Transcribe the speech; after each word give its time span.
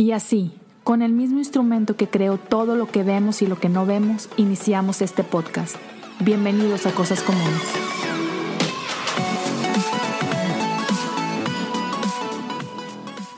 Y 0.00 0.12
así, 0.12 0.50
con 0.82 1.02
el 1.02 1.12
mismo 1.12 1.40
instrumento 1.40 1.94
que 1.94 2.08
creó 2.08 2.38
todo 2.38 2.74
lo 2.74 2.86
que 2.86 3.02
vemos 3.02 3.42
y 3.42 3.46
lo 3.46 3.60
que 3.60 3.68
no 3.68 3.84
vemos, 3.84 4.30
iniciamos 4.38 5.02
este 5.02 5.24
podcast. 5.24 5.76
Bienvenidos 6.20 6.86
a 6.86 6.92
Cosas 6.92 7.22
Comunes. 7.22 7.60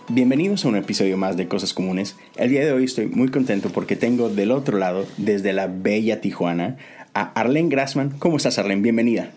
Bienvenidos 0.09 0.65
a 0.65 0.69
un 0.69 0.77
episodio 0.77 1.17
más 1.17 1.37
de 1.37 1.49
Cosas 1.49 1.75
Comunes. 1.75 2.15
El 2.37 2.51
día 2.51 2.65
de 2.65 2.71
hoy 2.71 2.85
estoy 2.85 3.07
muy 3.07 3.29
contento 3.33 3.71
porque 3.71 3.97
tengo 3.97 4.29
del 4.29 4.53
otro 4.53 4.79
lado, 4.79 5.05
desde 5.17 5.53
la 5.53 5.67
bella 5.67 6.21
Tijuana, 6.21 6.77
a 7.13 7.23
Arlene 7.33 7.71
Grassman. 7.71 8.11
¿Cómo 8.21 8.37
estás, 8.37 8.61
Arlene? 8.61 8.83
Bienvenida. 8.83 9.33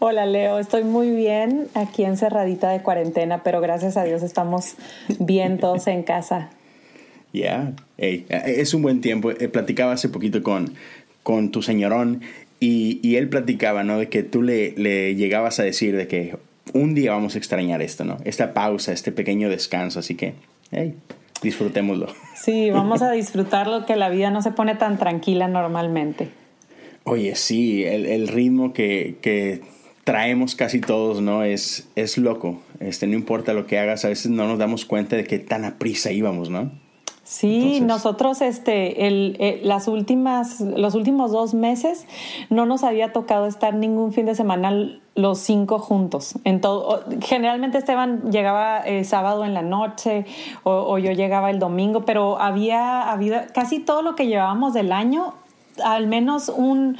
Hola 0.00 0.26
Leo, 0.26 0.58
estoy 0.58 0.82
muy 0.82 1.10
bien 1.12 1.68
aquí 1.74 2.04
encerradita 2.04 2.70
de 2.70 2.82
cuarentena, 2.82 3.42
pero 3.42 3.60
gracias 3.60 3.96
a 3.96 4.02
Dios 4.02 4.22
estamos 4.22 4.74
bien 5.18 5.58
todos 5.58 5.86
en 5.86 6.02
casa. 6.02 6.50
Ya, 7.32 7.72
es 7.98 8.74
un 8.74 8.82
buen 8.82 9.00
tiempo. 9.00 9.30
Eh, 9.30 9.48
platicaba 9.48 9.92
hace 9.92 10.08
poquito 10.08 10.42
con, 10.42 10.74
con 11.22 11.50
tu 11.50 11.62
señorón 11.62 12.22
y, 12.60 13.00
y, 13.02 13.16
él 13.16 13.28
platicaba, 13.28 13.84
¿no? 13.84 13.98
De 13.98 14.08
que 14.08 14.22
tú 14.22 14.42
le, 14.42 14.72
le 14.76 15.14
llegabas 15.14 15.60
a 15.60 15.62
decir 15.62 15.96
de 15.96 16.08
que 16.08 16.36
un 16.72 16.94
día 16.94 17.12
vamos 17.12 17.34
a 17.34 17.38
extrañar 17.38 17.82
esto, 17.82 18.04
¿no? 18.04 18.16
Esta 18.24 18.54
pausa, 18.54 18.92
este 18.92 19.12
pequeño 19.12 19.48
descanso, 19.48 20.00
así 20.00 20.14
que, 20.14 20.34
hey, 20.70 20.94
disfrutémoslo. 21.42 22.08
Sí, 22.34 22.70
vamos 22.70 23.02
a 23.02 23.12
disfrutarlo, 23.12 23.86
que 23.86 23.96
la 23.96 24.08
vida 24.08 24.30
no 24.30 24.42
se 24.42 24.50
pone 24.50 24.74
tan 24.74 24.98
tranquila 24.98 25.48
normalmente. 25.48 26.28
Oye, 27.04 27.34
sí, 27.36 27.84
el, 27.84 28.06
el 28.06 28.28
ritmo 28.28 28.72
que, 28.72 29.16
que, 29.20 29.62
traemos 30.08 30.54
casi 30.54 30.80
todos, 30.80 31.20
¿no? 31.20 31.44
Es, 31.44 31.86
es 31.94 32.16
loco. 32.16 32.62
Este, 32.80 33.06
no 33.06 33.12
importa 33.12 33.52
lo 33.52 33.66
que 33.66 33.78
hagas, 33.78 34.06
a 34.06 34.08
veces 34.08 34.30
no 34.30 34.48
nos 34.48 34.58
damos 34.58 34.86
cuenta 34.86 35.16
de 35.16 35.24
qué 35.24 35.38
tan 35.38 35.66
a 35.66 35.76
prisa 35.76 36.10
íbamos, 36.12 36.48
¿no? 36.48 36.72
Sí, 37.30 37.82
nosotros 37.82 38.40
este, 38.40 39.06
el, 39.06 39.36
eh, 39.38 39.60
las 39.62 39.86
últimas, 39.86 40.62
los 40.62 40.94
últimos 40.94 41.30
dos 41.30 41.52
meses 41.52 42.06
no 42.48 42.64
nos 42.64 42.84
había 42.84 43.12
tocado 43.12 43.44
estar 43.44 43.74
ningún 43.74 44.14
fin 44.14 44.24
de 44.24 44.34
semana 44.34 44.98
los 45.14 45.38
cinco 45.38 45.78
juntos. 45.78 46.36
En 46.44 46.62
todo, 46.62 47.04
generalmente 47.20 47.76
Esteban 47.76 48.32
llegaba 48.32 48.80
eh, 48.80 49.04
sábado 49.04 49.44
en 49.44 49.52
la 49.52 49.60
noche 49.60 50.24
o, 50.62 50.72
o, 50.72 50.96
yo 50.96 51.12
llegaba 51.12 51.50
el 51.50 51.58
domingo, 51.58 52.06
pero 52.06 52.40
había 52.40 53.12
habido 53.12 53.38
casi 53.52 53.78
todo 53.78 54.00
lo 54.00 54.14
que 54.14 54.26
llevábamos 54.26 54.72
del 54.72 54.90
año 54.90 55.34
al 55.84 56.06
menos 56.06 56.48
un 56.48 56.96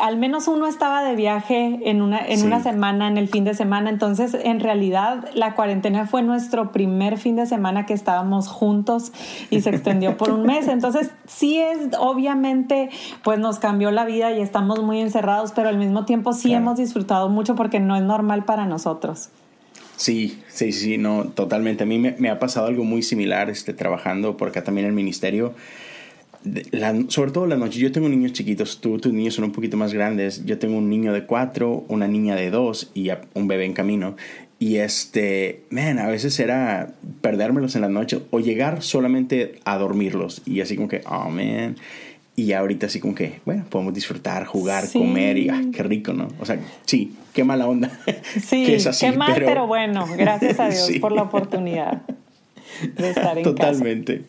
al 0.00 0.16
menos 0.16 0.48
uno 0.48 0.66
estaba 0.66 1.02
de 1.04 1.16
viaje 1.16 1.80
en 1.84 2.02
una 2.02 2.26
en 2.26 2.44
una 2.44 2.62
semana 2.62 3.08
en 3.08 3.18
el 3.18 3.28
fin 3.28 3.44
de 3.44 3.54
semana. 3.54 3.90
Entonces 3.90 4.34
en 4.34 4.60
realidad 4.60 5.28
la 5.34 5.54
cuarentena 5.54 6.06
fue 6.06 6.22
nuestro 6.22 6.72
primer 6.72 7.18
fin 7.18 7.36
de 7.36 7.46
semana 7.46 7.86
que 7.86 7.94
estábamos 7.94 8.48
juntos 8.48 9.12
y 9.50 9.60
se 9.60 9.70
extendió 9.70 10.16
por 10.16 10.30
un 10.30 10.42
mes. 10.42 10.68
Entonces 10.68 11.10
sí 11.26 11.58
es 11.58 11.78
obviamente 11.98 12.90
pues 13.22 13.38
nos 13.38 13.58
cambió 13.58 13.90
la 13.90 14.04
vida 14.04 14.32
y 14.32 14.40
estamos 14.40 14.82
muy 14.82 15.00
encerrados 15.00 15.52
pero 15.54 15.68
al 15.68 15.78
mismo 15.78 16.04
tiempo 16.04 16.32
sí 16.32 16.52
hemos 16.52 16.78
disfrutado 16.78 17.28
mucho 17.28 17.54
porque 17.54 17.80
no 17.80 17.96
es 17.96 18.02
normal 18.02 18.44
para 18.44 18.66
nosotros. 18.66 19.30
Sí, 19.96 20.42
sí, 20.48 20.72
sí, 20.72 20.98
no, 20.98 21.24
totalmente. 21.24 21.84
A 21.84 21.86
mí 21.86 21.98
me, 21.98 22.14
me 22.18 22.28
ha 22.28 22.38
pasado 22.38 22.66
algo 22.66 22.84
muy 22.84 23.02
similar 23.02 23.48
este, 23.48 23.72
trabajando 23.72 24.36
por 24.36 24.48
acá 24.48 24.62
también 24.62 24.84
en 24.84 24.90
el 24.90 24.94
ministerio 24.94 25.54
sobre 27.08 27.30
todo 27.30 27.46
la 27.46 27.56
noche, 27.56 27.78
yo 27.78 27.92
tengo 27.92 28.08
niños 28.08 28.32
chiquitos, 28.32 28.80
tú, 28.80 28.98
tus 28.98 29.12
niños 29.12 29.34
son 29.34 29.44
un 29.44 29.52
poquito 29.52 29.76
más 29.76 29.92
grandes, 29.92 30.44
yo 30.44 30.58
tengo 30.58 30.78
un 30.78 30.88
niño 30.88 31.12
de 31.12 31.24
cuatro, 31.24 31.84
una 31.88 32.08
niña 32.08 32.34
de 32.34 32.50
dos 32.50 32.90
y 32.94 33.10
un 33.34 33.48
bebé 33.48 33.64
en 33.64 33.72
camino. 33.72 34.16
Y 34.58 34.76
este, 34.76 35.64
man, 35.70 35.98
a 35.98 36.06
veces 36.08 36.38
era 36.40 36.94
perdérmelos 37.20 37.76
en 37.76 37.82
la 37.82 37.88
noche 37.88 38.22
o 38.30 38.40
llegar 38.40 38.82
solamente 38.82 39.56
a 39.64 39.76
dormirlos. 39.76 40.42
Y 40.46 40.60
así 40.60 40.76
como 40.76 40.88
que, 40.88 41.02
oh, 41.06 41.28
man. 41.28 41.76
Y 42.36 42.52
ahorita 42.52 42.86
así 42.86 43.00
como 43.00 43.14
que, 43.14 43.40
bueno, 43.44 43.64
podemos 43.68 43.92
disfrutar, 43.94 44.44
jugar, 44.44 44.84
comer 44.92 45.38
y, 45.38 45.48
ah, 45.48 45.62
qué 45.72 45.82
rico, 45.82 46.12
¿no? 46.12 46.28
O 46.38 46.44
sea, 46.44 46.58
sí, 46.84 47.14
qué 47.32 47.44
mala 47.44 47.66
onda. 47.66 47.90
Sí, 48.40 48.64
que 48.66 48.76
es 48.76 48.86
así, 48.86 49.06
qué 49.06 49.16
mal, 49.16 49.34
pero, 49.36 49.66
bueno, 49.66 50.06
gracias 50.16 50.60
a 50.60 50.68
Dios 50.70 50.90
por 51.00 51.12
la 51.12 51.22
oportunidad 51.22 52.02
de 52.96 53.10
estar 53.10 53.36
en 53.38 53.44
Totalmente. 53.44 54.24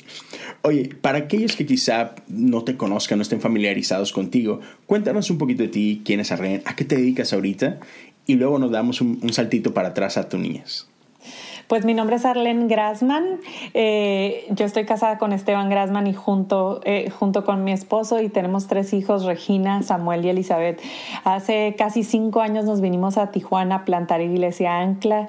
Oye, 0.62 0.90
para 1.02 1.20
aquellos 1.20 1.56
que 1.56 1.66
quizá 1.66 2.16
no 2.28 2.64
te 2.64 2.78
conozcan, 2.78 3.18
no 3.20 3.22
estén 3.22 3.42
familiarizados 3.42 4.12
contigo, 4.12 4.60
cuéntanos 4.86 5.30
un 5.30 5.38
poquito 5.38 5.64
de 5.64 5.70
ti, 5.70 6.02
quién 6.04 6.20
es 6.20 6.32
Arlen, 6.32 6.62
a 6.66 6.76
qué 6.76 6.86
te 6.86 6.96
dedicas 6.96 7.34
ahorita 7.34 7.80
y 8.26 8.36
luego 8.36 8.60
nos 8.60 8.72
damos 8.72 9.02
un, 9.02 9.20
un 9.22 9.34
saltito 9.34 9.74
para 9.74 9.90
atrás 9.90 10.18
a 10.18 10.30
tu 10.30 10.38
niñez. 10.38 10.88
Pues 11.68 11.84
mi 11.84 11.94
nombre 11.94 12.16
es 12.16 12.24
Arlene 12.24 12.68
Grasman. 12.68 13.42
Eh, 13.74 14.48
yo 14.52 14.66
estoy 14.66 14.86
casada 14.86 15.18
con 15.18 15.34
Esteban 15.34 15.70
Grasman 15.70 16.08
y 16.08 16.14
junto, 16.14 16.80
eh, 16.86 17.10
junto 17.10 17.44
con 17.44 17.66
mi 17.66 17.74
esposo 17.74 18.22
y 18.22 18.30
tenemos 18.30 18.68
tres 18.68 18.94
hijos, 18.94 19.26
Regina, 19.26 19.84
Samuel 19.84 20.24
y 20.24 20.30
Elizabeth. 20.30 20.82
Hace 21.26 21.76
casi 21.78 22.04
cinco 22.04 22.40
años 22.40 22.64
nos 22.64 22.80
vinimos 22.80 23.18
a 23.18 23.32
Tijuana 23.32 23.76
a 23.76 23.86
plantar 23.86 24.22
iglesia 24.22 24.80
Ancla. 24.80 25.28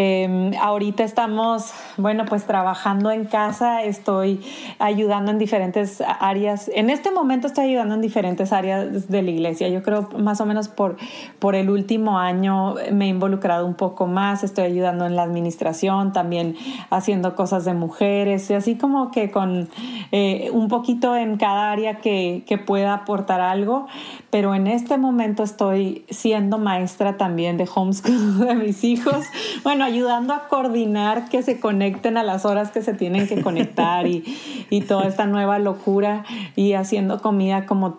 Eh, 0.00 0.52
ahorita 0.60 1.02
estamos, 1.02 1.72
bueno, 1.96 2.24
pues 2.24 2.44
trabajando 2.44 3.10
en 3.10 3.24
casa, 3.24 3.82
estoy 3.82 4.40
ayudando 4.78 5.32
en 5.32 5.38
diferentes 5.38 6.00
áreas. 6.20 6.70
En 6.72 6.88
este 6.88 7.10
momento 7.10 7.48
estoy 7.48 7.64
ayudando 7.64 7.96
en 7.96 8.00
diferentes 8.00 8.52
áreas 8.52 9.08
de 9.08 9.22
la 9.22 9.30
iglesia. 9.32 9.68
Yo 9.68 9.82
creo 9.82 10.08
más 10.16 10.40
o 10.40 10.46
menos 10.46 10.68
por, 10.68 10.98
por 11.40 11.56
el 11.56 11.68
último 11.68 12.20
año 12.20 12.76
me 12.92 13.06
he 13.06 13.08
involucrado 13.08 13.66
un 13.66 13.74
poco 13.74 14.06
más, 14.06 14.44
estoy 14.44 14.66
ayudando 14.66 15.04
en 15.04 15.16
la 15.16 15.24
administración, 15.24 16.12
también 16.12 16.54
haciendo 16.90 17.34
cosas 17.34 17.64
de 17.64 17.74
mujeres, 17.74 18.48
y 18.50 18.54
así 18.54 18.76
como 18.76 19.10
que 19.10 19.32
con 19.32 19.68
eh, 20.12 20.48
un 20.52 20.68
poquito 20.68 21.16
en 21.16 21.38
cada 21.38 21.72
área 21.72 21.96
que, 21.96 22.44
que 22.46 22.56
pueda 22.56 22.94
aportar 22.94 23.40
algo, 23.40 23.88
pero 24.30 24.54
en 24.54 24.68
este 24.68 24.96
momento 24.96 25.42
estoy 25.42 26.04
siendo 26.08 26.58
maestra 26.58 27.16
también 27.16 27.56
de 27.56 27.68
homeschool 27.74 28.38
de 28.46 28.54
mis 28.54 28.84
hijos. 28.84 29.26
Bueno, 29.64 29.87
ayudando 29.88 30.34
a 30.34 30.48
coordinar 30.48 31.28
que 31.28 31.42
se 31.42 31.58
conecten 31.58 32.16
a 32.16 32.22
las 32.22 32.44
horas 32.44 32.70
que 32.70 32.82
se 32.82 32.94
tienen 32.94 33.26
que 33.26 33.40
conectar 33.42 34.06
y, 34.06 34.24
y 34.70 34.82
toda 34.82 35.08
esta 35.08 35.26
nueva 35.26 35.58
locura 35.58 36.24
y 36.56 36.74
haciendo 36.74 37.20
comida 37.20 37.66
como 37.66 37.96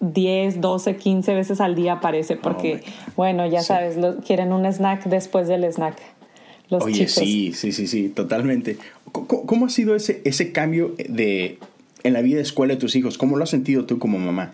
10, 0.00 0.60
12, 0.60 0.96
15 0.96 1.34
veces 1.34 1.60
al 1.60 1.74
día 1.74 2.00
parece, 2.00 2.36
porque, 2.36 2.82
oh 2.84 3.12
bueno, 3.16 3.46
ya 3.46 3.62
sabes, 3.62 3.96
quieren 4.26 4.52
un 4.52 4.64
snack 4.66 5.04
después 5.04 5.48
del 5.48 5.64
snack. 5.64 5.96
Los 6.70 6.84
Oye, 6.84 7.06
sí, 7.08 7.52
sí, 7.52 7.72
sí, 7.72 7.86
sí, 7.86 8.08
totalmente. 8.08 8.78
¿Cómo, 9.10 9.44
¿Cómo, 9.44 9.66
ha 9.66 9.68
sido 9.68 9.94
ese, 9.94 10.22
ese 10.24 10.52
cambio 10.52 10.94
de, 10.96 11.58
en 12.02 12.12
la 12.14 12.22
vida 12.22 12.36
de 12.36 12.42
escuela 12.42 12.74
de 12.74 12.80
tus 12.80 12.96
hijos? 12.96 13.18
¿Cómo 13.18 13.36
lo 13.36 13.44
has 13.44 13.50
sentido 13.50 13.84
tú 13.84 13.98
como 13.98 14.18
mamá? 14.18 14.52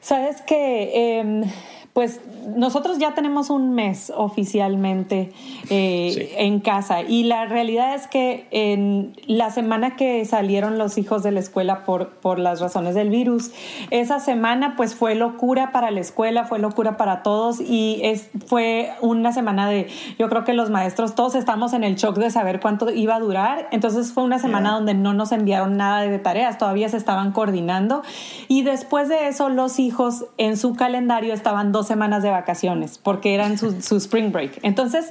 Sabes 0.00 0.40
que... 0.42 0.90
Eh, 0.94 1.44
pues 1.92 2.20
nosotros 2.56 2.98
ya 2.98 3.14
tenemos 3.14 3.50
un 3.50 3.74
mes 3.74 4.10
oficialmente 4.16 5.30
eh, 5.68 6.34
en 6.38 6.60
casa. 6.60 7.02
Y 7.02 7.24
la 7.24 7.44
realidad 7.44 7.94
es 7.94 8.06
que 8.06 8.46
en 8.50 9.12
la 9.26 9.50
semana 9.50 9.94
que 9.94 10.24
salieron 10.24 10.78
los 10.78 10.96
hijos 10.96 11.22
de 11.22 11.32
la 11.32 11.40
escuela 11.40 11.84
por, 11.84 12.08
por 12.08 12.38
las 12.38 12.60
razones 12.60 12.94
del 12.94 13.10
virus, 13.10 13.50
esa 13.90 14.20
semana 14.20 14.74
pues 14.74 14.94
fue 14.94 15.14
locura 15.14 15.70
para 15.70 15.90
la 15.90 16.00
escuela, 16.00 16.44
fue 16.44 16.58
locura 16.58 16.96
para 16.96 17.22
todos. 17.22 17.60
Y 17.60 18.00
es, 18.02 18.30
fue 18.46 18.92
una 19.02 19.32
semana 19.32 19.68
de, 19.68 19.88
yo 20.18 20.30
creo 20.30 20.44
que 20.44 20.54
los 20.54 20.70
maestros 20.70 21.14
todos 21.14 21.34
estamos 21.34 21.74
en 21.74 21.84
el 21.84 21.96
shock 21.96 22.16
de 22.16 22.30
saber 22.30 22.60
cuánto 22.60 22.90
iba 22.90 23.16
a 23.16 23.20
durar, 23.20 23.68
entonces 23.70 24.12
fue 24.12 24.22
una 24.22 24.38
semana 24.38 24.72
donde 24.72 24.94
no 24.94 25.12
nos 25.12 25.30
enviaron 25.30 25.76
nada 25.76 26.02
de 26.02 26.18
tareas, 26.18 26.56
todavía 26.56 26.88
se 26.88 26.96
estaban 26.96 27.32
coordinando. 27.32 28.02
Y 28.48 28.62
después 28.62 29.10
de 29.10 29.28
eso 29.28 29.50
los 29.50 29.78
hijos 29.78 30.24
en 30.38 30.56
su 30.56 30.74
calendario 30.74 31.34
estaban 31.34 31.70
dos 31.70 31.81
semanas 31.86 32.22
de 32.22 32.30
vacaciones 32.30 32.98
porque 32.98 33.34
eran 33.34 33.58
su, 33.58 33.96
spring 33.96 34.32
break. 34.32 34.58
Entonces, 34.62 35.06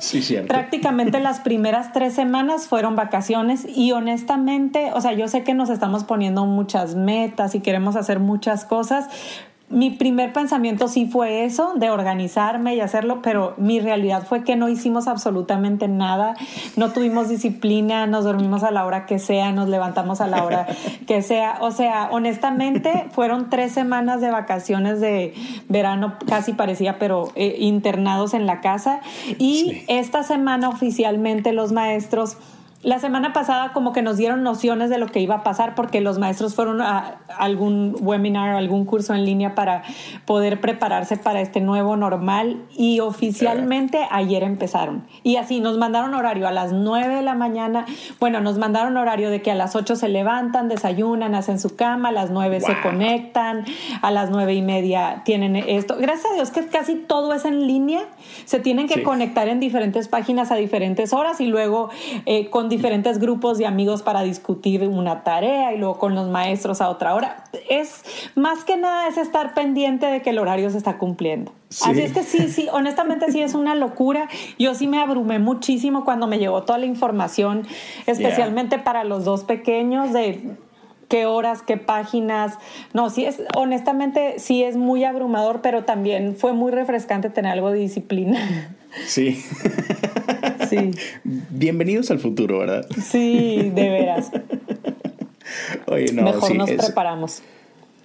prácticamente 0.47 1.19
las 1.19 1.39
primeras 1.39 1.93
tres 1.93 2.13
semanas 2.13 2.67
fueron 2.67 2.95
vacaciones 2.95 3.65
y 3.67 3.91
honestamente, 3.91 4.91
o 4.93 5.01
sea, 5.01 5.13
yo 5.13 5.27
sé 5.27 5.43
que 5.43 5.53
nos 5.53 5.69
estamos 5.69 6.03
poniendo 6.03 6.45
muchas 6.45 6.95
metas 6.95 7.55
y 7.55 7.59
queremos 7.59 7.95
hacer 7.95 8.19
muchas 8.19 8.65
cosas, 8.65 9.07
mi 9.71 9.89
primer 9.89 10.33
pensamiento 10.33 10.87
sí 10.87 11.05
fue 11.05 11.45
eso, 11.45 11.73
de 11.75 11.89
organizarme 11.89 12.75
y 12.75 12.81
hacerlo, 12.81 13.21
pero 13.21 13.53
mi 13.57 13.79
realidad 13.79 14.23
fue 14.27 14.43
que 14.43 14.55
no 14.55 14.69
hicimos 14.69 15.07
absolutamente 15.07 15.87
nada, 15.87 16.35
no 16.75 16.91
tuvimos 16.91 17.29
disciplina, 17.29 18.07
nos 18.07 18.25
dormimos 18.25 18.63
a 18.63 18.71
la 18.71 18.85
hora 18.85 19.05
que 19.05 19.19
sea, 19.19 19.51
nos 19.51 19.69
levantamos 19.69 20.21
a 20.21 20.27
la 20.27 20.43
hora 20.43 20.67
que 21.07 21.21
sea. 21.21 21.57
O 21.61 21.71
sea, 21.71 22.09
honestamente, 22.11 23.07
fueron 23.11 23.49
tres 23.49 23.71
semanas 23.71 24.21
de 24.21 24.29
vacaciones 24.29 24.99
de 24.99 25.33
verano, 25.69 26.15
casi 26.27 26.53
parecía, 26.53 26.99
pero 26.99 27.31
eh, 27.35 27.55
internados 27.59 28.33
en 28.33 28.45
la 28.45 28.61
casa. 28.61 29.01
Y 29.37 29.83
esta 29.87 30.23
semana 30.23 30.69
oficialmente 30.69 31.53
los 31.53 31.71
maestros 31.71 32.37
la 32.83 32.97
semana 32.97 33.31
pasada 33.31 33.73
como 33.73 33.93
que 33.93 34.01
nos 34.01 34.17
dieron 34.17 34.41
nociones 34.41 34.89
de 34.89 34.97
lo 34.97 35.07
que 35.07 35.19
iba 35.19 35.35
a 35.35 35.43
pasar 35.43 35.75
porque 35.75 36.01
los 36.01 36.17
maestros 36.17 36.55
fueron 36.55 36.81
a 36.81 37.21
algún 37.37 37.95
webinar, 37.99 38.55
algún 38.55 38.85
curso 38.85 39.13
en 39.13 39.23
línea 39.23 39.53
para 39.53 39.83
poder 40.25 40.59
prepararse 40.61 41.15
para 41.17 41.41
este 41.41 41.61
nuevo 41.61 41.95
normal 41.95 42.63
y 42.75 42.99
oficialmente 42.99 44.07
ayer 44.09 44.41
empezaron. 44.41 45.05
Y 45.21 45.35
así 45.35 45.59
nos 45.59 45.77
mandaron 45.77 46.15
horario 46.15 46.47
a 46.47 46.51
las 46.51 46.73
9 46.73 47.17
de 47.17 47.21
la 47.21 47.35
mañana, 47.35 47.85
bueno, 48.19 48.41
nos 48.41 48.57
mandaron 48.57 48.97
horario 48.97 49.29
de 49.29 49.43
que 49.43 49.51
a 49.51 49.55
las 49.55 49.75
8 49.75 49.95
se 49.95 50.09
levantan, 50.09 50.67
desayunan, 50.67 51.35
hacen 51.35 51.59
su 51.59 51.75
cama, 51.75 52.09
a 52.09 52.11
las 52.11 52.31
9 52.31 52.61
se 52.61 52.81
conectan, 52.81 53.63
a 54.01 54.09
las 54.09 54.31
9 54.31 54.55
y 54.55 54.61
media 54.63 55.21
tienen 55.23 55.55
esto. 55.55 55.97
Gracias 55.99 56.31
a 56.31 56.35
Dios 56.35 56.49
que 56.49 56.65
casi 56.65 56.95
todo 56.95 57.33
es 57.35 57.45
en 57.45 57.67
línea, 57.67 58.01
se 58.45 58.59
tienen 58.59 58.87
que 58.87 59.03
conectar 59.03 59.47
en 59.49 59.59
diferentes 59.59 60.07
páginas 60.07 60.51
a 60.51 60.55
diferentes 60.55 61.13
horas 61.13 61.39
y 61.41 61.45
luego 61.45 61.91
eh, 62.25 62.49
con 62.49 62.70
diferentes 62.71 63.19
grupos 63.19 63.59
de 63.59 63.67
amigos 63.67 64.01
para 64.01 64.23
discutir 64.23 64.81
una 64.87 65.23
tarea 65.23 65.73
y 65.73 65.77
luego 65.77 65.99
con 65.99 66.15
los 66.15 66.27
maestros 66.27 66.81
a 66.81 66.89
otra 66.89 67.13
hora. 67.13 67.43
Es 67.69 68.03
más 68.33 68.63
que 68.63 68.77
nada 68.77 69.07
es 69.07 69.17
estar 69.17 69.53
pendiente 69.53 70.07
de 70.07 70.23
que 70.23 70.31
el 70.31 70.39
horario 70.39 70.71
se 70.71 70.79
está 70.79 70.97
cumpliendo. 70.97 71.53
Así 71.69 72.01
es 72.01 72.11
que 72.11 72.23
sí, 72.23 72.49
sí, 72.49 72.67
honestamente 72.71 73.31
sí 73.31 73.41
es 73.41 73.53
una 73.53 73.75
locura. 73.75 74.27
Yo 74.57 74.73
sí 74.73 74.87
me 74.87 74.99
abrumé 74.99 75.37
muchísimo 75.37 76.03
cuando 76.03 76.25
me 76.25 76.39
llegó 76.39 76.63
toda 76.63 76.79
la 76.79 76.87
información, 76.87 77.67
especialmente 78.07 78.79
para 78.79 79.03
los 79.03 79.23
dos 79.23 79.43
pequeños 79.43 80.11
de 80.11 80.57
qué 81.07 81.25
horas, 81.25 81.61
qué 81.61 81.77
páginas. 81.77 82.57
No, 82.93 83.09
sí 83.09 83.25
es, 83.25 83.43
honestamente, 83.55 84.39
sí 84.39 84.63
es 84.63 84.77
muy 84.77 85.03
abrumador, 85.03 85.61
pero 85.61 85.83
también 85.83 86.35
fue 86.35 86.53
muy 86.53 86.71
refrescante 86.71 87.29
tener 87.29 87.51
algo 87.51 87.69
de 87.69 87.79
disciplina. 87.79 88.39
Sí. 89.05 89.43
Sí. 90.69 90.91
Bienvenidos 91.23 92.11
al 92.11 92.19
futuro, 92.19 92.59
¿verdad? 92.59 92.85
Sí, 93.03 93.71
de 93.75 93.89
veras. 93.89 94.31
Oye, 95.87 96.13
no, 96.13 96.23
Mejor 96.23 96.55
nos 96.55 96.71
preparamos. 96.71 97.41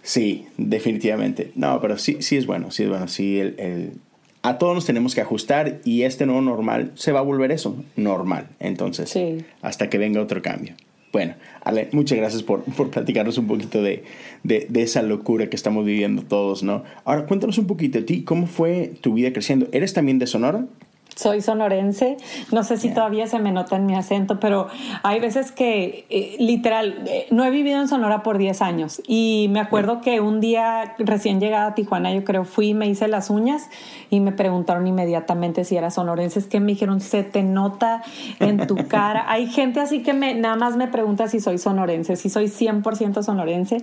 Sí, 0.02 0.46
definitivamente. 0.56 1.52
No, 1.54 1.80
pero 1.80 1.98
sí, 1.98 2.18
sí 2.20 2.36
es 2.36 2.46
bueno, 2.46 2.70
sí 2.70 2.84
es 2.84 2.88
bueno. 2.88 3.08
Sí, 3.08 3.38
el, 3.38 3.92
a 4.42 4.58
todos 4.58 4.74
nos 4.74 4.86
tenemos 4.86 5.14
que 5.14 5.20
ajustar 5.20 5.80
y 5.84 6.02
este 6.02 6.26
nuevo 6.26 6.40
normal 6.40 6.92
se 6.94 7.12
va 7.12 7.20
a 7.20 7.22
volver 7.22 7.52
eso, 7.52 7.76
normal. 7.96 8.48
Entonces, 8.60 9.16
hasta 9.62 9.90
que 9.90 9.98
venga 9.98 10.20
otro 10.20 10.42
cambio. 10.42 10.74
Bueno, 11.12 11.34
Ale, 11.62 11.88
muchas 11.92 12.18
gracias 12.18 12.42
por, 12.42 12.62
por 12.62 12.90
platicarnos 12.90 13.38
un 13.38 13.46
poquito 13.46 13.82
de, 13.82 14.04
de, 14.42 14.66
de, 14.68 14.82
esa 14.82 15.02
locura 15.02 15.48
que 15.48 15.56
estamos 15.56 15.84
viviendo 15.84 16.22
todos, 16.22 16.62
¿no? 16.62 16.84
Ahora, 17.04 17.26
cuéntanos 17.26 17.58
un 17.58 17.66
poquito 17.66 17.98
de 17.98 18.04
ti, 18.04 18.22
¿cómo 18.22 18.46
fue 18.46 18.92
tu 19.00 19.14
vida 19.14 19.32
creciendo? 19.32 19.68
¿Eres 19.72 19.94
también 19.94 20.18
de 20.18 20.26
Sonora? 20.26 20.66
Soy 21.16 21.40
sonorense, 21.40 22.18
no 22.52 22.62
sé 22.62 22.76
si 22.76 22.92
todavía 22.92 23.26
se 23.26 23.38
me 23.38 23.50
nota 23.50 23.76
en 23.76 23.86
mi 23.86 23.94
acento, 23.94 24.38
pero 24.38 24.68
hay 25.02 25.18
veces 25.18 25.50
que 25.50 26.04
eh, 26.10 26.36
literal, 26.38 27.04
eh, 27.06 27.26
no 27.30 27.44
he 27.44 27.50
vivido 27.50 27.80
en 27.80 27.88
Sonora 27.88 28.22
por 28.22 28.36
10 28.36 28.60
años 28.60 29.02
y 29.08 29.48
me 29.50 29.60
acuerdo 29.60 30.02
que 30.02 30.20
un 30.20 30.40
día 30.40 30.94
recién 30.98 31.40
llegada 31.40 31.68
a 31.68 31.74
Tijuana, 31.74 32.12
yo 32.12 32.22
creo, 32.22 32.44
fui 32.44 32.68
y 32.68 32.74
me 32.74 32.86
hice 32.86 33.08
las 33.08 33.30
uñas 33.30 33.68
y 34.10 34.20
me 34.20 34.32
preguntaron 34.32 34.86
inmediatamente 34.86 35.64
si 35.64 35.76
era 35.76 35.90
sonorense, 35.90 36.38
es 36.38 36.46
que 36.46 36.60
me 36.60 36.72
dijeron, 36.72 37.00
se 37.00 37.22
te 37.22 37.42
nota 37.42 38.02
en 38.38 38.66
tu 38.66 38.76
cara. 38.88 39.24
hay 39.28 39.46
gente 39.46 39.80
así 39.80 40.02
que 40.02 40.12
me, 40.12 40.34
nada 40.34 40.56
más 40.56 40.76
me 40.76 40.86
pregunta 40.86 41.28
si 41.28 41.40
soy 41.40 41.56
sonorense, 41.56 42.16
si 42.16 42.28
soy 42.28 42.46
100% 42.46 43.22
sonorense. 43.22 43.78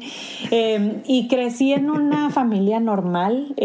Eh, 0.51 1.01
y 1.07 1.27
crecí 1.27 1.74
en 1.74 1.89
una 1.89 2.30
familia 2.30 2.80
normal. 2.80 3.56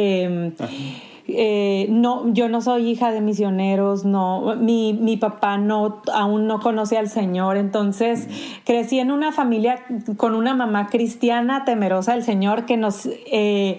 Eh, 1.30 1.88
no, 1.90 2.32
yo 2.32 2.48
no 2.48 2.62
soy 2.62 2.88
hija 2.88 3.12
de 3.12 3.20
misioneros, 3.20 4.06
no, 4.06 4.56
mi, 4.56 4.94
mi, 4.94 5.18
papá 5.18 5.58
no, 5.58 6.00
aún 6.10 6.46
no 6.46 6.58
conoce 6.58 6.96
al 6.96 7.10
Señor, 7.10 7.58
entonces 7.58 8.28
crecí 8.64 8.98
en 8.98 9.10
una 9.10 9.30
familia 9.30 9.84
con 10.16 10.34
una 10.34 10.54
mamá 10.54 10.88
cristiana 10.88 11.66
temerosa 11.66 12.14
del 12.14 12.22
Señor 12.22 12.64
que 12.64 12.78
nos... 12.78 13.06
Eh, 13.30 13.78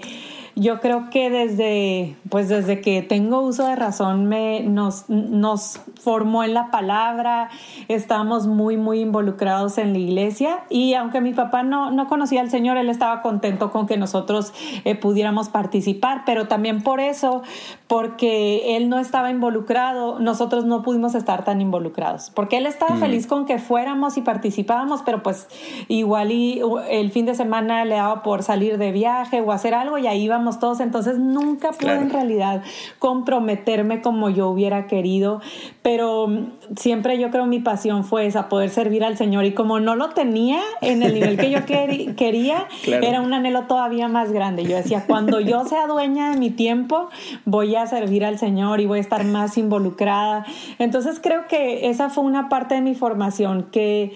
yo 0.60 0.82
creo 0.82 1.10
que 1.10 1.30
desde, 1.30 2.18
pues 2.30 2.50
desde 2.50 2.82
que 2.82 3.02
tengo 3.02 3.40
uso 3.42 3.66
de 3.66 3.78
razón 3.78 4.26
me, 4.26 4.62
nos, 4.62 5.80
formó 6.02 6.44
en 6.44 6.54
la 6.54 6.70
palabra, 6.70 7.50
estamos 7.88 8.46
muy, 8.46 8.76
muy 8.76 9.00
involucrados 9.00 9.78
en 9.78 9.94
la 9.94 10.00
iglesia 10.00 10.60
y 10.70 10.96
aunque 10.96 11.22
mi 11.22 11.34
papá 11.34 11.64
no, 11.64 11.92
no 11.92 12.08
conocía 12.08 12.42
al 12.42 12.50
Señor, 12.50 12.78
él 12.78 12.90
estaba 12.90 13.22
contento 13.22 13.72
con 13.72 13.88
que 13.88 13.98
nosotros 13.98 14.54
eh, 14.84 14.96
pudiéramos 14.96 15.48
participar, 15.48 16.24
pero 16.26 16.48
también 16.48 16.84
por 16.84 17.00
eso, 17.00 17.42
porque 17.90 18.78
él 18.78 18.88
no 18.88 19.00
estaba 19.00 19.32
involucrado, 19.32 20.20
nosotros 20.20 20.64
no 20.64 20.84
pudimos 20.84 21.16
estar 21.16 21.44
tan 21.44 21.60
involucrados, 21.60 22.30
porque 22.36 22.58
él 22.58 22.68
estaba 22.68 22.94
mm. 22.94 23.00
feliz 23.00 23.26
con 23.26 23.48
que 23.48 23.58
fuéramos 23.58 24.16
y 24.16 24.22
participábamos, 24.22 25.02
pero 25.02 25.24
pues 25.24 25.48
igual 25.88 26.32
y 26.32 26.62
el 26.88 27.12
fin 27.12 27.26
de 27.26 27.34
semana 27.34 27.84
le 27.86 27.96
daba 27.96 28.22
por 28.22 28.44
salir 28.44 28.78
de 28.78 28.92
viaje 28.92 29.42
o 29.42 29.52
hacer 29.52 29.74
algo 29.74 29.98
y 29.98 30.06
ahí 30.06 30.22
íbamos 30.22 30.60
todos, 30.60 30.82
entonces 30.82 31.18
nunca 31.18 31.72
pude 31.72 31.96
en 31.96 32.12
realidad 32.12 32.62
comprometerme 33.00 34.04
como 34.04 34.30
yo 34.30 34.50
hubiera 34.50 34.86
querido, 34.86 35.42
pero 35.82 36.28
siempre 36.76 37.20
yo 37.20 37.32
creo 37.32 37.46
mi 37.46 37.60
pasión 37.60 38.04
fue 38.04 38.26
esa, 38.26 38.50
poder 38.50 38.70
servir 38.70 39.04
al 39.04 39.18
Señor 39.18 39.46
y 39.46 39.54
como 39.54 39.80
no 39.80 39.96
lo 39.96 40.10
tenía 40.10 40.62
en 40.82 41.04
el 41.04 41.14
nivel 41.14 41.38
que 41.38 41.52
yo 41.52 41.66
quería, 42.16 42.68
era 42.86 43.22
un 43.22 43.34
anhelo 43.34 43.64
todavía 43.64 44.08
más 44.08 44.32
grande. 44.32 44.64
Yo 44.64 44.78
decía, 44.78 45.06
cuando 45.08 45.40
yo 45.40 45.66
sea 45.66 45.88
dueña 45.88 46.32
de 46.32 46.38
mi 46.38 46.50
tiempo, 46.50 47.10
voy 47.46 47.76
a 47.76 47.88
servir 47.88 48.26
al 48.26 48.38
Señor 48.38 48.82
y 48.82 48.86
voy 48.86 49.00
a 49.00 49.02
estar 49.02 49.24
más 49.26 49.58
involucrada. 49.58 50.46
Entonces 50.78 51.20
creo 51.22 51.48
que 51.48 51.90
esa 51.90 52.10
fue 52.10 52.24
una 52.24 52.50
parte 52.50 52.76
de 52.76 52.82
mi 52.82 52.96
formación 52.96 53.68
que, 53.72 54.14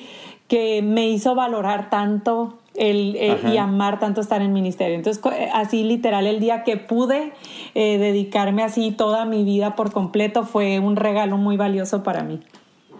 que 0.47 0.81
me 0.81 1.09
hizo 1.09 1.35
valorar 1.35 1.89
tanto 1.89 2.59
el, 2.75 3.15
eh, 3.17 3.37
y 3.53 3.57
amar 3.57 3.99
tanto 3.99 4.21
estar 4.21 4.41
en 4.41 4.53
ministerio. 4.53 4.95
Entonces, 4.95 5.23
eh, 5.33 5.49
así 5.53 5.83
literal, 5.83 6.25
el 6.25 6.39
día 6.39 6.63
que 6.63 6.77
pude 6.77 7.33
eh, 7.75 7.97
dedicarme 7.97 8.63
así 8.63 8.91
toda 8.91 9.25
mi 9.25 9.43
vida 9.43 9.75
por 9.75 9.91
completo 9.91 10.45
fue 10.45 10.79
un 10.79 10.95
regalo 10.95 11.37
muy 11.37 11.57
valioso 11.57 12.03
para 12.03 12.23
mí. 12.23 12.39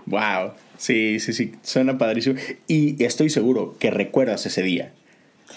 Wow, 0.05 0.51
sí, 0.77 1.19
sí, 1.19 1.33
sí, 1.33 1.53
suena 1.61 1.97
padrísimo. 1.97 2.35
Y 2.67 3.03
estoy 3.03 3.29
seguro 3.29 3.75
que 3.79 3.89
recuerdas 3.89 4.45
ese 4.45 4.61
día, 4.61 4.91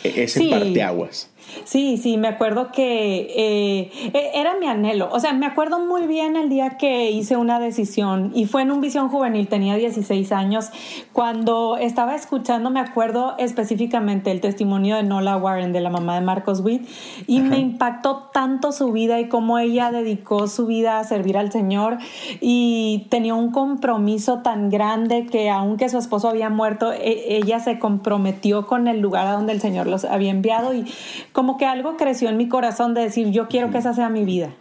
e-, 0.04 0.22
ese 0.22 0.40
sí. 0.40 0.48
parteaguas. 0.50 1.30
Sí, 1.64 1.96
sí, 1.96 2.16
me 2.16 2.28
acuerdo 2.28 2.70
que 2.72 3.32
eh, 3.36 3.90
e, 4.12 4.30
era 4.34 4.56
mi 4.58 4.66
anhelo. 4.66 5.08
O 5.12 5.20
sea, 5.20 5.32
me 5.32 5.46
acuerdo 5.46 5.78
muy 5.80 6.06
bien 6.06 6.36
el 6.36 6.48
día 6.48 6.76
que 6.76 7.10
hice 7.10 7.36
una 7.36 7.58
decisión 7.58 8.32
y 8.34 8.46
fue 8.46 8.62
en 8.62 8.70
un 8.70 8.80
visión 8.80 9.08
juvenil, 9.08 9.48
tenía 9.48 9.76
16 9.76 10.32
años. 10.32 10.70
Cuando 11.12 11.76
estaba 11.76 12.14
escuchando, 12.14 12.70
me 12.70 12.80
acuerdo 12.80 13.34
específicamente 13.38 14.30
el 14.30 14.40
testimonio 14.40 14.96
de 14.96 15.02
Nola 15.02 15.36
Warren, 15.36 15.72
de 15.72 15.80
la 15.80 15.90
mamá 15.90 16.14
de 16.14 16.20
Marcos 16.20 16.60
Witt, 16.60 16.88
y 17.26 17.40
me 17.40 17.58
impactó 17.58 18.30
tanto 18.32 18.72
su 18.72 18.92
vida 18.92 19.20
y 19.20 19.28
cómo 19.28 19.58
ella 19.58 19.90
dedicó 19.90 20.48
su 20.48 20.66
vida 20.66 20.98
a 20.98 21.04
servir 21.04 21.36
al 21.38 21.52
Señor 21.52 21.98
y 22.40 23.06
tenía 23.10 23.34
un 23.34 23.50
compromiso 23.50 24.38
tan 24.42 24.70
grande 24.70 25.26
que 25.26 25.50
aunque 25.50 25.88
su 25.88 25.98
esposo 25.98 26.28
había 26.28 26.50
muerto, 26.50 26.92
e, 26.92 27.36
ella 27.36 27.60
se 27.60 27.78
comprometió 27.78 28.66
con 28.66 28.88
el 28.88 29.00
lugar 29.00 29.26
a 29.26 29.32
donde 29.32 29.52
el 29.52 29.60
Señor 29.60 29.86
los 29.86 30.04
había 30.04 30.30
enviado 30.30 30.74
y 30.74 30.84
como 31.36 31.58
que 31.58 31.66
algo 31.66 31.98
creció 31.98 32.30
en 32.30 32.38
mi 32.38 32.48
corazón 32.48 32.94
de 32.94 33.02
decir, 33.02 33.30
yo 33.30 33.46
quiero 33.46 33.70
que 33.70 33.76
esa 33.76 33.92
sea 33.92 34.08
mi 34.08 34.24
vida. 34.24 34.54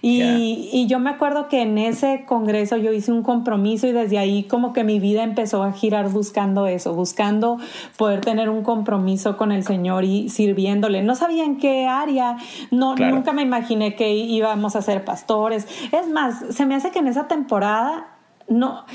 Y, 0.00 0.70
y, 0.72 0.86
yo 0.86 0.98
me 0.98 1.10
acuerdo 1.10 1.48
que 1.48 1.60
en 1.60 1.76
ese 1.76 2.24
congreso 2.26 2.78
yo 2.78 2.94
hice 2.94 3.12
un 3.12 3.22
compromiso 3.22 3.86
y 3.86 3.92
desde 3.92 4.16
ahí 4.16 4.44
como 4.44 4.72
que 4.72 4.84
mi 4.84 5.00
vida 5.00 5.22
empezó 5.22 5.62
a 5.62 5.72
girar 5.72 6.08
buscando 6.08 6.66
eso, 6.66 6.94
buscando 6.94 7.58
poder 7.98 8.22
tener 8.22 8.48
un 8.48 8.62
compromiso 8.62 9.36
con 9.36 9.52
el 9.52 9.64
Señor 9.64 10.04
y 10.04 10.30
sirviéndole. 10.30 11.02
No 11.02 11.14
sabía 11.14 11.44
en 11.44 11.58
qué 11.58 11.86
área, 11.86 12.38
no, 12.70 12.94
nunca 12.96 13.34
me 13.34 13.42
imaginé 13.42 13.94
que 13.94 14.14
íbamos 14.14 14.76
a 14.76 14.82
ser 14.82 15.04
pastores. 15.04 15.68
Es 15.92 16.08
más, 16.08 16.42
se 16.48 16.64
me 16.64 16.74
hace 16.74 16.90
que 16.90 17.00
en 17.00 17.08
esa 17.08 17.28
temporada 17.28 18.16
no, 18.48 18.86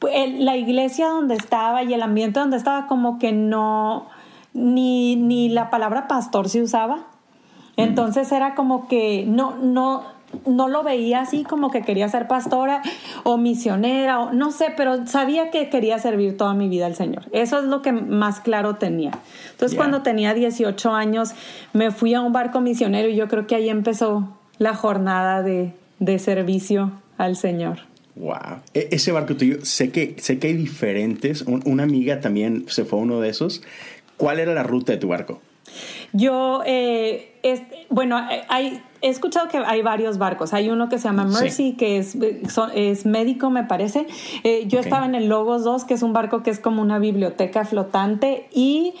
la 0.00 0.56
iglesia 0.56 1.08
donde 1.08 1.34
estaba 1.34 1.82
y 1.82 1.92
el 1.92 2.02
ambiente 2.02 2.38
donde 2.38 2.56
estaba 2.56 2.86
como 2.86 3.18
que 3.18 3.32
no 3.32 4.06
ni, 4.58 5.16
ni 5.16 5.48
la 5.48 5.70
palabra 5.70 6.08
pastor 6.08 6.48
se 6.48 6.62
usaba. 6.62 7.06
Entonces 7.76 8.32
era 8.32 8.56
como 8.56 8.88
que 8.88 9.24
no, 9.26 9.56
no, 9.56 10.02
no 10.46 10.68
lo 10.68 10.82
veía 10.82 11.20
así 11.20 11.44
como 11.44 11.70
que 11.70 11.82
quería 11.82 12.08
ser 12.08 12.26
pastora 12.26 12.82
o 13.22 13.38
misionera, 13.38 14.20
o, 14.20 14.32
no 14.32 14.50
sé, 14.50 14.74
pero 14.76 15.06
sabía 15.06 15.50
que 15.50 15.70
quería 15.70 15.98
servir 15.98 16.36
toda 16.36 16.54
mi 16.54 16.68
vida 16.68 16.86
al 16.86 16.96
Señor. 16.96 17.26
Eso 17.32 17.60
es 17.60 17.64
lo 17.64 17.80
que 17.80 17.92
más 17.92 18.40
claro 18.40 18.74
tenía. 18.74 19.12
Entonces 19.52 19.76
cuando 19.76 20.02
tenía 20.02 20.34
18 20.34 20.92
años 20.92 21.34
me 21.72 21.92
fui 21.92 22.14
a 22.14 22.20
un 22.20 22.32
barco 22.32 22.60
misionero 22.60 23.08
y 23.08 23.14
yo 23.14 23.28
creo 23.28 23.46
que 23.46 23.54
ahí 23.54 23.68
empezó 23.68 24.36
la 24.58 24.74
jornada 24.74 25.42
de, 25.42 25.72
de 26.00 26.18
servicio 26.18 26.90
al 27.16 27.36
Señor. 27.36 27.80
Wow. 28.16 28.62
E, 28.74 28.88
ese 28.90 29.12
barco 29.12 29.36
tuyo, 29.36 29.64
sé 29.64 29.90
que, 29.92 30.16
sé 30.18 30.40
que 30.40 30.48
hay 30.48 30.54
diferentes. 30.54 31.42
una 31.42 31.84
amiga 31.84 32.20
también 32.20 32.64
se 32.66 32.84
fue 32.84 32.98
a 32.98 33.02
uno 33.02 33.20
de 33.20 33.28
esos 33.28 33.62
¿Cuál 34.18 34.40
era 34.40 34.52
la 34.52 34.62
ruta 34.62 34.92
de 34.92 34.98
tu 34.98 35.08
barco? 35.08 35.40
Yo, 36.12 36.62
eh, 36.66 37.32
bueno, 37.90 38.18
hay, 38.48 38.82
he 39.02 39.08
escuchado 39.08 39.48
que 39.48 39.58
hay 39.58 39.82
varios 39.82 40.18
barcos. 40.18 40.52
Hay 40.52 40.70
uno 40.70 40.88
que 40.88 40.98
se 40.98 41.04
llama 41.04 41.24
Mercy, 41.24 41.74
que 41.74 41.98
es, 41.98 42.16
es 42.74 43.06
médico, 43.06 43.50
me 43.50 43.64
parece. 43.64 44.06
Eh, 44.44 44.64
yo 44.66 44.80
estaba 44.80 45.06
en 45.06 45.14
el 45.14 45.28
Logos 45.28 45.64
2, 45.64 45.84
que 45.84 45.94
es 45.94 46.02
un 46.02 46.12
barco 46.12 46.42
que 46.42 46.50
es 46.50 46.58
como 46.58 46.82
una 46.82 46.98
biblioteca 46.98 47.64
flotante, 47.64 48.48
y 48.52 48.94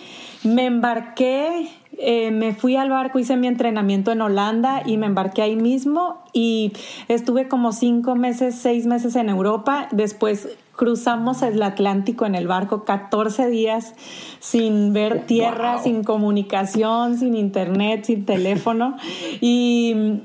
me 0.44 0.66
embarqué, 0.66 1.68
eh, 2.00 2.30
me 2.30 2.54
fui 2.54 2.76
al 2.76 2.90
barco, 2.90 3.18
hice 3.18 3.36
mi 3.36 3.48
entrenamiento 3.48 4.12
en 4.12 4.22
Holanda 4.22 4.82
y 4.86 4.96
me 4.96 5.06
embarqué 5.06 5.42
ahí 5.42 5.56
mismo 5.56 6.22
y 6.32 6.72
estuve 7.08 7.48
como 7.48 7.72
cinco 7.72 8.14
meses, 8.14 8.54
seis 8.54 8.86
meses 8.86 9.16
en 9.16 9.28
Europa. 9.28 9.88
Después 9.90 10.48
cruzamos 10.76 11.42
el 11.42 11.60
Atlántico 11.60 12.24
en 12.24 12.36
el 12.36 12.46
barco 12.46 12.84
14 12.84 13.48
días 13.48 13.94
sin 14.38 14.92
ver 14.92 15.26
tierra, 15.26 15.82
sin 15.82 16.04
comunicación, 16.04 17.18
sin 17.18 17.34
internet, 17.34 18.04
sin 18.04 18.24
teléfono 18.24 18.96
y 19.40 20.22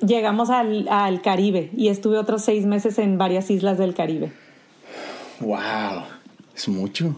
llegamos 0.00 0.50
al, 0.50 0.86
al, 0.88 1.22
Caribe 1.22 1.70
y 1.76 1.88
estuve 1.88 2.18
otros 2.18 2.42
seis 2.42 2.66
meses 2.66 3.00
en 3.00 3.18
varias 3.18 3.50
islas 3.50 3.78
del 3.78 3.94
Caribe. 3.94 4.30
¡Wow! 5.40 6.04
Es 6.54 6.68
mucho. 6.68 7.14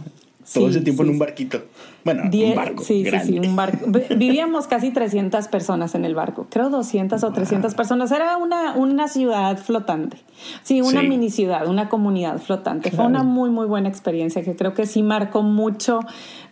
Todo 0.53 0.69
ese 0.69 0.81
tiempo 0.81 1.03
en 1.03 1.11
un 1.11 1.19
barquito. 1.19 1.63
Bueno, 2.05 2.23
un 2.33 2.55
barco. 2.55 2.83
Sí, 2.83 3.05
sí, 3.05 3.19
sí, 3.25 3.39
un 3.39 3.55
barco. 3.55 3.87
Vivíamos 4.17 4.67
casi 4.67 4.91
300 4.91 5.49
personas 5.49 5.95
en 5.95 6.05
el 6.05 6.15
barco. 6.15 6.47
Creo 6.49 6.71
200 6.71 7.23
o 7.23 7.33
300 7.33 7.75
personas. 7.75 8.11
Era 8.13 8.37
una, 8.37 8.75
una 8.75 9.09
ciudad 9.09 9.59
flotante. 9.59 10.19
Sí, 10.63 10.81
una 10.81 11.03
mini 11.03 11.31
ciudad, 11.31 11.67
una 11.69 11.89
comunidad 11.89 12.41
flotante. 12.41 12.91
Fue 12.91 13.05
una 13.05 13.23
muy, 13.23 13.51
muy 13.51 13.67
buena 13.67 13.89
experiencia 13.89 14.43
que 14.43 14.57
creo 14.57 14.73
que 14.75 14.87
sí 14.87 15.03
marcó 15.03 15.43
mucho 15.43 16.01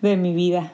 de 0.03 0.17
mi 0.17 0.35
vida. 0.35 0.73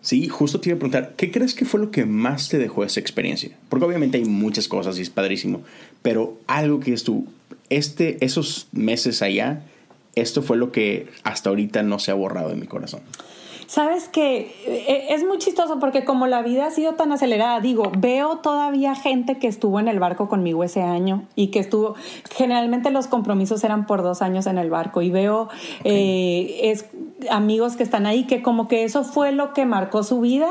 Sí, 0.00 0.28
justo 0.28 0.60
te 0.60 0.70
iba 0.70 0.76
a 0.76 0.78
preguntar, 0.78 1.14
¿qué 1.16 1.30
crees 1.30 1.54
que 1.54 1.64
fue 1.64 1.80
lo 1.80 1.90
que 1.90 2.06
más 2.06 2.48
te 2.48 2.58
dejó 2.58 2.84
esa 2.84 3.00
experiencia? 3.00 3.50
Porque 3.68 3.84
obviamente 3.84 4.16
hay 4.16 4.24
muchas 4.24 4.68
cosas 4.68 4.98
y 4.98 5.02
es 5.02 5.10
padrísimo, 5.10 5.62
pero 6.02 6.38
algo 6.46 6.80
que 6.80 6.92
es 6.92 7.02
tú, 7.02 7.26
este, 7.68 8.16
esos 8.24 8.68
meses 8.72 9.22
allá, 9.22 9.64
esto 10.18 10.42
fue 10.42 10.56
lo 10.56 10.72
que 10.72 11.08
hasta 11.24 11.50
ahorita 11.50 11.82
no 11.82 11.98
se 11.98 12.10
ha 12.10 12.14
borrado 12.14 12.50
de 12.50 12.56
mi 12.56 12.66
corazón. 12.66 13.00
Sabes 13.68 14.08
que 14.08 15.06
es 15.10 15.24
muy 15.24 15.36
chistoso 15.36 15.78
porque 15.78 16.02
como 16.02 16.26
la 16.26 16.40
vida 16.40 16.64
ha 16.64 16.70
sido 16.70 16.94
tan 16.94 17.12
acelerada, 17.12 17.60
digo, 17.60 17.92
veo 17.98 18.38
todavía 18.38 18.94
gente 18.94 19.38
que 19.38 19.46
estuvo 19.46 19.78
en 19.78 19.88
el 19.88 20.00
barco 20.00 20.26
conmigo 20.26 20.64
ese 20.64 20.80
año 20.80 21.24
y 21.34 21.48
que 21.48 21.58
estuvo, 21.58 21.94
generalmente 22.34 22.90
los 22.90 23.08
compromisos 23.08 23.62
eran 23.64 23.86
por 23.86 24.02
dos 24.02 24.22
años 24.22 24.46
en 24.46 24.56
el 24.56 24.70
barco 24.70 25.02
y 25.02 25.10
veo 25.10 25.50
eh, 25.84 26.60
es, 26.62 26.86
amigos 27.30 27.76
que 27.76 27.82
están 27.82 28.06
ahí 28.06 28.24
que 28.24 28.42
como 28.42 28.68
que 28.68 28.84
eso 28.84 29.04
fue 29.04 29.32
lo 29.32 29.52
que 29.52 29.64
marcó 29.64 30.02
su 30.02 30.20
vida 30.20 30.48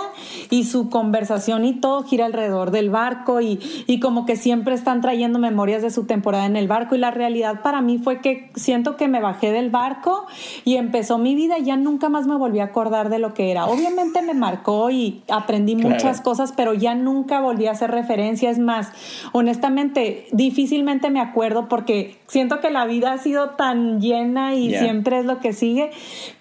y 0.50 0.66
su 0.66 0.90
conversación 0.90 1.66
y 1.66 1.74
todo 1.74 2.04
gira 2.04 2.26
alrededor 2.26 2.72
del 2.72 2.90
barco 2.90 3.42
y, 3.42 3.60
y 3.88 4.00
como 4.00 4.26
que 4.26 4.36
siempre 4.36 4.76
están 4.76 5.02
trayendo 5.02 5.40
memorias 5.40 5.82
de 5.82 5.92
su 5.92 6.06
temporada 6.06 6.46
en 6.46 6.56
el 6.56 6.68
barco 6.68 6.96
y 6.96 6.98
la 6.98 7.12
realidad 7.12 7.62
para 7.62 7.82
mí 7.82 7.98
fue 7.98 8.22
que 8.22 8.52
siento 8.56 8.98
que 8.98 9.08
me 9.08 9.22
bajé 9.22 9.52
del 9.52 9.70
barco 9.70 10.26
y 10.66 10.76
empezó 10.76 11.18
mi 11.18 11.36
vida 11.36 11.58
y 11.58 11.64
ya 11.64 11.78
nunca 11.78 12.10
más 12.10 12.28
me 12.28 12.36
volví 12.36 12.60
a 12.60 12.66
acordar 12.66 13.10
de 13.10 13.20
lo 13.20 13.34
que 13.34 13.52
era. 13.52 13.66
Obviamente 13.66 14.22
me 14.22 14.34
marcó 14.34 14.90
y 14.90 15.24
aprendí 15.30 15.76
muchas 15.76 16.22
cosas, 16.22 16.54
pero 16.56 16.74
ya 16.74 16.96
nunca 16.96 17.40
volví 17.40 17.68
a 17.68 17.72
hacer 17.72 17.92
referencia. 17.92 18.50
Es 18.50 18.60
más, 18.60 18.92
honestamente, 19.32 20.28
difícilmente 20.32 21.10
me 21.10 21.20
acuerdo 21.20 21.68
porque 21.68 22.18
siento 22.28 22.60
que 22.60 22.70
la 22.70 22.86
vida 22.86 23.14
ha 23.14 23.18
sido 23.18 23.52
tan 23.52 24.02
llena 24.02 24.56
y 24.56 24.76
siempre 24.76 25.20
es 25.20 25.26
lo 25.26 25.40
que 25.40 25.54
sigue. 25.54 25.92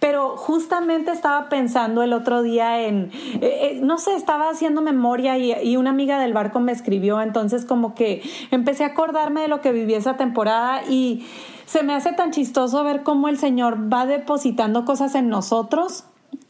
Pero 0.00 0.15
justamente 0.36 1.12
estaba 1.12 1.48
pensando 1.48 2.02
el 2.02 2.12
otro 2.12 2.42
día 2.42 2.82
en, 2.86 3.10
eh, 3.40 3.40
eh, 3.42 3.80
no 3.82 3.98
sé, 3.98 4.14
estaba 4.14 4.48
haciendo 4.48 4.82
memoria 4.82 5.38
y 5.38 5.76
una 5.76 5.90
amiga 5.90 6.18
del 6.18 6.32
barco 6.32 6.60
me 6.60 6.72
escribió, 6.72 7.20
entonces 7.20 7.64
como 7.64 7.94
que 7.94 8.22
empecé 8.50 8.84
a 8.84 8.88
acordarme 8.88 9.42
de 9.42 9.48
lo 9.48 9.60
que 9.60 9.72
viví 9.72 9.94
esa 9.94 10.16
temporada 10.16 10.82
y 10.88 11.26
se 11.66 11.82
me 11.82 11.94
hace 11.94 12.12
tan 12.12 12.30
chistoso 12.30 12.82
ver 12.84 13.02
cómo 13.02 13.28
el 13.28 13.38
Señor 13.38 13.92
va 13.92 14.06
depositando 14.06 14.84
cosas 14.84 15.14
en 15.14 15.28
nosotros 15.28 16.04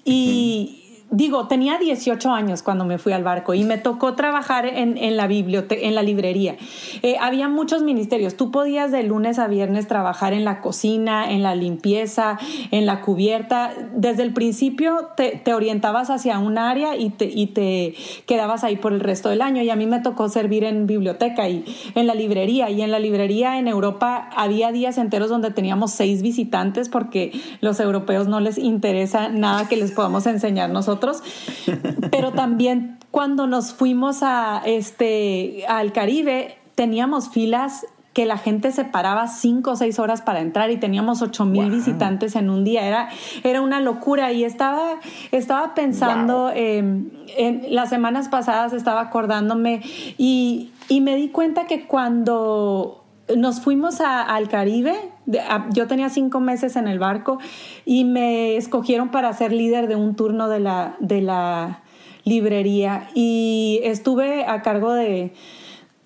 y 0.04 0.85
digo, 1.16 1.48
tenía 1.48 1.78
18 1.78 2.30
años 2.30 2.62
cuando 2.62 2.84
me 2.84 2.98
fui 2.98 3.12
al 3.12 3.24
barco 3.24 3.54
y 3.54 3.64
me 3.64 3.78
tocó 3.78 4.14
trabajar 4.14 4.66
en, 4.66 5.16
la 5.16 5.26
biblioteca, 5.26 5.80
en 5.82 5.94
la 5.94 6.02
librería. 6.02 6.56
Eh, 7.02 7.16
había 7.18 7.48
muchos 7.48 7.82
ministerios. 7.82 8.36
Tú 8.36 8.50
podías 8.50 8.92
de 8.92 9.02
lunes 9.02 9.38
a 9.38 9.48
viernes 9.48 9.88
trabajar 9.88 10.34
en 10.34 10.44
la 10.44 10.60
cocina, 10.60 11.30
en 11.30 11.42
la 11.42 11.54
limpieza, 11.54 12.38
en 12.70 12.84
la 12.84 13.00
cubierta. 13.00 13.72
Desde 13.94 14.24
el 14.24 14.34
principio 14.34 15.08
te, 15.16 15.42
orientabas 15.54 16.10
hacia 16.10 16.38
un 16.38 16.58
área 16.58 16.96
y 16.96 17.08
te, 17.10 17.94
quedabas 18.26 18.62
ahí 18.62 18.76
por 18.76 18.92
el 18.92 19.00
resto 19.00 19.30
del 19.30 19.40
año. 19.40 19.62
Y 19.62 19.70
a 19.70 19.76
mí 19.76 19.86
me 19.86 20.00
tocó 20.00 20.28
servir 20.28 20.64
en 20.64 20.86
biblioteca 20.86 21.48
y 21.48 21.64
en 21.94 22.06
la 22.06 22.14
librería. 22.14 22.68
Y 22.68 22.82
en 22.82 22.90
la 22.90 22.98
librería 22.98 23.58
en 23.58 23.68
Europa 23.68 24.28
había 24.36 24.70
días 24.70 24.98
enteros 24.98 25.30
donde 25.30 25.50
teníamos 25.50 25.92
seis 25.92 26.20
visitantes 26.20 26.90
porque 26.90 27.32
los 27.62 27.80
europeos 27.80 28.28
no 28.28 28.40
les 28.40 28.58
interesa 28.58 29.30
nada 29.30 29.66
que 29.66 29.78
les 29.78 29.92
podamos 29.92 30.26
enseñar 30.26 30.68
nosotros 30.68 31.05
pero 32.10 32.32
también 32.32 32.98
cuando 33.10 33.46
nos 33.46 33.72
fuimos 33.72 34.22
a 34.22 34.62
este, 34.64 35.64
al 35.68 35.92
Caribe, 35.92 36.58
teníamos 36.74 37.30
filas 37.30 37.86
que 38.16 38.24
la 38.24 38.38
gente 38.38 38.72
se 38.72 38.86
paraba 38.86 39.28
cinco 39.28 39.72
o 39.72 39.76
seis 39.76 39.98
horas 39.98 40.22
para 40.22 40.40
entrar 40.40 40.70
y 40.70 40.78
teníamos 40.78 41.20
ocho 41.20 41.44
mil 41.44 41.70
visitantes 41.70 42.34
en 42.34 42.48
un 42.48 42.64
día. 42.64 42.86
Era, 42.86 43.10
era 43.44 43.60
una 43.60 43.78
locura 43.80 44.32
y 44.32 44.42
estaba, 44.42 45.00
estaba 45.32 45.74
pensando, 45.74 46.50
em, 46.54 47.10
en 47.36 47.74
las 47.74 47.90
semanas 47.90 48.30
pasadas 48.30 48.72
estaba 48.72 49.02
acordándome 49.02 49.82
y, 50.16 50.72
y 50.88 51.02
me 51.02 51.16
di 51.16 51.28
cuenta 51.28 51.66
que 51.66 51.86
cuando 51.86 53.04
nos 53.36 53.60
fuimos 53.60 54.00
al 54.00 54.48
Caribe. 54.48 54.94
Yo 55.72 55.86
tenía 55.86 56.08
cinco 56.08 56.40
meses 56.40 56.76
en 56.76 56.88
el 56.88 56.98
barco 56.98 57.38
y 57.84 58.04
me 58.04 58.56
escogieron 58.56 59.10
para 59.10 59.32
ser 59.32 59.52
líder 59.52 59.88
de 59.88 59.96
un 59.96 60.14
turno 60.14 60.48
de 60.48 60.60
la, 60.60 60.96
de 61.00 61.20
la 61.20 61.82
librería 62.24 63.08
y 63.14 63.80
estuve 63.84 64.44
a 64.46 64.62
cargo 64.62 64.92
de, 64.92 65.32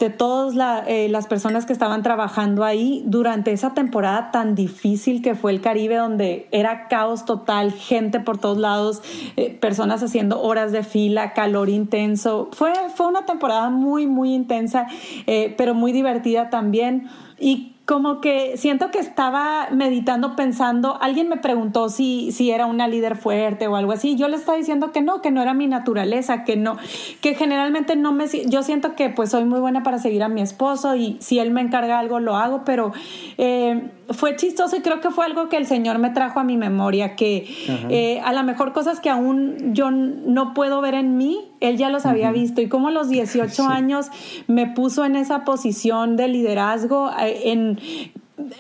de 0.01 0.09
todas 0.09 0.87
eh, 0.87 1.09
las 1.11 1.27
personas 1.27 1.67
que 1.67 1.75
estaban 1.75 2.03
trabajando 2.03 2.65
ahí 2.65 3.03
durante 3.07 3.53
esa 3.53 3.75
temporada 3.75 4.31
tan 4.31 4.55
difícil 4.55 5.21
que 5.21 5.35
fue 5.35 5.53
el 5.53 5.61
Caribe, 5.61 5.97
donde 5.97 6.49
era 6.53 6.89
caos 6.89 7.27
total, 7.27 7.71
gente 7.73 8.19
por 8.19 8.39
todos 8.39 8.57
lados, 8.57 9.03
eh, 9.37 9.51
personas 9.61 10.03
haciendo 10.03 10.41
horas 10.41 10.73
de 10.73 10.85
fila, 10.85 11.35
calor 11.35 11.69
intenso. 11.69 12.49
Fue, 12.53 12.73
fue 12.95 13.09
una 13.09 13.27
temporada 13.27 13.69
muy, 13.69 14.07
muy 14.07 14.33
intensa, 14.33 14.87
eh, 15.27 15.55
pero 15.59 15.75
muy 15.75 15.93
divertida 15.93 16.49
también. 16.49 17.09
Y 17.39 17.75
como 17.91 18.21
que 18.21 18.57
siento 18.57 18.93
que 18.93 19.01
estaba 19.01 19.67
meditando, 19.73 20.37
pensando, 20.37 20.97
alguien 21.01 21.29
me 21.29 21.39
preguntó 21.39 21.89
si, 21.89 22.31
si 22.31 22.53
era 22.53 22.67
una 22.67 22.87
líder 22.87 23.17
fuerte 23.17 23.67
o 23.67 23.75
algo 23.75 23.91
así, 23.91 24.15
yo 24.15 24.29
le 24.29 24.37
estaba 24.37 24.57
diciendo 24.57 24.93
que 24.93 25.03
no, 25.03 25.21
que 25.21 25.33
no 25.33 25.43
era 25.43 25.55
mi 25.55 25.67
naturaleza, 25.67 26.45
que 26.45 26.55
no, 26.57 26.77
que 27.21 27.35
generalmente 27.35 27.97
no 27.97 28.13
me, 28.13 28.29
yo 28.47 28.63
siento 28.63 28.95
que 28.95 29.11
pues 29.11 29.31
soy 29.31 29.45
muy 29.45 29.59
buena 29.59 29.83
para 29.83 29.99
seguir 29.99 30.23
a 30.23 30.29
mi 30.29 30.41
esposo 30.41 30.95
y 30.95 31.17
si 31.19 31.41
él 31.41 31.51
me 31.51 31.63
encarga 31.63 31.99
algo 31.99 32.21
lo 32.21 32.37
hago, 32.37 32.63
pero 32.65 32.93
eh, 33.39 33.91
fue 34.11 34.37
chistoso 34.37 34.77
y 34.77 34.83
creo 34.83 35.01
que 35.01 35.11
fue 35.11 35.25
algo 35.25 35.49
que 35.49 35.57
el 35.57 35.67
Señor 35.67 35.99
me 35.99 36.11
trajo 36.11 36.39
a 36.39 36.45
mi 36.45 36.57
memoria, 36.57 37.17
que 37.17 37.45
eh, 37.89 38.21
a 38.21 38.33
lo 38.33 38.45
mejor 38.45 38.73
cosas 38.73 39.01
que 39.01 39.11
aún 39.11 39.75
yo 39.75 39.91
no 39.91 40.55
puedo 40.55 40.81
ver 40.81 40.95
en 40.95 41.17
mí, 41.17 41.50
Él 41.61 41.77
ya 41.77 41.91
los 41.91 42.07
había 42.07 42.33
visto. 42.33 42.61
Y 42.61 42.69
como 42.69 42.89
a 42.89 42.91
los 42.91 43.09
18 43.09 43.67
años 43.67 44.07
me 44.47 44.67
puso 44.67 45.05
en 45.05 45.17
esa 45.17 45.45
posición 45.45 46.17
de 46.17 46.29
liderazgo 46.29 47.11
eh, 47.21 47.51
en 47.53 47.79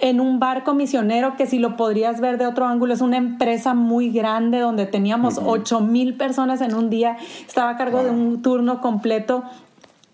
en 0.00 0.20
un 0.20 0.38
barco 0.38 0.74
misionero 0.74 1.36
que 1.36 1.46
si 1.46 1.58
lo 1.58 1.76
podrías 1.76 2.20
ver 2.20 2.38
de 2.38 2.46
otro 2.46 2.66
ángulo 2.66 2.94
es 2.94 3.00
una 3.00 3.16
empresa 3.16 3.74
muy 3.74 4.10
grande 4.10 4.58
donde 4.58 4.86
teníamos 4.86 5.40
ocho 5.42 5.80
mil 5.80 6.14
personas 6.14 6.60
en 6.60 6.74
un 6.74 6.90
día, 6.90 7.16
estaba 7.46 7.70
a 7.70 7.76
cargo 7.76 8.02
de 8.02 8.10
un 8.10 8.42
turno 8.42 8.80
completo. 8.80 9.44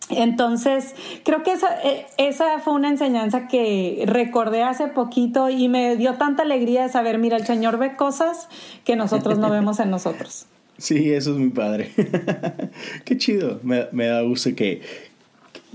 Entonces, 0.09 0.95
creo 1.25 1.43
que 1.43 1.52
esa, 1.52 1.83
e, 1.83 2.07
esa 2.16 2.61
fue 2.61 2.75
una 2.75 2.88
enseñanza 2.88 3.49
que 3.49 4.05
recordé 4.07 4.62
hace 4.62 4.87
poquito 4.87 5.50
y 5.50 5.69
me 5.69 5.97
dio 5.97 6.14
tanta 6.14 6.45
alegría 6.45 6.85
de 6.85 6.88
saber, 6.88 7.19
mira, 7.19 7.37
el 7.37 7.45
Señor 7.45 7.76
ve 7.76 7.97
cosas 7.97 8.49
que 8.85 8.95
nosotros 8.95 9.38
no 9.38 9.50
vemos 9.50 9.81
en 9.81 9.90
nosotros. 9.90 10.47
Sí, 10.78 11.12
eso 11.12 11.33
es 11.33 11.38
muy 11.38 11.50
padre. 11.50 11.90
Qué 13.04 13.16
chido. 13.16 13.61
Me, 13.62 13.87
me 13.92 14.06
da 14.06 14.23
gusto 14.23 14.54
que, 14.54 14.83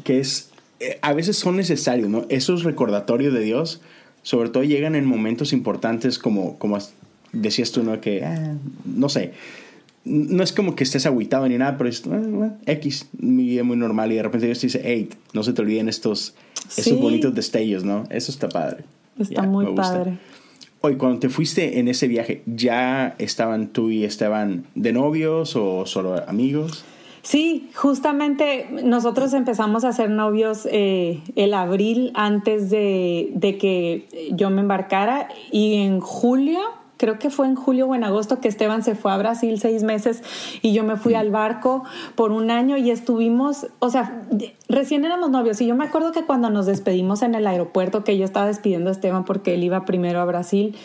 que 0.03 0.19
es 0.19 0.51
eh, 0.81 0.97
a 1.03 1.13
veces 1.13 1.37
son 1.37 1.57
necesarios, 1.57 2.09
¿no? 2.09 2.25
Esos 2.29 2.63
recordatorios 2.63 3.33
de 3.33 3.41
Dios, 3.41 3.81
sobre 4.23 4.49
todo 4.49 4.63
llegan 4.63 4.95
en 4.95 5.05
momentos 5.05 5.53
importantes 5.53 6.17
como, 6.17 6.57
como 6.57 6.79
decías 7.31 7.71
tú, 7.71 7.83
¿no? 7.83 8.01
Que, 8.01 8.25
ah, 8.25 8.55
no 8.83 9.07
sé, 9.07 9.33
no 10.05 10.41
es 10.43 10.51
como 10.51 10.75
que 10.75 10.83
estés 10.83 11.05
aguitado 11.05 11.47
ni 11.47 11.59
nada, 11.59 11.77
pero 11.77 11.87
es 11.87 12.01
ah, 12.07 12.55
X, 12.65 13.09
mi 13.19 13.43
vida 13.45 13.63
muy 13.63 13.77
normal 13.77 14.11
y 14.11 14.15
de 14.15 14.23
repente 14.23 14.47
Dios 14.47 14.59
te 14.59 14.67
dice, 14.67 14.81
hey, 14.83 15.09
no 15.33 15.43
se 15.43 15.53
te 15.53 15.61
olviden 15.61 15.87
estos, 15.87 16.33
bonitos 16.99 17.35
destellos, 17.35 17.83
¿no? 17.83 18.05
Eso 18.09 18.31
está 18.31 18.49
padre. 18.49 18.83
Está 19.19 19.43
muy 19.43 19.75
padre. 19.75 20.17
Hoy, 20.83 20.95
cuando 20.95 21.19
te 21.19 21.29
fuiste 21.29 21.77
en 21.77 21.87
ese 21.87 22.07
viaje, 22.07 22.41
¿ya 22.47 23.13
estaban 23.19 23.67
tú 23.67 23.91
y 23.91 24.03
Esteban 24.03 24.65
de 24.73 24.91
novios 24.91 25.55
o 25.55 25.85
solo 25.85 26.27
amigos? 26.27 26.83
Sí, 27.21 27.69
justamente 27.75 28.67
nosotros 28.83 29.33
empezamos 29.33 29.83
a 29.83 29.93
ser 29.93 30.09
novios 30.09 30.67
eh, 30.71 31.21
el 31.35 31.53
abril 31.53 32.11
antes 32.15 32.71
de, 32.71 33.57
que 33.59 34.31
yo 34.31 34.49
me 34.49 34.61
embarcara 34.61 35.27
y 35.51 35.75
en 35.75 35.99
julio, 35.99 36.59
creo 37.01 37.17
que 37.17 37.31
fue 37.31 37.47
en 37.47 37.55
julio 37.55 37.87
o 37.87 37.95
en 37.95 38.03
agosto 38.03 38.39
que 38.39 38.47
Esteban 38.47 38.83
se 38.83 38.93
fue 38.93 39.11
a 39.11 39.17
Brasil 39.17 39.59
seis 39.59 39.81
meses 39.81 40.21
y 40.61 40.71
yo 40.71 40.83
me 40.83 40.97
fui 40.97 41.15
al 41.15 41.31
barco 41.31 41.83
por 42.13 42.31
un 42.31 42.51
año 42.51 42.77
y 42.77 42.91
estuvimos, 42.91 43.65
o 43.79 43.89
sea, 43.89 44.21
recién 44.69 45.03
éramos 45.03 45.31
novios 45.31 45.59
y 45.61 45.65
yo 45.65 45.73
me 45.73 45.83
acuerdo 45.83 46.11
que 46.11 46.25
cuando 46.25 46.51
nos 46.51 46.67
despedimos 46.67 47.23
en 47.23 47.33
el 47.33 47.47
aeropuerto, 47.47 48.03
que 48.03 48.19
yo 48.19 48.23
estaba 48.23 48.45
despidiendo 48.45 48.89
a 48.89 48.91
Esteban 48.91 49.25
porque 49.25 49.55
él 49.55 49.63
iba 49.63 49.83
primero 49.83 50.21
a 50.21 50.25
Brasil, 50.25 50.75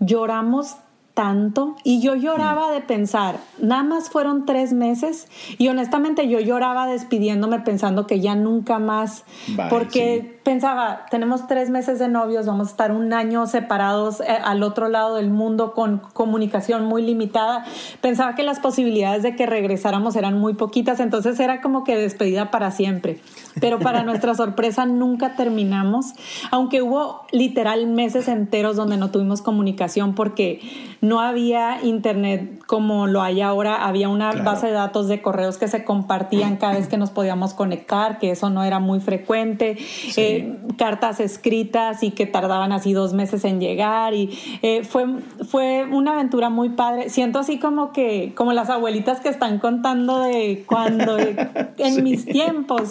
lloramos 0.00 0.76
tanto 1.16 1.76
y 1.82 2.02
yo 2.02 2.14
lloraba 2.14 2.70
de 2.70 2.82
pensar, 2.82 3.38
nada 3.58 3.82
más 3.82 4.10
fueron 4.10 4.44
tres 4.44 4.74
meses 4.74 5.28
y 5.56 5.68
honestamente 5.68 6.28
yo 6.28 6.40
lloraba 6.40 6.86
despidiéndome 6.86 7.60
pensando 7.60 8.06
que 8.06 8.20
ya 8.20 8.34
nunca 8.34 8.78
más, 8.78 9.24
porque 9.70 10.38
pensaba, 10.44 11.06
tenemos 11.10 11.46
tres 11.46 11.70
meses 11.70 11.98
de 11.98 12.08
novios, 12.08 12.44
vamos 12.44 12.68
a 12.68 12.70
estar 12.72 12.92
un 12.92 13.14
año 13.14 13.46
separados 13.46 14.20
eh, 14.20 14.26
al 14.26 14.62
otro 14.62 14.90
lado 14.90 15.14
del 15.14 15.30
mundo 15.30 15.72
con 15.72 16.02
comunicación 16.12 16.84
muy 16.84 17.00
limitada, 17.00 17.64
pensaba 18.02 18.34
que 18.34 18.42
las 18.42 18.60
posibilidades 18.60 19.22
de 19.22 19.34
que 19.36 19.46
regresáramos 19.46 20.16
eran 20.16 20.38
muy 20.38 20.52
poquitas, 20.52 21.00
entonces 21.00 21.40
era 21.40 21.62
como 21.62 21.82
que 21.82 21.96
despedida 21.96 22.50
para 22.50 22.70
siempre, 22.70 23.20
pero 23.58 23.78
para 23.78 24.02
nuestra 24.04 24.34
sorpresa 24.34 24.84
nunca 24.84 25.34
terminamos, 25.34 26.12
aunque 26.50 26.82
hubo 26.82 27.22
literal 27.32 27.86
meses 27.86 28.28
enteros 28.28 28.76
donde 28.76 28.98
no 28.98 29.10
tuvimos 29.10 29.40
comunicación 29.40 30.14
porque 30.14 30.60
no 31.06 31.20
había 31.20 31.82
internet 31.82 32.56
como 32.66 33.06
lo 33.06 33.22
hay 33.22 33.40
ahora, 33.40 33.86
había 33.86 34.08
una 34.08 34.32
base 34.32 34.66
de 34.66 34.72
datos 34.72 35.06
de 35.06 35.22
correos 35.22 35.56
que 35.56 35.68
se 35.68 35.84
compartían 35.84 36.56
cada 36.56 36.74
vez 36.74 36.88
que 36.88 36.96
nos 36.96 37.10
podíamos 37.10 37.54
conectar, 37.54 38.18
que 38.18 38.32
eso 38.32 38.50
no 38.50 38.64
era 38.64 38.80
muy 38.80 38.98
frecuente, 38.98 39.78
eh, 40.16 40.58
cartas 40.76 41.20
escritas 41.20 42.02
y 42.02 42.10
que 42.10 42.26
tardaban 42.26 42.72
así 42.72 42.92
dos 42.92 43.12
meses 43.12 43.44
en 43.44 43.60
llegar. 43.60 44.14
Y 44.14 44.36
eh, 44.62 44.82
fue, 44.82 45.06
fue 45.48 45.84
una 45.84 46.14
aventura 46.14 46.50
muy 46.50 46.70
padre. 46.70 47.08
Siento 47.08 47.38
así 47.38 47.58
como 47.58 47.92
que, 47.92 48.32
como 48.34 48.52
las 48.52 48.68
abuelitas 48.68 49.20
que 49.20 49.28
están 49.28 49.60
contando 49.60 50.20
de 50.22 50.64
cuando, 50.66 51.16
en 51.78 52.02
mis 52.02 52.24
tiempos, 52.24 52.90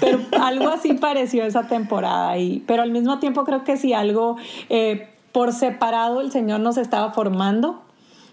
pero 0.00 0.18
algo 0.40 0.68
así 0.68 0.92
pareció 0.94 1.44
esa 1.44 1.66
temporada. 1.66 2.36
Y, 2.36 2.62
pero 2.66 2.82
al 2.82 2.90
mismo 2.90 3.18
tiempo 3.20 3.44
creo 3.44 3.64
que 3.64 3.78
sí 3.78 3.94
algo... 3.94 4.36
Eh, 4.68 5.08
por 5.38 5.52
separado 5.52 6.20
el 6.20 6.32
Señor 6.32 6.58
nos 6.58 6.78
estaba 6.78 7.12
formando 7.12 7.80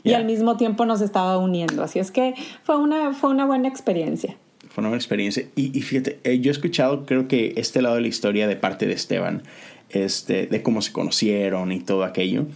y 0.03 0.13
al 0.13 0.25
mismo 0.25 0.57
tiempo 0.57 0.88
nos 0.88 1.01
estaba 1.01 1.38
uniendo. 1.38 1.83
Así 1.83 2.00
es 2.00 2.09
que 2.09 2.33
fue 2.63 2.77
una, 2.77 3.13
fue 3.13 3.29
una 3.29 3.45
buena 3.45 3.67
experiencia. 3.67 4.35
Fue 4.69 4.81
una 4.81 4.89
buena 4.89 4.97
experiencia. 4.97 5.45
Y, 5.55 5.79
fíjate, 5.81 6.19
eh, 6.24 6.39
yo 6.39 6.50
he 6.50 6.51
escuchado, 6.51 7.05
creo 7.05 7.27
que 7.27 7.53
este 7.57 7.83
lado 7.83 7.93
de 7.93 8.01
la 8.01 8.07
historia 8.07 8.47
de 8.47 8.55
parte 8.55 8.88
de 8.88 8.93
Esteban, 8.93 9.43
este, 9.91 10.47
de 10.47 10.63
cómo 10.63 10.81
se 10.81 10.93
conocieron 10.93 11.71
y 11.71 11.79
todo 11.79 12.03
aquello. 12.03 12.47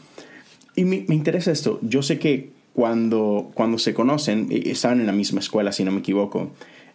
Y 0.76 0.84
me, 0.84 1.06
interesa 1.10 1.52
esto. 1.52 1.78
Yo 1.84 2.02
sé 2.02 2.18
que 2.18 2.50
cuando, 2.74 3.52
cuando 3.54 3.78
se 3.78 3.94
conocen, 3.94 4.48
eh, 4.50 4.64
estaban 4.66 5.00
en 5.00 5.06
la 5.06 5.14
misma 5.14 5.42
escuela, 5.42 5.72
si 5.74 5.84
no 5.84 5.92
me 5.92 6.00
equivoco. 6.00 6.50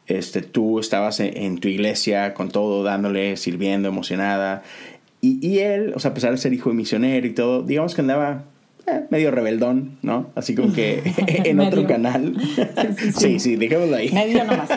Este, 0.06 0.42
tú 0.42 0.80
estabas 0.80 1.20
en, 1.20 1.58
tu 1.58 1.68
iglesia 1.68 2.34
con 2.34 2.50
todo, 2.50 2.82
dándole, 2.82 3.37
sirviendo, 3.37 3.88
emocionada. 3.88 4.64
Y, 5.25 5.38
y, 5.40 5.61
él, 5.61 5.95
o 5.97 6.00
sea, 6.00 6.11
a 6.11 6.14
pesar 6.14 6.33
de 6.33 6.37
ser 6.37 6.52
hijo 6.52 6.69
de 6.69 6.76
misionero 6.76 7.26
y 7.26 7.31
todo, 7.31 7.62
digamos 7.62 7.95
que 7.95 8.02
andaba 8.02 8.45
eh, 8.87 9.04
medio 9.09 9.31
rebeldón, 9.31 9.97
¿no? 10.02 10.31
Así 10.35 10.54
como 10.54 10.75
que 10.75 11.02
en 11.26 11.61
otro 11.61 11.87
canal. 11.87 12.37
Sí, 13.16 13.40
sí, 13.40 13.57
sí, 13.59 13.75
ahí. 13.95 14.12
Medio 14.12 14.45
nomás. 14.45 14.69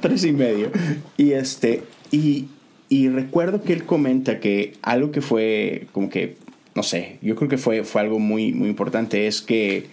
Tres 0.00 0.24
y 0.24 0.32
medio. 0.32 0.70
Y 1.16 1.32
este, 1.32 1.82
y, 2.12 2.44
y 2.88 3.08
recuerdo 3.08 3.62
que 3.62 3.72
él 3.72 3.84
comenta 3.84 4.38
que 4.38 4.74
algo 4.82 5.10
que 5.10 5.20
fue 5.20 5.88
como 5.90 6.08
que, 6.08 6.36
no 6.76 6.84
sé, 6.84 7.18
yo 7.22 7.34
creo 7.34 7.48
que 7.48 7.58
fue, 7.58 7.82
fue 7.82 8.02
algo 8.02 8.20
muy, 8.20 8.52
muy 8.52 8.68
importante, 8.68 9.26
es 9.26 9.42
que 9.42 9.86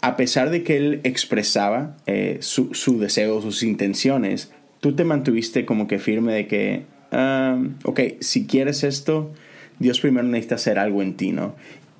a 0.00 0.16
pesar 0.16 0.48
de 0.48 0.62
que 0.62 0.78
él 0.78 1.00
expresaba 1.04 1.94
eh, 2.06 2.38
su, 2.40 2.72
su 2.72 2.98
deseo, 2.98 3.42
sus 3.42 3.62
intenciones, 3.62 4.50
tú 4.80 4.94
te 4.94 5.04
mantuviste 5.04 5.66
como 5.66 5.86
que 5.86 5.98
firme 5.98 6.32
de 6.32 6.46
que, 6.46 6.97
um, 7.12 7.74
ok, 7.84 8.00
si 8.20 8.46
quieres 8.46 8.84
esto, 8.84 9.30
Dios 9.78 10.00
primero 10.00 10.26
necesita 10.26 10.56
hacer 10.56 10.78
algo 10.78 11.02
en 11.02 11.16
ti, 11.16 11.32
¿no? 11.32 11.54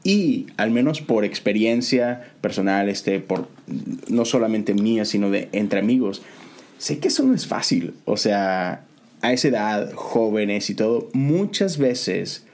Y 0.04 0.46
al 0.56 0.70
menos 0.70 1.00
por 1.00 1.24
experiencia 1.24 2.32
personal, 2.40 2.88
este, 2.88 3.20
por 3.20 3.48
no 4.08 4.24
solamente 4.24 4.74
mía, 4.74 5.04
sino 5.04 5.30
de 5.30 5.48
entre 5.52 5.80
amigos, 5.80 6.22
sé 6.78 6.98
que 6.98 7.08
eso 7.08 7.24
no 7.24 7.34
es 7.34 7.46
fácil. 7.46 7.94
O 8.04 8.16
sea, 8.16 8.84
a 9.20 9.32
esa 9.32 9.48
edad, 9.48 9.92
jóvenes 9.94 10.70
y 10.70 10.74
todo, 10.74 11.08
muchas 11.12 11.78
veces, 11.78 12.46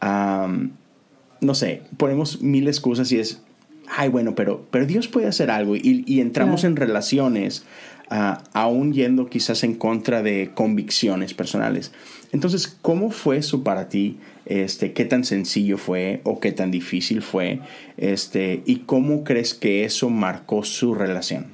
no 0.00 1.54
sé, 1.54 1.82
ponemos 1.96 2.42
mil 2.42 2.68
excusas 2.68 3.10
y 3.12 3.18
es, 3.18 3.42
ay, 3.88 4.08
bueno, 4.08 4.34
pero, 4.34 4.66
pero 4.70 4.86
Dios 4.86 5.08
puede 5.08 5.26
hacer 5.26 5.50
algo 5.50 5.74
y, 5.76 6.20
entramos 6.20 6.64
en 6.64 6.76
relaciones, 6.76 7.64
aún 8.52 8.92
yendo 8.92 9.26
quizás 9.26 9.64
en 9.64 9.74
contra 9.74 10.22
de 10.22 10.50
convicciones 10.54 11.34
personales. 11.34 11.92
Entonces, 12.32 12.66
¿cómo 12.82 13.10
fue 13.10 13.38
eso 13.38 13.62
para 13.62 13.88
ti? 13.88 14.18
Este, 14.46 14.92
¿Qué 14.92 15.04
tan 15.04 15.24
sencillo 15.24 15.78
fue 15.78 16.20
o 16.24 16.40
qué 16.40 16.52
tan 16.52 16.70
difícil 16.70 17.22
fue? 17.22 17.60
Este, 17.96 18.62
¿Y 18.66 18.80
cómo 18.80 19.24
crees 19.24 19.54
que 19.54 19.84
eso 19.84 20.10
marcó 20.10 20.64
su 20.64 20.94
relación? 20.94 21.46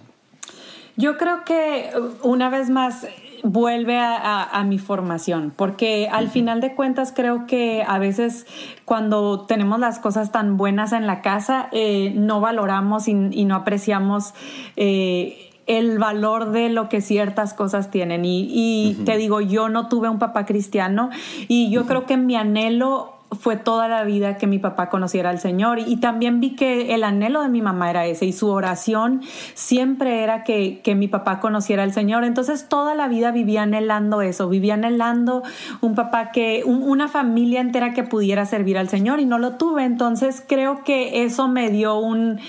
Yo 0.96 1.16
creo 1.16 1.44
que 1.44 1.90
una 2.22 2.50
vez 2.50 2.70
más 2.70 3.06
vuelve 3.44 3.98
a, 4.00 4.64
mi 4.66 4.78
formación, 4.78 5.52
porque 5.54 6.08
al 6.10 6.28
final 6.28 6.60
de 6.60 6.74
cuentas 6.74 7.12
creo 7.14 7.46
que 7.46 7.84
a 7.86 7.98
veces 7.98 8.46
cuando 8.84 9.46
tenemos 9.46 9.78
las 9.78 10.00
cosas 10.00 10.32
tan 10.32 10.56
buenas 10.56 10.92
en 10.92 11.06
la 11.06 11.22
casa, 11.22 11.68
eh, 11.70 12.12
no 12.16 12.40
valoramos 12.40 13.06
y, 13.06 13.14
no 13.14 13.54
apreciamos. 13.54 14.34
Eh, 14.76 15.47
el 15.68 15.98
valor 15.98 16.50
de 16.50 16.70
lo 16.70 16.88
que 16.88 17.00
ciertas 17.00 17.54
cosas 17.54 17.90
tienen. 17.90 18.22
Y, 18.24 18.96
te 19.04 19.16
digo, 19.16 19.40
yo 19.40 19.68
no 19.68 19.88
tuve 19.88 20.08
un 20.08 20.18
papá 20.18 20.46
cristiano 20.46 21.10
y 21.46 21.70
yo 21.70 21.86
creo 21.86 22.06
que 22.06 22.16
mi 22.16 22.34
anhelo 22.34 23.14
fue 23.38 23.56
toda 23.56 23.88
la 23.88 24.04
vida 24.04 24.38
que 24.38 24.46
mi 24.46 24.58
papá 24.58 24.88
conociera 24.88 25.28
al 25.28 25.38
Señor 25.38 25.78
y 25.80 25.96
también 25.96 26.40
vi 26.40 26.56
que 26.56 26.94
el 26.94 27.04
anhelo 27.04 27.42
de 27.42 27.50
mi 27.50 27.60
mamá 27.60 27.90
era 27.90 28.06
ese 28.06 28.24
y 28.24 28.32
su 28.32 28.48
oración 28.48 29.20
siempre 29.52 30.22
era 30.22 30.44
que, 30.44 30.80
que, 30.82 30.94
mi 30.94 31.08
papá 31.08 31.38
conociera 31.38 31.82
al 31.82 31.92
Señor. 31.92 32.24
Entonces 32.24 32.70
toda 32.70 32.94
la 32.94 33.06
vida 33.06 33.30
vivía 33.30 33.64
anhelando 33.64 34.22
eso, 34.22 34.48
vivía 34.48 34.74
anhelando 34.74 35.42
un 35.82 35.94
papá 35.94 36.32
que, 36.32 36.62
una 36.64 37.08
familia 37.08 37.60
entera 37.60 37.92
que 37.92 38.02
pudiera 38.02 38.46
servir 38.46 38.78
al 38.78 38.88
Señor 38.88 39.20
y 39.20 39.26
no 39.26 39.38
lo 39.38 39.56
tuve. 39.56 39.84
Entonces 39.84 40.42
creo 40.48 40.82
que 40.82 41.24
eso 41.24 41.48
me 41.48 41.68
dio 41.68 41.98
un 41.98 42.40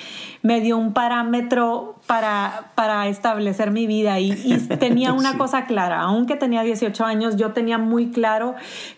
me 0.41 0.61
dio 0.61 0.77
un 0.77 0.93
parámetro 0.93 1.95
para, 2.09 2.71
para 2.73 3.07
establecer 3.07 3.69
mi 3.69 3.85
vida. 3.85 4.19
Y, 4.19 4.31
tenía 4.79 5.13
una 5.13 5.37
cosa 5.37 5.65
clara, 5.65 6.01
aunque 6.01 6.35
tenía 6.35 6.63
18 6.63 7.05
años, 7.05 7.35
yo 7.35 7.51
tenía 7.51 7.77
muy 7.77 8.09
claro 8.09 8.55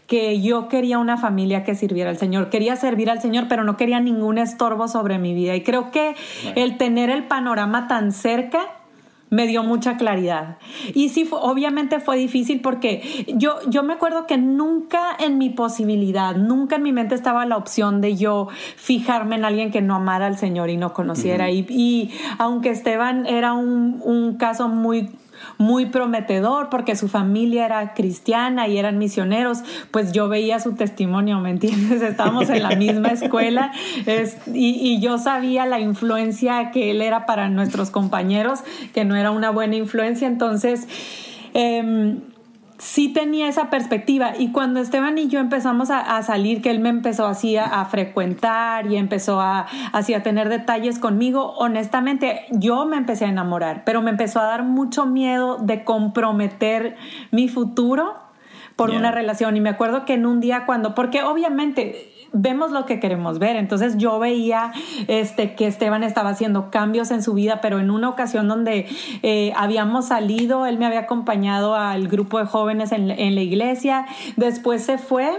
que 0.08 0.40
yo 0.40 0.70
quería 0.70 0.98
una 0.98 1.18
familia 1.18 1.66
que 1.66 1.76
sirviera 1.76 2.10
al 2.10 2.18
Señor, 2.18 2.50
quería 2.50 2.78
servir 2.78 3.10
al 3.10 3.22
Señor, 3.22 3.48
pero 3.50 3.66
no 3.66 3.76
quería 3.76 4.00
ningún 4.00 4.38
estorbo 4.38 4.88
sobre 4.88 5.20
mi 5.20 5.34
vida. 5.34 5.54
Y 5.58 5.64
creo 5.64 5.92
que 5.92 6.16
el 6.56 6.78
tener 6.78 7.10
el 7.10 7.26
panorama 7.26 7.90
tan 7.90 8.14
cerca 8.14 8.70
me 9.32 9.48
dio 9.48 9.64
mucha 9.64 9.96
claridad. 9.96 10.58
Y 10.94 11.10
sí, 11.10 11.28
obviamente 11.32 12.02
fue 12.02 12.18
difícil 12.18 12.60
porque 12.60 13.26
yo, 13.36 13.60
yo 13.70 13.82
me 13.82 13.94
acuerdo 13.94 14.28
que 14.28 14.38
nunca 14.38 15.16
en 15.18 15.38
mi 15.38 15.50
posibilidad, 15.50 16.36
nunca 16.36 16.76
en 16.76 16.84
mi 16.84 16.92
mente 16.92 17.16
estaba 17.16 17.46
la 17.46 17.56
opción 17.56 18.02
de 18.02 18.18
yo 18.18 18.50
fijarme 18.76 19.38
en 19.38 19.46
alguien 19.46 19.72
que 19.72 19.82
no 19.82 19.96
amara 19.96 20.28
al 20.28 20.38
Señor 20.38 20.70
y 20.70 20.76
no 20.76 20.94
conociera. 20.94 21.50
y, 21.50 21.66
y, 21.70 22.12
aunque 22.38 22.70
Esteban 22.72 23.26
era 23.26 23.54
un, 23.54 24.02
un 24.04 24.36
caso 24.36 24.68
muy 24.68 25.10
muy 25.62 25.86
prometedor 25.86 26.70
porque 26.70 26.96
su 26.96 27.08
familia 27.08 27.66
era 27.66 27.94
cristiana 27.94 28.68
y 28.68 28.78
eran 28.78 28.98
misioneros, 28.98 29.60
pues 29.92 30.12
yo 30.12 30.28
veía 30.28 30.60
su 30.60 30.74
testimonio, 30.74 31.40
¿me 31.40 31.52
entiendes? 31.52 32.02
Estábamos 32.02 32.50
en 32.50 32.64
la 32.64 32.76
misma 32.76 33.10
escuela 33.10 33.72
y, 34.54 35.00
yo 35.02 35.18
sabía 35.18 35.66
la 35.66 35.80
influencia 35.80 36.72
que 36.72 36.92
él 36.92 37.02
era 37.02 37.26
para 37.26 37.50
nuestros 37.50 37.90
compañeros, 37.90 38.60
que 38.94 39.06
no 39.06 39.16
era 39.16 39.32
una 39.32 39.52
buena 39.52 39.76
influencia, 39.76 40.28
entonces... 40.28 40.88
Em, 41.54 42.22
sí 42.82 43.10
tenía 43.10 43.48
esa 43.48 43.70
perspectiva 43.70 44.34
y 44.40 44.52
cuando 44.52 44.80
Esteban 44.80 45.16
y 45.20 45.28
yo 45.28 45.40
empezamos 45.40 45.92
a, 45.92 46.22
salir, 46.24 46.64
que 46.64 46.72
él 46.72 46.80
me 46.80 46.90
empezó 46.90 47.28
así 47.28 47.56
a, 47.56 47.86
frecuentar 47.86 48.88
y 48.88 48.98
empezó 48.98 49.40
a, 49.40 49.68
así 49.94 50.16
a 50.16 50.24
tener 50.24 50.50
detalles 50.50 50.98
conmigo, 50.98 51.54
honestamente 51.58 52.46
yo 52.50 52.86
me 52.86 52.98
empecé 52.98 53.26
a 53.26 53.30
enamorar, 53.30 53.84
pero 53.86 54.02
me 54.02 54.10
empezó 54.10 54.40
a 54.40 54.46
dar 54.46 54.64
mucho 54.64 55.06
miedo 55.06 55.58
de 55.58 55.84
comprometer 55.84 56.96
mi 57.30 57.50
futuro 57.50 58.16
por 58.76 58.90
una 58.90 59.12
relación. 59.12 59.56
Y 59.58 59.62
me 59.62 59.70
acuerdo 59.70 60.06
que 60.06 60.16
en 60.16 60.26
un 60.26 60.40
día 60.40 60.66
cuando, 60.66 60.96
porque 60.96 61.22
obviamente 61.22 62.11
vemos 62.34 62.72
lo 62.72 62.86
que 62.86 63.00
queremos 63.00 63.40
ver. 63.40 63.56
Entonces 63.56 63.98
yo 63.98 64.20
veía 64.20 64.72
este, 65.08 65.56
que 65.56 65.68
Esteban 65.68 66.04
estaba 66.04 66.30
haciendo 66.30 66.72
cambios 66.72 67.12
en 67.12 67.24
su 67.24 67.34
vida, 67.34 67.62
pero 67.62 67.80
en 67.80 67.92
una 67.92 68.10
ocasión 68.10 68.48
donde 68.48 68.88
eh, 69.24 69.54
habíamos 69.56 70.08
salido, 70.08 70.66
él 70.66 70.78
me 70.78 70.86
había 70.86 71.02
acompañado 71.02 71.76
al 71.76 72.08
grupo 72.08 72.40
de 72.40 72.46
jóvenes 72.46 72.92
en, 72.92 73.12
en 73.12 73.36
la 73.36 73.42
iglesia, 73.42 74.06
después 74.36 74.84
se 74.84 74.98
fue 74.98 75.32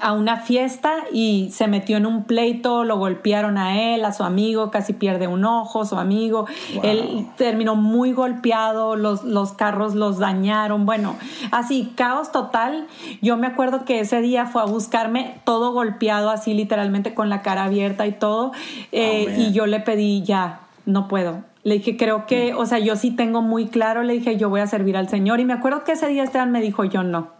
a 0.00 0.12
una 0.12 0.36
fiesta 0.36 0.96
y 1.12 1.50
se 1.52 1.66
metió 1.66 1.96
en 1.96 2.06
un 2.06 2.24
pleito, 2.24 2.84
lo 2.84 2.98
golpearon 2.98 3.58
a 3.58 3.94
él, 3.94 4.04
a 4.04 4.12
su 4.12 4.22
amigo, 4.22 4.70
casi 4.70 4.92
pierde 4.92 5.26
un 5.26 5.44
ojo, 5.44 5.84
su 5.84 5.96
amigo, 5.96 6.46
él 6.82 7.26
terminó 7.36 7.74
muy 7.74 8.12
golpeado, 8.12 8.96
los, 8.96 9.24
los 9.24 9.52
carros 9.52 9.94
los 9.94 10.18
dañaron, 10.18 10.86
bueno, 10.86 11.16
así, 11.50 11.92
caos 11.96 12.32
total. 12.32 12.86
Yo 13.22 13.36
me 13.36 13.46
acuerdo 13.46 13.84
que 13.84 14.00
ese 14.00 14.20
día 14.20 14.46
fue 14.46 14.62
a 14.62 14.66
buscarme 14.66 15.40
todo 15.44 15.72
golpeado, 15.72 16.30
así 16.30 16.54
literalmente 16.54 17.14
con 17.14 17.28
la 17.28 17.42
cara 17.42 17.64
abierta 17.64 18.06
y 18.06 18.12
todo, 18.12 18.52
eh, 18.92 19.34
y 19.38 19.52
yo 19.52 19.66
le 19.66 19.80
pedí 19.80 20.22
ya, 20.22 20.60
no 20.84 21.08
puedo, 21.08 21.42
le 21.64 21.74
dije, 21.74 21.96
creo 21.96 22.26
que, 22.26 22.54
mm. 22.54 22.58
o 22.58 22.66
sea, 22.66 22.78
yo 22.78 22.96
sí 22.96 23.10
tengo 23.10 23.42
muy 23.42 23.66
claro, 23.66 24.02
le 24.02 24.14
dije, 24.14 24.36
yo 24.36 24.48
voy 24.48 24.60
a 24.60 24.66
servir 24.66 24.96
al 24.96 25.08
Señor. 25.08 25.40
Y 25.40 25.44
me 25.44 25.52
acuerdo 25.52 25.84
que 25.84 25.92
ese 25.92 26.08
día 26.08 26.22
Esteban 26.22 26.50
me 26.50 26.60
dijo, 26.60 26.84
yo 26.84 27.02
no. 27.02 27.37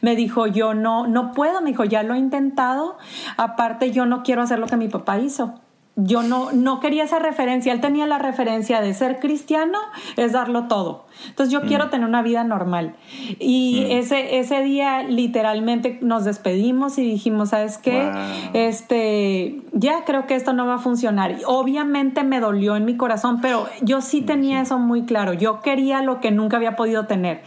Me 0.00 0.16
dijo, 0.16 0.46
yo 0.46 0.74
no, 0.74 1.06
no 1.06 1.32
puedo, 1.32 1.60
me 1.60 1.70
dijo, 1.70 1.84
ya 1.84 2.02
lo 2.02 2.14
he 2.14 2.18
intentado, 2.18 2.98
aparte 3.36 3.90
yo 3.90 4.06
no 4.06 4.22
quiero 4.22 4.42
hacer 4.42 4.58
lo 4.58 4.66
que 4.66 4.76
mi 4.76 4.88
papá 4.88 5.18
hizo 5.18 5.60
yo 6.00 6.22
no, 6.22 6.52
no 6.52 6.78
quería 6.78 7.02
esa 7.02 7.18
referencia. 7.18 7.72
Él 7.72 7.80
tenía 7.80 8.06
la 8.06 8.18
referencia 8.18 8.80
de 8.80 8.94
ser 8.94 9.18
cristiano, 9.18 9.78
es 10.16 10.32
darlo 10.32 10.68
todo. 10.68 11.06
Entonces 11.26 11.52
yo 11.52 11.62
quiero 11.62 11.86
mm. 11.86 11.90
tener 11.90 12.08
una 12.08 12.22
vida 12.22 12.44
normal. 12.44 12.94
Y 13.40 13.84
mm. 13.84 13.90
ese, 13.90 14.38
ese 14.38 14.62
día 14.62 15.02
literalmente 15.02 15.98
nos 16.00 16.24
despedimos 16.24 16.98
y 16.98 17.02
dijimos, 17.02 17.48
¿sabes 17.48 17.78
qué? 17.78 18.12
Este, 18.52 19.60
ya 19.72 20.04
creo 20.04 20.28
que 20.28 20.36
esto 20.36 20.52
no 20.52 20.66
va 20.66 20.74
a 20.74 20.78
funcionar. 20.78 21.36
obviamente 21.46 22.22
me 22.22 22.38
dolió 22.38 22.76
en 22.76 22.84
mi 22.84 22.96
corazón, 22.96 23.40
pero 23.40 23.68
yo 23.82 24.00
sí 24.00 24.22
tenía 24.22 24.60
eso 24.60 24.78
muy 24.78 25.02
claro. 25.02 25.32
Yo 25.32 25.60
quería 25.62 26.02
lo 26.02 26.20
que 26.20 26.30
nunca 26.30 26.58
había 26.58 26.76
podido 26.76 27.06
tener. 27.06 27.42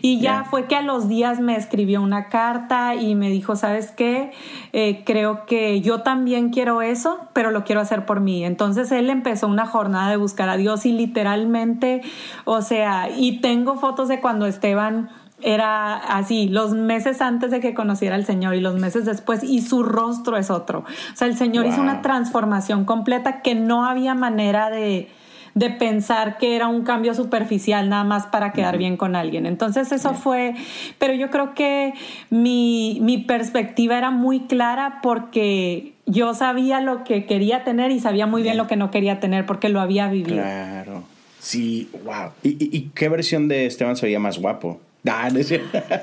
Y 0.00 0.20
ya 0.20 0.44
fue 0.44 0.66
que 0.66 0.76
a 0.76 0.82
los 0.82 1.08
días 1.08 1.40
me 1.40 1.56
escribió 1.56 2.00
una 2.02 2.28
carta 2.28 2.94
y 2.94 3.16
me 3.16 3.30
dijo, 3.30 3.56
¿sabes 3.56 3.90
qué? 3.90 4.30
Eh, 4.72 5.02
creo 5.04 5.44
que 5.46 5.80
yo 5.80 6.02
también 6.02 6.50
quiero 6.50 6.82
eso, 6.82 7.18
pero 7.32 7.50
lo 7.50 7.64
quiero 7.64 7.80
hacer 7.80 7.95
por 8.04 8.20
mí. 8.20 8.44
Entonces 8.44 8.92
él 8.92 9.08
empezó 9.08 9.46
una 9.46 9.66
jornada 9.66 10.10
de 10.10 10.16
buscar 10.16 10.48
a 10.48 10.56
Dios 10.56 10.84
y 10.84 10.92
literalmente, 10.92 12.02
o 12.44 12.60
sea, 12.60 13.08
y 13.08 13.40
tengo 13.40 13.76
fotos 13.76 14.08
de 14.08 14.20
cuando 14.20 14.46
Esteban 14.46 15.08
era 15.42 15.96
así, 15.96 16.48
los 16.48 16.72
meses 16.72 17.20
antes 17.20 17.50
de 17.50 17.60
que 17.60 17.74
conociera 17.74 18.16
al 18.16 18.24
Señor 18.24 18.54
y 18.54 18.60
los 18.60 18.76
meses 18.76 19.04
después, 19.04 19.44
y 19.44 19.60
su 19.60 19.82
rostro 19.82 20.36
es 20.36 20.50
otro. 20.50 20.80
O 20.80 21.16
sea, 21.16 21.28
el 21.28 21.36
Señor 21.36 21.66
hizo 21.66 21.80
una 21.80 22.02
transformación 22.02 22.84
completa 22.84 23.42
que 23.42 23.54
no 23.54 23.84
había 23.84 24.14
manera 24.14 24.70
de, 24.70 25.08
de 25.54 25.70
pensar 25.70 26.38
que 26.38 26.54
era 26.54 26.68
un 26.68 26.82
cambio 26.82 27.14
superficial 27.14 27.88
nada 27.88 28.04
más 28.04 28.26
para 28.26 28.52
quedar 28.52 28.78
bien 28.78 28.96
con 28.96 29.16
alguien. 29.16 29.46
Entonces 29.46 29.90
eso 29.90 30.14
fue, 30.14 30.54
pero 30.98 31.14
yo 31.14 31.30
creo 31.30 31.54
que 31.54 31.94
mi, 32.30 32.98
mi 33.02 33.18
perspectiva 33.18 33.98
era 33.98 34.10
muy 34.10 34.40
clara 34.40 35.00
porque 35.02 35.95
yo 36.06 36.34
sabía 36.34 36.80
lo 36.80 37.04
que 37.04 37.26
quería 37.26 37.64
tener 37.64 37.90
y 37.90 38.00
sabía 38.00 38.26
muy 38.26 38.42
bien 38.42 38.56
lo 38.56 38.66
que 38.66 38.76
no 38.76 38.90
quería 38.90 39.20
tener 39.20 39.44
porque 39.44 39.68
lo 39.68 39.80
había 39.80 40.08
vivido. 40.08 40.36
Claro. 40.36 41.04
Sí, 41.40 41.88
wow. 42.04 42.30
¿Y, 42.42 42.90
qué 42.94 43.08
versión 43.08 43.48
de 43.48 43.66
Esteban 43.66 43.96
se 43.96 44.06
veía 44.06 44.18
más 44.18 44.38
guapo? 44.38 44.80
Ah, 45.08 45.28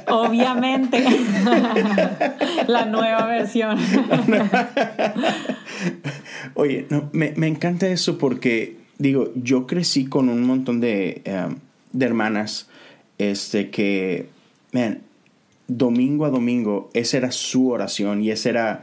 Obviamente. 0.08 1.04
La 2.68 2.86
nueva 2.86 3.26
versión. 3.26 3.78
Oye, 6.54 6.86
no, 6.90 7.10
me, 7.12 7.34
me, 7.36 7.48
encanta 7.48 7.90
eso 7.90 8.18
porque, 8.18 8.78
digo, 9.00 9.34
yo 9.36 9.68
crecí 9.68 10.06
con 10.06 10.30
un 10.30 10.44
montón 10.44 10.80
de, 10.80 11.22
em, 11.26 11.58
de 11.92 12.06
hermanas 12.06 12.70
este, 13.18 13.70
que, 13.72 14.30
man, 14.72 15.02
domingo 15.68 16.26
a 16.26 16.30
domingo, 16.30 16.90
esa 16.94 17.18
era 17.18 17.32
su 17.32 17.70
oración 17.70 18.24
y 18.24 18.32
esa 18.32 18.50
era, 18.50 18.82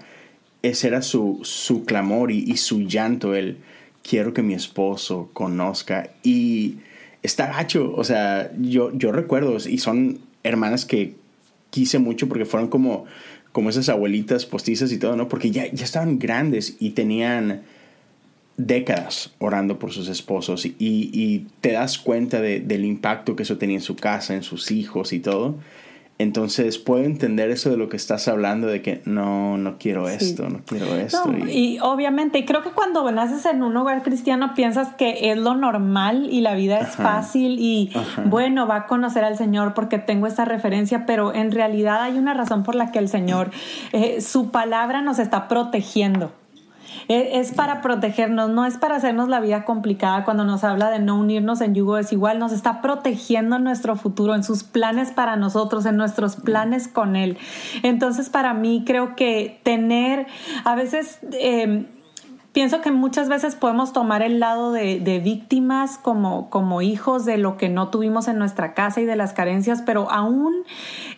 ese 0.63 0.89
era 0.89 1.03
su, 1.03 1.41
su 1.43 1.85
clamor 1.85 2.31
y, 2.31 2.39
y 2.39 2.57
su 2.57 2.83
llanto, 2.83 3.35
el 3.35 3.59
quiero 4.03 4.33
que 4.35 4.43
mi 4.43 4.55
esposo 4.55 5.31
conozca 5.33 6.11
y 6.23 6.77
está 7.23 7.47
gacho, 7.47 7.93
o 7.95 8.05
sea, 8.05 8.51
yo, 8.59 8.93
yo 8.95 9.13
recuerdo 9.13 9.57
y 9.57 9.79
son 9.79 10.21
hermanas 10.43 10.85
que 10.85 11.15
quise 11.71 11.99
mucho 11.99 12.29
porque 12.29 12.45
fueron 12.45 12.69
como, 12.69 13.05
como 13.53 13.71
esas 13.71 13.89
abuelitas 13.89 14.47
postizas 14.47 14.93
y 14.93 14.99
todo, 14.99 15.17
¿no? 15.17 15.29
Porque 15.29 15.51
ya, 15.51 15.71
ya 15.71 15.85
estaban 15.85 16.19
grandes 16.19 16.77
y 16.81 16.91
tenían 16.91 17.63
décadas 18.57 19.33
orando 19.39 19.79
por 19.79 19.93
sus 19.93 20.09
esposos 20.09 20.67
y, 20.67 20.75
y 20.79 21.47
te 21.61 21.73
das 21.73 21.99
cuenta 21.99 22.41
de, 22.41 22.61
del 22.61 22.85
impacto 22.85 23.37
que 23.37 23.45
eso 23.45 23.59
tenía 23.59 23.77
en 23.77 23.83
su 23.83 23.97
casa, 23.97 24.35
en 24.35 24.43
sus 24.43 24.71
hijos 24.71 25.13
y 25.13 25.21
todo. 25.21 25.57
Entonces 26.21 26.77
puedo 26.77 27.03
entender 27.03 27.51
eso 27.51 27.71
de 27.71 27.79
lo 27.79 27.89
que 27.89 27.97
estás 27.97 28.29
hablando, 28.29 28.67
de 28.67 28.83
que 28.83 29.01
no, 29.07 29.57
no 29.57 29.79
quiero 29.79 30.07
esto, 30.07 30.51
no 30.51 30.61
quiero 30.67 30.95
esto. 30.95 31.33
y... 31.49 31.79
obviamente, 31.81 32.41
y 32.41 32.45
creo 32.45 32.63
que 32.63 32.73
cuando 32.73 33.11
naces 33.11 33.47
en 33.47 33.63
un 33.63 33.75
hogar 33.79 34.03
cristiano 34.03 34.53
piensas 34.55 34.89
que 34.99 35.31
es 35.31 35.39
lo 35.39 35.55
normal 35.55 36.29
y 36.31 36.43
la 36.43 36.55
vida 36.55 36.79
es 36.81 36.91
fácil 36.91 37.57
y 37.59 37.91
bueno, 38.27 38.67
va 38.67 38.77
a 38.77 38.87
conocer 38.87 39.25
al 39.25 39.39
Señor 39.39 39.73
porque 39.73 39.97
tengo 39.97 40.27
esta 40.27 40.45
referencia, 40.45 41.07
pero 41.07 41.33
en 41.35 41.53
realidad 41.53 42.03
hay 42.03 42.19
una 42.19 42.35
razón 42.35 42.65
por 42.65 42.75
la 42.75 42.93
que 42.93 42.99
el 42.99 43.09
Señor, 43.09 43.51
eh, 43.93 44.21
su 44.21 44.51
palabra 44.51 45.01
nos 45.01 45.19
está 45.19 45.49
protegiendo. 45.49 46.33
Es, 47.09 47.53
para 47.53 47.81
protegernos, 47.81 48.51
no 48.51 48.65
es 48.65 48.77
para 48.77 48.97
hacernos 48.97 49.29
la 49.29 49.41
vida 49.41 49.65
complicada 49.65 50.25
cuando 50.25 50.45
nos 50.45 50.65
habla 50.65 50.91
de 50.91 50.99
no 50.99 51.19
unirnos 51.19 51.61
en 51.61 51.75
yugo 51.75 51.97
desigual, 51.97 52.39
nos 52.39 52.53
está 52.53 52.81
protegiendo 52.81 53.59
nuestro 53.59 53.97
futuro, 53.97 54.35
en 54.35 54.45
sus 54.45 54.65
planes 54.65 55.11
para 55.11 55.37
nosotros, 55.37 55.87
en 55.87 55.97
nuestros 55.97 56.37
planes 56.37 56.89
con 56.89 57.17
Él. 57.17 57.39
Entonces, 57.83 58.29
para 58.29 58.55
mí 58.55 58.85
creo 58.87 59.17
que 59.17 59.61
tener, 59.63 60.27
a 60.65 60.75
veces... 60.75 61.19
Eh, 61.33 61.87
pienso 62.53 62.81
que 62.81 62.91
muchas 62.91 63.29
veces 63.29 63.55
podemos 63.55 63.93
tomar 63.93 64.23
el 64.23 64.41
lado 64.41 64.73
de, 64.73 65.21
víctimas 65.23 65.99
como, 65.99 66.51
como 66.51 66.83
hijos 66.83 67.25
de 67.25 67.39
lo 67.39 67.57
que 67.57 67.69
no 67.69 67.89
tuvimos 67.89 68.29
en 68.29 68.39
nuestra 68.39 68.75
casa 68.75 69.01
y 69.01 69.05
de 69.05 69.17
las 69.17 69.33
carencias, 69.33 69.83
pero 69.83 70.11
aún 70.11 70.55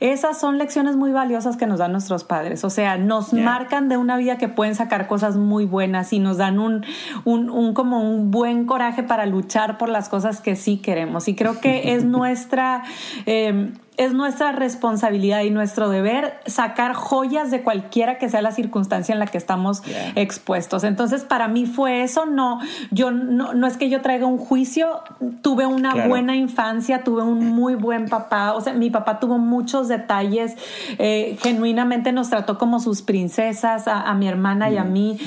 esas 0.01 0.39
son 0.39 0.59
lecciones 0.59 0.97
muy 0.97 1.13
valiosas 1.13 1.57
que 1.57 1.67
nos 1.67 1.79
dan 1.79 1.93
nuestros 1.93 2.25
padres. 2.25 2.65
O 2.65 2.71
sea, 2.71 2.99
nos 2.99 3.33
marcan 3.33 3.89
de 3.89 3.97
una 3.97 4.17
vida 4.17 4.37
que 4.39 4.49
pueden 4.49 4.75
sacar 4.75 5.07
cosas 5.07 5.37
muy 5.37 5.65
buenas 5.65 6.13
y 6.13 6.19
nos 6.19 6.37
dan 6.37 6.59
un, 6.59 6.85
un, 7.25 7.75
como 7.75 8.03
un 8.03 8.31
buen 8.31 8.67
coraje 8.67 9.03
para 9.03 9.27
luchar 9.27 9.79
por 9.79 9.89
las 9.89 10.09
cosas 10.09 10.41
que 10.41 10.57
sí 10.57 10.79
queremos. 10.79 11.29
Y 11.29 11.35
creo 11.35 11.61
que 11.61 11.95
es 11.95 12.05
nuestra... 12.13 12.83
Eh, 13.27 13.73
es 13.99 14.15
nuestra 14.15 14.53
responsabilidad 14.53 15.43
y 15.43 15.51
nuestro 15.51 15.91
deber 15.91 16.35
sacar 16.47 16.95
joyas 16.95 17.51
de 17.51 17.63
cualquiera 17.63 18.17
que 18.17 18.29
sea 18.31 18.41
la 18.41 18.53
circunstancia 18.53 19.13
en 19.13 19.19
la 19.19 19.27
que 19.27 19.37
estamos 19.37 19.83
expuestos. 20.15 20.85
Entonces, 20.85 21.25
para 21.25 21.47
mí 21.49 21.67
fue 21.67 22.03
eso, 22.03 22.25
no, 22.25 22.61
yo 22.91 23.11
no, 23.11 23.53
no 23.53 23.67
es 23.67 23.77
que 23.77 23.91
yo 23.91 24.01
traiga 24.01 24.27
un 24.27 24.39
juicio, 24.39 25.03
tuve 25.43 25.67
una 25.67 26.07
buena 26.07 26.35
infancia, 26.37 27.05
tuve 27.05 27.23
un 27.23 27.49
muy 27.49 27.75
buen 27.75 28.09
papá, 28.09 28.55
o 28.55 28.61
sea, 28.63 28.73
mi 28.73 28.89
papá 28.89 29.21
tuvo 29.21 29.39
muchos 29.39 29.89
detalles, 29.89 30.57
eh, 30.99 31.37
genuinamente 31.43 32.13
nos 32.13 32.31
trató 32.31 32.57
como 32.57 32.81
sus 32.81 33.03
princesas, 33.03 33.89
a, 33.89 34.13
mi 34.15 34.29
hermana 34.29 34.71
y 34.71 34.77
a 34.77 34.85
mí. 34.85 35.19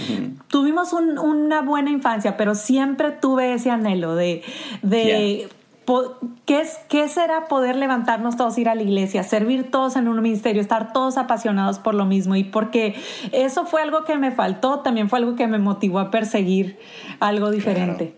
Tuvimos 0.48 0.94
una 0.94 1.62
buena 1.62 1.92
infancia, 1.92 2.38
pero 2.38 2.56
siempre 2.56 3.12
tuve 3.12 3.54
ese 3.54 3.70
anhelo 3.70 4.16
de, 4.16 4.44
de 4.82 5.50
¿Qué, 6.46 6.62
es, 6.62 6.78
¿Qué 6.90 7.08
será 7.08 7.48
poder 7.48 7.76
levantarnos 7.76 8.38
todos, 8.38 8.58
ir 8.58 8.70
a 8.70 8.76
la 8.76 8.82
iglesia, 8.82 9.24
servir 9.24 9.70
todos 9.70 9.96
en 9.96 10.08
un 10.08 10.22
ministerio, 10.22 10.62
estar 10.62 10.94
todos 10.94 11.18
apasionados 11.18 11.80
por 11.80 11.94
lo 11.94 12.06
mismo? 12.06 12.36
Y 12.36 12.44
porque 12.44 12.96
eso 13.32 13.66
fue 13.66 13.82
algo 13.82 14.04
que 14.04 14.18
me 14.18 14.32
faltó, 14.32 14.80
también 14.80 15.10
fue 15.10 15.20
algo 15.20 15.36
que 15.36 15.48
me 15.48 15.60
motivó 15.60 16.00
a 16.00 16.12
perseguir 16.12 16.78
algo 17.20 17.52
diferente. 17.52 18.16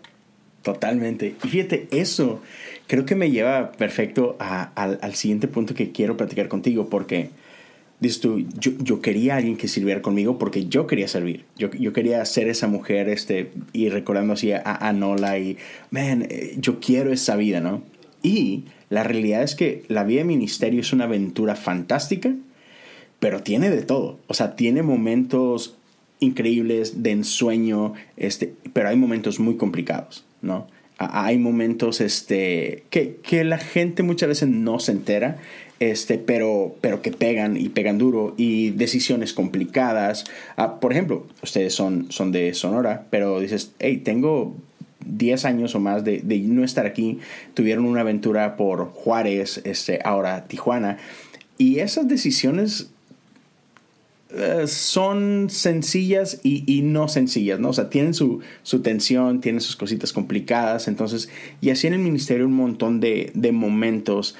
totalmente. 0.62 1.36
Y 1.42 1.48
fíjate, 1.48 1.88
eso 1.90 2.40
creo 2.86 3.04
que 3.04 3.14
me 3.14 3.30
lleva 3.30 3.72
perfecto 3.72 4.36
al, 4.38 4.98
al 5.00 5.14
siguiente 5.14 5.48
punto 5.48 5.74
que 5.74 5.92
quiero 5.92 6.16
platicar 6.16 6.48
contigo, 6.48 6.88
porque 6.88 7.30
dices 8.00 8.20
tú, 8.20 8.46
yo, 8.58 8.72
yo, 8.78 9.00
quería 9.00 9.36
alguien 9.36 9.56
que 9.56 9.68
sirviera 9.68 10.02
conmigo 10.02 10.38
porque 10.38 10.66
yo 10.66 10.86
quería 10.86 11.08
servir. 11.08 11.44
Yo, 11.56 11.70
yo 11.70 11.92
quería 11.92 12.24
ser 12.24 12.48
esa 12.48 12.68
mujer, 12.68 13.08
este, 13.08 13.52
y 13.72 13.88
recordando 13.88 14.34
así 14.34 14.52
a, 14.52 14.62
a 14.62 14.92
Nola 14.92 15.38
y, 15.38 15.56
man, 15.90 16.26
eh, 16.28 16.54
yo 16.58 16.80
quiero 16.80 17.12
esa 17.12 17.36
vida, 17.36 17.60
¿no? 17.60 17.82
Y 18.22 18.64
la 18.90 19.02
realidad 19.02 19.42
es 19.42 19.54
que 19.54 19.84
la 19.88 20.04
vida 20.04 20.20
de 20.20 20.24
ministerio 20.24 20.80
es 20.80 20.92
una 20.92 21.04
aventura 21.04 21.56
fantástica, 21.56 22.34
pero 23.20 23.42
tiene 23.42 23.70
de 23.70 23.82
todo. 23.82 24.18
O 24.26 24.34
sea, 24.34 24.56
tiene 24.56 24.82
momentos 24.82 25.76
increíbles 26.20 27.02
de 27.02 27.12
ensueño, 27.12 27.94
este, 28.16 28.54
pero 28.72 28.88
hay 28.88 28.96
momentos 28.96 29.40
muy 29.40 29.56
complicados, 29.56 30.24
¿no? 30.42 30.66
Hay 30.98 31.38
momentos 31.38 32.00
este, 32.00 32.84
que, 32.90 33.16
que 33.22 33.44
la 33.44 33.58
gente 33.58 34.02
muchas 34.02 34.28
veces 34.28 34.48
no 34.48 34.78
se 34.80 34.92
entera 34.92 35.38
este, 35.80 36.18
pero, 36.18 36.74
pero 36.80 37.02
que 37.02 37.12
pegan 37.12 37.56
y 37.56 37.68
pegan 37.68 37.98
duro 37.98 38.34
y 38.36 38.70
decisiones 38.70 39.32
complicadas. 39.32 40.24
Ah, 40.56 40.80
por 40.80 40.92
ejemplo, 40.92 41.26
ustedes 41.42 41.74
son, 41.74 42.10
son 42.10 42.32
de 42.32 42.52
Sonora, 42.54 43.06
pero 43.10 43.38
dices, 43.38 43.72
hey, 43.78 43.98
tengo 43.98 44.56
10 45.06 45.44
años 45.44 45.74
o 45.74 45.80
más 45.80 46.04
de, 46.04 46.20
de, 46.20 46.40
no 46.40 46.64
estar 46.64 46.86
aquí, 46.86 47.20
tuvieron 47.54 47.84
una 47.84 48.00
aventura 48.00 48.56
por 48.56 48.86
Juárez, 48.86 49.60
este, 49.64 50.00
ahora 50.04 50.46
Tijuana, 50.48 50.98
y 51.58 51.78
esas 51.78 52.08
decisiones 52.08 52.90
eh, 54.30 54.66
son 54.66 55.48
sencillas 55.48 56.40
y, 56.42 56.62
y, 56.70 56.82
no 56.82 57.08
sencillas, 57.08 57.58
¿no? 57.58 57.70
O 57.70 57.72
sea, 57.72 57.88
tienen 57.88 58.12
su, 58.12 58.40
su, 58.62 58.82
tensión, 58.82 59.40
tienen 59.40 59.62
sus 59.62 59.74
cositas 59.74 60.12
complicadas, 60.12 60.86
entonces, 60.86 61.30
y 61.62 61.70
así 61.70 61.86
en 61.86 61.94
el 61.94 62.00
ministerio 62.00 62.44
un 62.46 62.52
montón 62.52 63.00
de, 63.00 63.32
de 63.34 63.52
momentos 63.52 64.36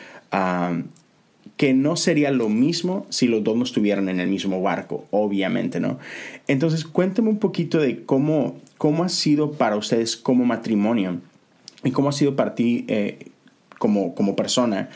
que 1.57 1.73
no 1.73 1.97
sería 1.97 2.31
lo 2.31 2.51
mismo 2.51 3.07
si 3.09 3.27
los 3.29 3.43
dos 3.43 3.57
no 3.57 3.65
estuvieran 3.65 4.11
en 4.11 4.21
el 4.21 4.29
mismo 4.29 4.61
barco, 4.61 5.07
obviamente, 5.11 5.81
¿no? 5.81 5.99
Entonces, 6.47 6.85
cuéntame 6.85 7.31
un 7.31 7.39
poquito 7.39 7.79
de 7.79 8.05
cómo, 8.05 8.59
cómo 8.77 9.05
ha 9.05 9.09
sido 9.09 9.53
para 9.53 9.77
ustedes 9.77 10.19
como 10.19 10.45
matrimonio 10.45 11.19
y 11.83 11.93
cómo 11.93 12.11
ha 12.11 12.13
sido 12.13 12.37
para 12.37 12.55
ti 12.55 12.85
eh, 12.89 13.31
como, 13.79 14.15
como 14.15 14.37
persona 14.37 14.91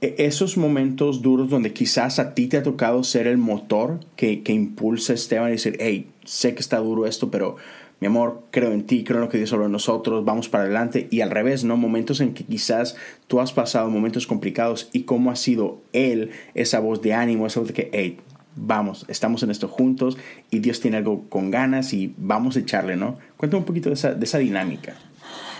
esos 0.00 0.56
momentos 0.56 1.22
duros 1.22 1.50
donde 1.50 1.72
quizás 1.72 2.18
a 2.18 2.34
ti 2.34 2.46
te 2.46 2.56
ha 2.56 2.62
tocado 2.62 3.02
ser 3.02 3.26
el 3.26 3.38
motor 3.38 4.00
que, 4.16 4.42
que 4.42 4.52
impulsa 4.52 5.12
a 5.12 5.16
Esteban 5.16 5.48
y 5.48 5.52
decir, 5.52 5.76
hey, 5.80 6.08
sé 6.24 6.54
que 6.54 6.60
está 6.60 6.78
duro 6.78 7.06
esto, 7.06 7.30
pero 7.30 7.56
mi 8.00 8.06
amor, 8.06 8.44
creo 8.52 8.72
en 8.72 8.84
ti, 8.84 9.02
creo 9.02 9.18
en 9.18 9.24
lo 9.24 9.28
que 9.28 9.38
Dios 9.38 9.50
sobre 9.50 9.68
nosotros, 9.68 10.24
vamos 10.24 10.48
para 10.48 10.64
adelante. 10.64 11.08
Y 11.10 11.20
al 11.20 11.30
revés, 11.30 11.64
¿no? 11.64 11.76
Momentos 11.76 12.20
en 12.20 12.32
que 12.32 12.44
quizás 12.44 12.96
tú 13.26 13.40
has 13.40 13.52
pasado 13.52 13.90
momentos 13.90 14.28
complicados 14.28 14.88
y 14.92 15.02
cómo 15.02 15.32
ha 15.32 15.36
sido 15.36 15.80
Él 15.92 16.30
esa 16.54 16.78
voz 16.78 17.02
de 17.02 17.14
ánimo, 17.14 17.46
esa 17.46 17.58
voz 17.58 17.68
de 17.68 17.74
que, 17.74 17.90
hey, 17.92 18.18
vamos, 18.54 19.04
estamos 19.08 19.42
en 19.42 19.50
esto 19.50 19.66
juntos 19.66 20.16
y 20.50 20.60
Dios 20.60 20.80
tiene 20.80 20.98
algo 20.98 21.24
con 21.28 21.50
ganas 21.50 21.92
y 21.92 22.14
vamos 22.16 22.56
a 22.56 22.60
echarle, 22.60 22.96
¿no? 22.96 23.18
Cuéntame 23.36 23.60
un 23.60 23.66
poquito 23.66 23.88
de 23.88 23.94
esa, 23.94 24.14
de 24.14 24.24
esa 24.24 24.38
dinámica. 24.38 24.94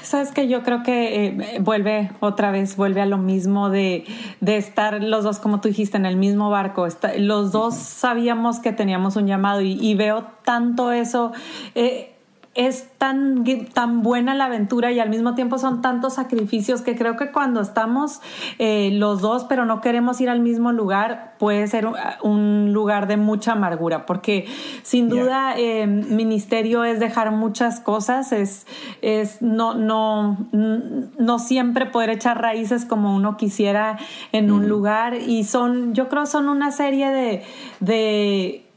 Sabes 0.08 0.32
que 0.32 0.48
yo 0.48 0.62
creo 0.62 0.82
que 0.82 1.26
eh, 1.26 1.58
vuelve 1.60 2.10
otra 2.20 2.50
vez, 2.50 2.76
vuelve 2.76 3.02
a 3.02 3.04
lo 3.04 3.18
mismo 3.18 3.68
de, 3.68 4.06
de, 4.40 4.56
estar 4.56 5.04
los 5.04 5.22
dos, 5.22 5.38
como 5.38 5.60
tú 5.60 5.68
dijiste, 5.68 5.98
en 5.98 6.06
el 6.06 6.16
mismo 6.16 6.48
barco. 6.48 6.88
los 7.18 7.52
dos 7.52 7.74
sabíamos 7.76 8.58
que 8.58 8.72
teníamos 8.72 9.16
un 9.16 9.26
llamado 9.26 9.60
y, 9.60 9.72
y 9.72 9.94
veo 9.96 10.24
tanto 10.44 10.92
eso. 10.92 11.32
Eh, 11.74 12.17
es 12.58 12.88
tan, 12.98 13.44
tan 13.72 14.02
buena 14.02 14.34
la 14.34 14.46
aventura 14.46 14.90
y 14.90 14.98
al 14.98 15.10
mismo 15.10 15.36
tiempo 15.36 15.58
son 15.58 15.80
tantos 15.80 16.14
sacrificios 16.14 16.82
que 16.82 16.96
creo 16.96 17.16
que 17.16 17.30
cuando 17.30 17.60
estamos 17.60 18.20
eh, 18.58 18.90
los 18.94 19.20
dos 19.20 19.44
pero 19.44 19.64
no 19.64 19.80
queremos 19.80 20.20
ir 20.20 20.28
al 20.28 20.40
mismo 20.40 20.72
lugar 20.72 21.36
puede 21.38 21.68
ser 21.68 21.86
un 22.20 22.72
lugar 22.72 23.06
de 23.06 23.16
mucha 23.16 23.52
amargura 23.52 24.06
porque 24.06 24.46
sin 24.82 25.08
duda 25.08 25.54
eh, 25.56 25.86
ministerio 25.86 26.82
es 26.82 26.98
dejar 26.98 27.30
muchas 27.30 27.78
cosas 27.78 28.32
es, 28.32 28.66
es 29.02 29.40
no, 29.40 29.74
no, 29.74 30.36
no 30.52 31.38
siempre 31.38 31.86
poder 31.86 32.10
echar 32.10 32.42
raíces 32.42 32.84
como 32.84 33.14
uno 33.14 33.36
quisiera 33.36 34.00
en 34.32 34.50
un 34.50 34.68
lugar 34.68 35.14
y 35.14 35.44
son 35.44 35.94
yo 35.94 36.08
creo 36.08 36.26
son 36.26 36.48
una 36.48 36.72
serie 36.72 37.10
de, 37.10 37.44
de 37.78 38.67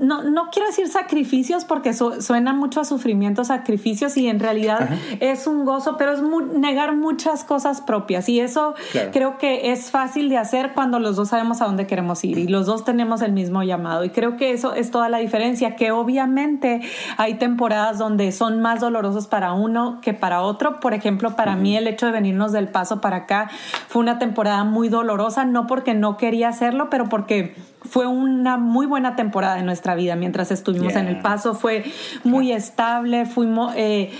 no, 0.00 0.22
no 0.22 0.50
quiero 0.50 0.68
decir 0.68 0.88
sacrificios 0.88 1.64
porque 1.64 1.92
suena 1.92 2.52
mucho 2.52 2.80
a 2.80 2.84
sufrimiento, 2.84 3.44
sacrificios 3.44 4.16
y 4.16 4.28
en 4.28 4.40
realidad 4.40 4.88
es 5.20 5.46
un 5.46 5.64
gozo, 5.64 5.96
pero 5.96 6.12
es 6.12 6.22
negar 6.22 6.96
muchas 6.96 7.44
cosas 7.44 7.80
propias. 7.80 8.28
Y 8.28 8.40
eso 8.40 8.74
creo 9.12 9.38
que 9.38 9.72
es 9.72 9.90
fácil 9.90 10.28
de 10.28 10.38
hacer 10.38 10.72
cuando 10.74 10.98
los 10.98 11.16
dos 11.16 11.28
sabemos 11.28 11.60
a 11.62 11.66
dónde 11.66 11.86
queremos 11.86 12.24
ir 12.24 12.38
y 12.38 12.48
los 12.48 12.66
dos 12.66 12.84
tenemos 12.84 13.22
el 13.22 13.32
mismo 13.32 13.62
llamado. 13.62 14.04
Y 14.04 14.10
creo 14.10 14.36
que 14.36 14.52
eso 14.52 14.74
es 14.74 14.90
toda 14.90 15.08
la 15.08 15.18
diferencia, 15.18 15.76
que 15.76 15.92
obviamente 15.92 16.80
hay 17.16 17.34
temporadas 17.34 17.98
donde 17.98 18.32
son 18.32 18.60
más 18.60 18.80
dolorosos 18.80 19.26
para 19.26 19.52
uno 19.52 20.00
que 20.00 20.14
para 20.14 20.42
otro, 20.42 20.80
por 20.80 20.94
ejemplo, 20.94 21.36
para 21.36 21.56
mí 21.56 21.76
el 21.76 21.86
hecho 21.86 22.06
de 22.06 22.12
venirnos 22.12 22.52
del 22.52 22.68
paso 22.68 23.00
para 23.00 23.16
acá 23.16 23.50
fue 23.88 24.02
una 24.02 24.18
temporada 24.18 24.64
muy 24.64 24.88
dolorosa, 24.88 25.44
no 25.44 25.66
porque 25.66 25.94
no 25.94 26.16
quería 26.16 26.48
hacerlo, 26.48 26.88
pero 26.90 27.08
porque 27.08 27.54
fue 27.88 28.06
una 28.06 28.56
muy 28.56 28.86
buena 28.86 29.16
temporada 29.16 29.56
de 29.56 29.62
nuestra 29.62 29.94
vida 29.94 30.16
mientras 30.16 30.50
estuvimos 30.50 30.94
en 30.96 31.06
El 31.06 31.20
Paso. 31.20 31.54
Fue 31.54 31.84
muy 32.22 32.52
estable, 32.52 33.26
fuimos, 33.26 33.74
eh, 33.76 34.12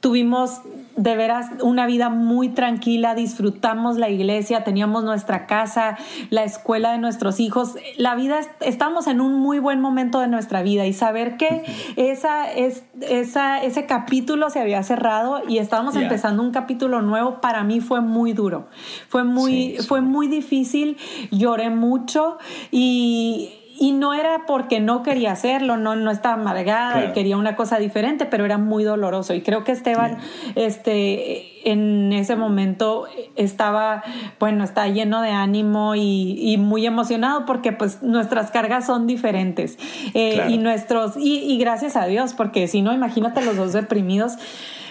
tuvimos 0.00 0.62
de 0.98 1.14
veras 1.14 1.46
una 1.62 1.86
vida 1.86 2.10
muy 2.10 2.48
tranquila, 2.48 3.14
disfrutamos 3.14 3.98
la 3.98 4.10
iglesia, 4.10 4.64
teníamos 4.64 5.04
nuestra 5.04 5.46
casa, 5.46 5.96
la 6.30 6.42
escuela 6.42 6.90
de 6.90 6.98
nuestros 6.98 7.38
hijos, 7.38 7.76
la 7.96 8.16
vida, 8.16 8.40
estamos 8.60 9.06
en 9.06 9.20
un 9.20 9.34
muy 9.34 9.60
buen 9.60 9.80
momento 9.80 10.18
de 10.18 10.26
nuestra 10.26 10.60
vida 10.62 10.86
y 10.86 10.92
saber 10.92 11.36
que 11.36 11.62
esa, 11.94 12.50
es, 12.52 12.82
esa, 13.00 13.62
ese 13.62 13.86
capítulo 13.86 14.50
se 14.50 14.58
había 14.58 14.82
cerrado 14.82 15.42
y 15.48 15.58
estábamos 15.58 15.94
empezando 15.94 16.42
un 16.42 16.50
capítulo 16.50 17.00
nuevo, 17.00 17.40
para 17.40 17.62
mí 17.62 17.80
fue 17.80 18.00
muy 18.00 18.32
duro, 18.32 18.66
fue 19.08 19.22
muy, 19.22 19.76
fue 19.86 20.00
muy 20.00 20.26
difícil, 20.26 20.96
lloré 21.30 21.70
mucho 21.70 22.38
y 22.72 23.67
y 23.80 23.92
no 23.92 24.12
era 24.12 24.44
porque 24.46 24.80
no 24.80 25.04
quería 25.04 25.32
hacerlo, 25.32 25.76
no, 25.76 25.94
no 25.94 26.10
estaba 26.10 26.34
amargada 26.34 27.04
y 27.04 27.12
quería 27.12 27.36
una 27.36 27.54
cosa 27.54 27.78
diferente, 27.78 28.26
pero 28.26 28.44
era 28.44 28.58
muy 28.58 28.82
doloroso. 28.82 29.34
Y 29.34 29.42
creo 29.42 29.62
que 29.62 29.70
Esteban, 29.70 30.18
este, 30.56 31.70
en 31.70 32.12
ese 32.12 32.34
momento 32.34 33.06
estaba, 33.36 34.02
bueno, 34.40 34.64
está 34.64 34.88
lleno 34.88 35.22
de 35.22 35.30
ánimo 35.30 35.94
y, 35.94 36.56
muy 36.58 36.86
emocionado 36.86 37.46
porque 37.46 37.70
pues 37.70 38.02
nuestras 38.02 38.50
cargas 38.50 38.86
son 38.86 39.06
diferentes. 39.06 39.78
Eh, 40.12 40.46
y 40.48 40.58
nuestros, 40.58 41.14
y, 41.16 41.56
gracias 41.58 41.96
a 41.96 42.06
Dios, 42.06 42.34
porque 42.34 42.66
si 42.66 42.82
no, 42.82 42.92
imagínate 42.92 43.44
los 43.44 43.56
dos 43.56 43.72
deprimidos. 43.72 44.38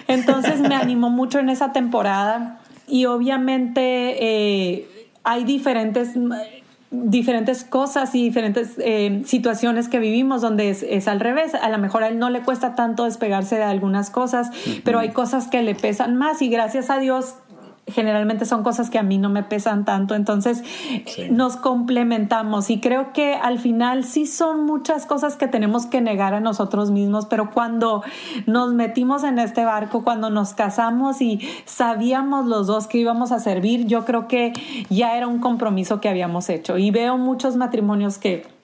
Entonces 0.06 0.60
me 0.60 0.74
animó 0.74 1.10
mucho 1.10 1.38
en 1.40 1.50
esa 1.50 1.72
temporada 1.72 2.60
y 2.86 3.04
obviamente 3.04 4.16
eh, 4.18 4.88
hay 5.24 5.44
diferentes 5.44 6.16
diferentes 6.90 7.64
cosas 7.64 8.14
y 8.14 8.22
diferentes 8.22 8.74
eh, 8.78 9.22
situaciones 9.26 9.88
que 9.88 9.98
vivimos 9.98 10.40
donde 10.40 10.70
es, 10.70 11.08
al 11.08 11.20
revés. 11.20 11.54
A 11.54 11.68
lo 11.68 11.78
mejor 11.78 12.02
a 12.02 12.08
él 12.08 12.18
no 12.18 12.30
le 12.30 12.42
cuesta 12.42 12.74
tanto 12.74 13.04
despegarse 13.04 13.56
de 13.56 13.64
algunas 13.64 14.10
cosas, 14.10 14.50
pero 14.84 14.98
hay 14.98 15.10
cosas 15.10 15.48
que 15.48 15.62
le 15.62 15.74
pesan 15.74 16.16
más 16.16 16.40
y 16.40 16.48
gracias 16.48 16.90
a 16.90 16.98
Dios 16.98 17.34
generalmente 17.92 18.44
son 18.44 18.62
cosas 18.62 18.90
que 18.90 18.98
a 18.98 19.02
mí 19.02 19.18
no 19.18 19.28
me 19.28 19.42
pesan 19.42 19.84
tanto, 19.84 20.14
entonces 20.14 20.62
nos 21.30 21.56
complementamos. 21.56 22.70
Y 22.70 22.80
creo 22.80 23.12
que 23.12 23.34
al 23.34 23.58
final 23.58 24.04
sí 24.04 24.26
son 24.26 24.64
muchas 24.64 25.06
cosas 25.06 25.36
que 25.36 25.48
tenemos 25.48 25.86
que 25.86 26.00
negar 26.00 26.34
a 26.34 26.40
nosotros 26.40 26.90
mismos, 26.90 27.26
pero 27.26 27.50
cuando 27.50 28.02
nos 28.46 28.72
metimos 28.74 29.24
en 29.24 29.38
este 29.38 29.64
barco, 29.64 30.04
cuando 30.04 30.30
nos 30.30 30.54
casamos 30.54 31.20
y 31.20 31.40
sabíamos 31.64 32.46
los 32.46 32.66
dos 32.66 32.86
que 32.86 32.98
íbamos 32.98 33.32
a 33.32 33.38
servir, 33.38 33.86
yo 33.86 34.04
creo 34.04 34.28
que 34.28 34.52
ya 34.90 35.16
era 35.16 35.26
un 35.26 35.38
compromiso 35.38 36.00
que 36.00 36.08
habíamos 36.08 36.48
hecho. 36.48 36.78
Y 36.78 36.90
veo 36.90 37.18
muchos 37.18 37.56
matrimonios 37.56 38.18
que 38.18 38.57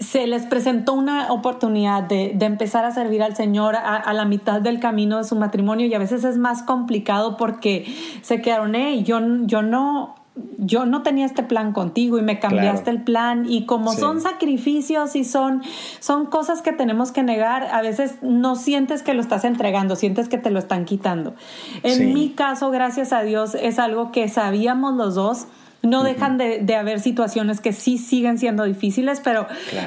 se 0.00 0.26
les 0.26 0.46
presentó 0.46 0.92
una 0.92 1.32
oportunidad 1.32 2.02
de, 2.02 2.36
empezar 2.40 2.84
a 2.84 2.92
servir 2.92 3.22
al 3.22 3.34
Señor 3.36 3.76
a, 3.76 4.12
la 4.12 4.24
mitad 4.24 4.60
del 4.60 4.80
camino 4.80 5.18
de 5.18 5.24
su 5.24 5.36
matrimonio 5.36 5.86
y 5.86 5.94
a 5.94 5.98
veces 5.98 6.24
es 6.24 6.36
más 6.36 6.62
complicado 6.62 7.36
porque 7.36 7.86
se 8.22 8.42
quedaron, 8.42 8.74
hey, 8.74 9.02
yo, 9.04 9.20
yo 9.46 9.62
no, 9.62 10.14
yo 10.58 10.84
no 10.84 11.02
tenía 11.02 11.26
este 11.26 11.42
plan 11.42 11.72
contigo 11.72 12.18
y 12.18 12.22
me 12.22 12.38
cambiaste 12.38 12.90
el 12.90 13.02
plan 13.02 13.46
y 13.48 13.66
como 13.66 13.92
son 13.92 14.20
sacrificios 14.20 15.16
y 15.16 15.24
son, 15.24 15.62
son 16.00 16.26
cosas 16.26 16.60
que 16.60 16.72
tenemos 16.72 17.12
que 17.12 17.22
negar, 17.22 17.68
a 17.72 17.80
veces 17.82 18.16
no 18.22 18.56
sientes 18.56 19.02
que 19.02 19.14
lo 19.14 19.20
estás 19.20 19.44
entregando, 19.44 19.96
sientes 19.96 20.28
que 20.28 20.38
te 20.38 20.50
lo 20.50 20.58
están 20.58 20.84
quitando. 20.84 21.34
En 21.82 22.12
mi 22.12 22.30
caso, 22.30 22.70
gracias 22.70 23.12
a 23.12 23.22
Dios, 23.22 23.54
es 23.54 23.78
algo 23.78 24.12
que 24.12 24.28
sabíamos 24.28 24.94
los 24.94 25.14
dos 25.14 25.46
no 25.84 26.02
dejan 26.02 26.38
de, 26.38 26.74
haber 26.74 27.00
situaciones 27.00 27.60
que 27.60 27.72
sí 27.72 27.98
siguen 27.98 28.38
siendo 28.38 28.64
difíciles, 28.64 29.20
pero, 29.22 29.46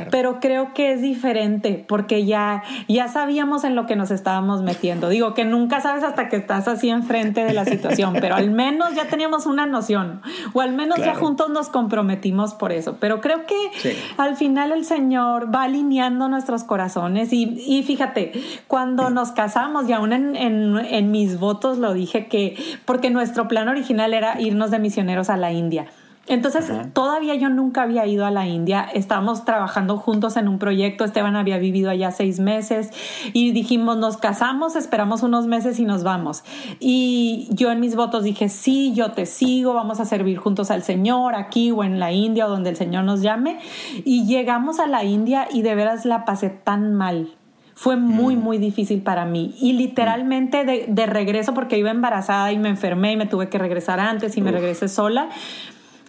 pero 0.09 0.39
creo 0.39 0.73
que 0.73 0.93
es 0.93 1.01
diferente 1.01 1.83
porque 1.87 2.25
ya, 2.25 2.63
ya 2.87 3.09
sabíamos 3.09 3.63
en 3.63 3.75
lo 3.75 3.85
que 3.85 3.95
nos 3.95 4.11
estábamos 4.11 4.61
metiendo. 4.61 5.09
Digo 5.09 5.33
que 5.33 5.43
nunca 5.43 5.81
sabes 5.81 6.03
hasta 6.03 6.29
que 6.29 6.37
estás 6.37 6.67
así 6.67 6.89
enfrente 6.89 7.43
de 7.43 7.53
la 7.53 7.65
situación, 7.65 8.15
pero 8.21 8.35
al 8.35 8.51
menos 8.51 8.95
ya 8.95 9.07
teníamos 9.07 9.45
una 9.45 9.65
noción 9.65 10.21
o 10.53 10.61
al 10.61 10.73
menos 10.73 10.99
ya 10.99 11.15
juntos 11.15 11.49
nos 11.49 11.69
comprometimos 11.69 12.53
por 12.53 12.71
eso. 12.71 12.97
Pero 12.99 13.19
creo 13.19 13.45
que 13.45 13.97
al 14.17 14.35
final 14.35 14.71
el 14.71 14.85
Señor 14.85 15.53
va 15.53 15.63
alineando 15.63 16.29
nuestros 16.29 16.63
corazones 16.63 17.33
y, 17.33 17.83
fíjate, 17.85 18.31
cuando 18.67 19.09
nos 19.09 19.31
casamos 19.31 19.89
y 19.89 19.93
aún 19.93 20.13
en, 20.13 20.35
en 20.35 21.11
mis 21.11 21.39
votos 21.39 21.77
lo 21.77 21.93
dije 21.93 22.27
que 22.27 22.55
porque 22.85 23.09
nuestro 23.09 23.47
plan 23.47 23.67
original 23.67 24.13
era 24.13 24.39
irnos 24.39 24.71
de 24.71 24.79
misioneros 24.79 25.29
a 25.29 25.37
la 25.37 25.51
India. 25.51 25.86
Entonces, 26.27 26.69
todavía 26.93 27.35
yo 27.35 27.49
nunca 27.49 27.83
había 27.83 28.05
ido 28.05 28.25
a 28.25 28.31
la 28.31 28.47
India. 28.47 28.87
Estábamos 28.93 29.45
trabajando 29.45 29.97
juntos 29.97 30.35
en 30.35 30.47
un 30.47 30.59
proyecto. 30.59 31.05
Esteban 31.05 31.35
había 31.35 31.57
vivido 31.57 31.89
allá 31.89 32.11
seis 32.11 32.39
meses 32.39 32.91
y 33.33 33.51
dijimos, 33.51 33.97
nos 33.97 34.17
casamos, 34.17 34.75
esperamos 34.75 35.23
unos 35.23 35.47
meses 35.47 35.79
y 35.79 35.85
nos 35.85 36.03
vamos. 36.03 36.43
Y 36.79 37.47
yo 37.51 37.71
en 37.71 37.79
mis 37.79 37.95
votos 37.95 38.23
dije, 38.23 38.49
sí, 38.49 38.93
yo 38.93 39.11
te 39.11 39.25
sigo, 39.25 39.73
vamos 39.73 39.99
a 39.99 40.05
servir 40.05 40.37
juntos 40.37 40.69
al 40.69 40.83
Señor 40.83 41.35
aquí 41.35 41.71
o 41.71 41.83
en 41.83 41.99
la 41.99 42.11
India 42.11 42.45
o 42.45 42.49
donde 42.49 42.71
el 42.71 42.75
Señor 42.75 43.05
nos 43.05 43.21
llame. 43.21 43.59
Y 44.03 44.25
llegamos 44.25 44.79
a 44.79 44.87
la 44.87 45.03
India 45.03 45.47
y 45.51 45.61
de 45.61 45.75
veras 45.75 46.05
la 46.05 46.25
pasé 46.25 46.49
tan 46.49 46.93
mal 46.93 47.29
fue 47.77 47.95
muy, 47.95 48.35
mm. 48.35 48.39
muy 48.39 48.57
difícil 48.57 49.03
para 49.03 49.25
mí. 49.25 49.53
Y 49.61 49.73
literalmente 49.73 50.65
de, 50.65 51.05
regreso, 51.05 51.53
porque 51.53 51.77
iba 51.77 51.91
embarazada 51.91 52.51
y 52.51 52.57
me 52.57 52.69
enfermé 52.69 53.11
y 53.11 53.17
me 53.17 53.27
tuve 53.27 53.49
que 53.49 53.59
regresar 53.59 53.99
antes 53.99 54.35
y 54.35 54.41
me 54.41 54.51
regresé 54.51 54.87
sola. 54.87 55.29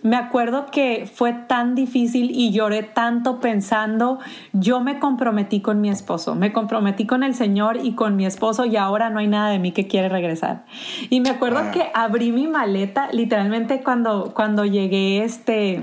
Me 0.02 0.16
acuerdo 0.16 0.66
que 0.66 1.10
fue 1.12 1.32
tan 1.32 1.74
difícil 1.74 2.30
y 2.30 2.52
lloré 2.52 2.82
tanto 2.82 3.40
pensando, 3.40 4.18
yo 4.52 4.80
me 4.80 4.98
comprometí 4.98 5.60
con 5.60 5.80
mi 5.80 5.90
esposo, 5.90 6.34
me 6.34 6.52
comprometí 6.52 7.06
con 7.06 7.22
el 7.22 7.34
Señor 7.34 7.78
y 7.82 7.94
con 7.94 8.14
mi 8.16 8.24
esposo 8.24 8.64
y 8.64 8.76
ahora 8.76 9.10
no 9.10 9.18
hay 9.18 9.26
nada 9.26 9.50
de 9.50 9.58
mí 9.58 9.72
que 9.72 9.88
quiere 9.88 10.08
regresar. 10.08 10.64
Y 11.10 11.20
me 11.20 11.30
acuerdo 11.30 11.58
ah. 11.58 11.70
que 11.72 11.90
abrí 11.94 12.30
mi 12.30 12.46
maleta, 12.46 13.08
literalmente 13.12 13.82
cuando, 13.82 14.32
cuando 14.34 14.64
llegué, 14.64 15.24
este, 15.24 15.82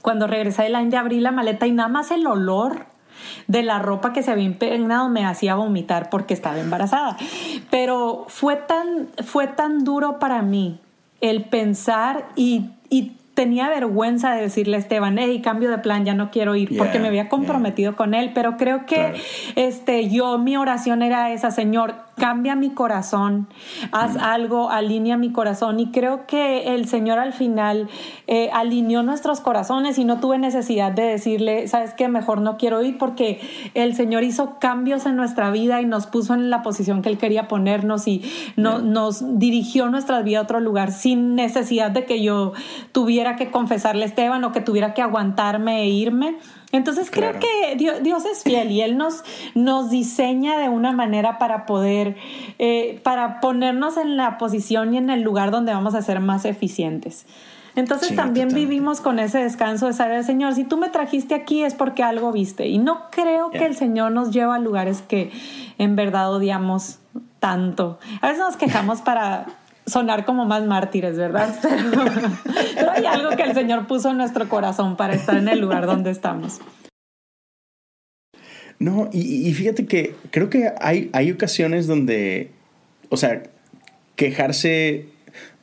cuando 0.00 0.26
regresé 0.26 0.62
de 0.62 0.70
la 0.70 0.82
India, 0.82 1.00
abrí 1.00 1.20
la 1.20 1.32
maleta 1.32 1.66
y 1.66 1.72
nada 1.72 1.88
más 1.88 2.10
el 2.10 2.26
olor 2.26 2.86
de 3.46 3.62
la 3.62 3.78
ropa 3.78 4.12
que 4.12 4.22
se 4.22 4.30
había 4.30 4.44
impregnado 4.44 5.08
me 5.08 5.26
hacía 5.26 5.54
vomitar 5.54 6.08
porque 6.08 6.32
estaba 6.32 6.58
embarazada. 6.58 7.16
Pero 7.70 8.24
fue 8.28 8.56
tan, 8.56 9.08
fue 9.24 9.48
tan 9.48 9.84
duro 9.84 10.18
para 10.18 10.40
mí 10.40 10.80
el 11.20 11.44
pensar 11.44 12.28
y, 12.36 12.70
y 12.88 13.17
tenía 13.38 13.68
vergüenza 13.68 14.32
de 14.32 14.42
decirle 14.42 14.78
a 14.78 14.80
Esteban, 14.80 15.16
hey, 15.16 15.40
cambio 15.40 15.70
de 15.70 15.78
plan, 15.78 16.04
ya 16.04 16.12
no 16.12 16.32
quiero 16.32 16.56
ir, 16.56 16.76
porque 16.76 16.98
me 16.98 17.06
había 17.06 17.28
comprometido 17.28 17.94
con 17.94 18.12
él, 18.12 18.32
pero 18.34 18.56
creo 18.56 18.84
que 18.84 19.12
este, 19.54 20.08
yo, 20.08 20.38
mi 20.38 20.56
oración 20.56 21.02
era 21.02 21.30
esa, 21.30 21.52
Señor, 21.52 21.94
cambia 22.18 22.54
mi 22.54 22.70
corazón, 22.70 23.48
haz 23.92 24.14
mm. 24.14 24.20
algo, 24.20 24.70
alinea 24.70 25.16
mi 25.16 25.32
corazón, 25.32 25.80
y 25.80 25.90
creo 25.90 26.26
que 26.26 26.74
el 26.74 26.86
Señor 26.86 27.18
al 27.18 27.32
final 27.32 27.88
eh, 28.26 28.50
alineó 28.52 29.02
nuestros 29.02 29.40
corazones 29.40 29.98
y 29.98 30.04
no 30.04 30.20
tuve 30.20 30.38
necesidad 30.38 30.92
de 30.92 31.02
decirle, 31.02 31.68
sabes 31.68 31.94
qué, 31.94 32.08
mejor 32.08 32.40
no 32.40 32.56
quiero 32.56 32.82
ir, 32.82 32.98
porque 32.98 33.40
el 33.74 33.94
Señor 33.94 34.24
hizo 34.24 34.58
cambios 34.58 35.06
en 35.06 35.16
nuestra 35.16 35.50
vida 35.50 35.80
y 35.80 35.86
nos 35.86 36.06
puso 36.06 36.34
en 36.34 36.50
la 36.50 36.62
posición 36.62 37.02
que 37.02 37.08
Él 37.08 37.18
quería 37.18 37.48
ponernos 37.48 38.06
y 38.06 38.22
no, 38.56 38.80
nos 38.80 39.38
dirigió 39.38 39.88
nuestra 39.88 40.20
vida 40.22 40.40
a 40.40 40.42
otro 40.42 40.60
lugar 40.60 40.92
sin 40.92 41.34
necesidad 41.34 41.90
de 41.90 42.04
que 42.04 42.22
yo 42.22 42.52
tuviera 42.92 43.36
que 43.36 43.50
confesarle 43.50 44.04
a 44.04 44.06
Esteban 44.06 44.44
o 44.44 44.52
que 44.52 44.60
tuviera 44.60 44.94
que 44.94 45.02
aguantarme 45.02 45.82
e 45.82 45.88
irme. 45.88 46.36
Entonces 46.70 47.10
creo 47.10 47.32
que 47.38 47.76
Dios, 47.76 48.24
es 48.26 48.42
fiel 48.42 48.70
y 48.70 48.82
Él 48.82 48.98
nos, 48.98 49.24
nos 49.54 49.88
diseña 49.88 50.58
de 50.58 50.68
una 50.68 50.92
manera 50.92 51.38
para 51.38 51.64
poder, 51.64 52.16
eh, 52.58 53.00
para 53.02 53.40
ponernos 53.40 53.96
en 53.96 54.18
la 54.18 54.36
posición 54.36 54.92
y 54.92 54.98
en 54.98 55.08
el 55.08 55.22
lugar 55.22 55.50
donde 55.50 55.72
vamos 55.72 55.94
a 55.94 56.02
ser 56.02 56.20
más 56.20 56.44
eficientes. 56.44 57.24
Entonces 57.74 58.16
también 58.16 58.48
vivimos 58.48 59.00
con 59.00 59.20
ese 59.20 59.38
descanso 59.38 59.86
de 59.86 59.92
saber, 59.92 60.24
Señor, 60.24 60.54
si 60.54 60.64
tú 60.64 60.76
me 60.76 60.88
trajiste 60.88 61.34
aquí 61.36 61.62
es 61.62 61.74
porque 61.74 62.02
algo 62.02 62.32
viste. 62.32 62.66
Y 62.66 62.78
no 62.78 63.08
creo 63.10 63.50
que 63.50 63.64
el 63.64 63.76
Señor 63.76 64.10
nos 64.10 64.32
lleva 64.32 64.56
a 64.56 64.58
lugares 64.58 65.00
que 65.02 65.30
en 65.78 65.94
verdad 65.94 66.34
odiamos 66.34 66.98
tanto. 67.38 68.00
A 68.20 68.26
veces 68.26 68.40
nos 68.40 68.56
quejamos 68.56 69.00
para 69.00 69.46
sonar 69.88 70.24
como 70.24 70.44
más 70.44 70.64
mártires, 70.64 71.16
¿verdad? 71.16 71.54
Pero, 72.74 72.90
hay 72.90 73.06
algo 73.06 73.30
que 73.36 73.42
el 73.42 73.54
Señor 73.54 73.86
puso 73.86 74.10
en 74.10 74.18
nuestro 74.18 74.48
corazón 74.48 74.96
para 74.96 75.14
estar 75.14 75.36
en 75.36 75.48
el 75.48 75.60
lugar 75.60 75.86
donde 75.86 76.10
estamos. 76.10 76.60
No, 78.78 79.08
y, 79.12 79.52
fíjate 79.54 79.86
que 79.86 80.14
creo 80.30 80.50
que 80.50 80.72
hay, 80.80 81.10
hay 81.12 81.32
ocasiones 81.32 81.86
donde, 81.86 82.50
o 83.08 83.16
sea, 83.16 83.42
quejarse, 84.14 85.06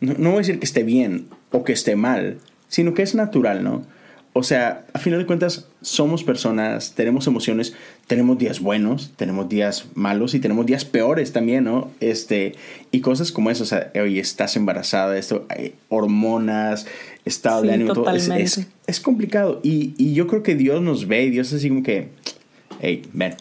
no, 0.01 0.13
no 0.17 0.29
voy 0.31 0.37
a 0.37 0.39
decir 0.39 0.59
que 0.59 0.65
esté 0.65 0.83
bien 0.83 1.27
o 1.51 1.63
que 1.63 1.71
esté 1.71 1.95
mal, 1.95 2.39
sino 2.67 2.93
que 2.93 3.03
es 3.03 3.15
natural, 3.15 3.63
¿no? 3.63 3.83
O 4.37 4.43
sea, 4.43 4.85
a 4.91 4.99
final 4.99 5.19
de 5.19 5.25
cuentas, 5.25 5.65
somos 5.81 6.25
personas, 6.25 6.91
tenemos 6.93 7.25
emociones, 7.25 7.73
tenemos 8.05 8.37
días 8.37 8.59
buenos, 8.59 9.13
tenemos 9.15 9.47
días 9.47 9.85
malos 9.95 10.33
y 10.33 10.41
tenemos 10.41 10.65
días 10.65 10.83
peores 10.83 11.31
también, 11.31 11.63
¿no? 11.63 11.89
Este, 12.01 12.53
y 12.91 12.99
cosas 12.99 13.31
como 13.31 13.49
eso, 13.49 13.63
o 13.63 13.65
sea, 13.65 13.93
oye, 13.95 14.19
estás 14.19 14.57
embarazada, 14.57 15.17
esto, 15.17 15.47
hormonas, 15.87 16.85
estado 17.23 17.61
de 17.61 17.71
ánimo, 17.71 17.93
todo, 17.93 18.09
es, 18.13 18.67
es, 18.87 18.99
complicado. 18.99 19.61
Y, 19.63 19.93
y, 19.97 20.13
yo 20.13 20.27
creo 20.27 20.43
que 20.43 20.55
Dios 20.55 20.81
nos 20.81 21.07
ve 21.07 21.23
y 21.23 21.29
Dios 21.29 21.47
es 21.47 21.53
así 21.53 21.69
como 21.69 21.83
que, 21.83 22.09
hey, 22.81 23.03
ven, 23.13 23.35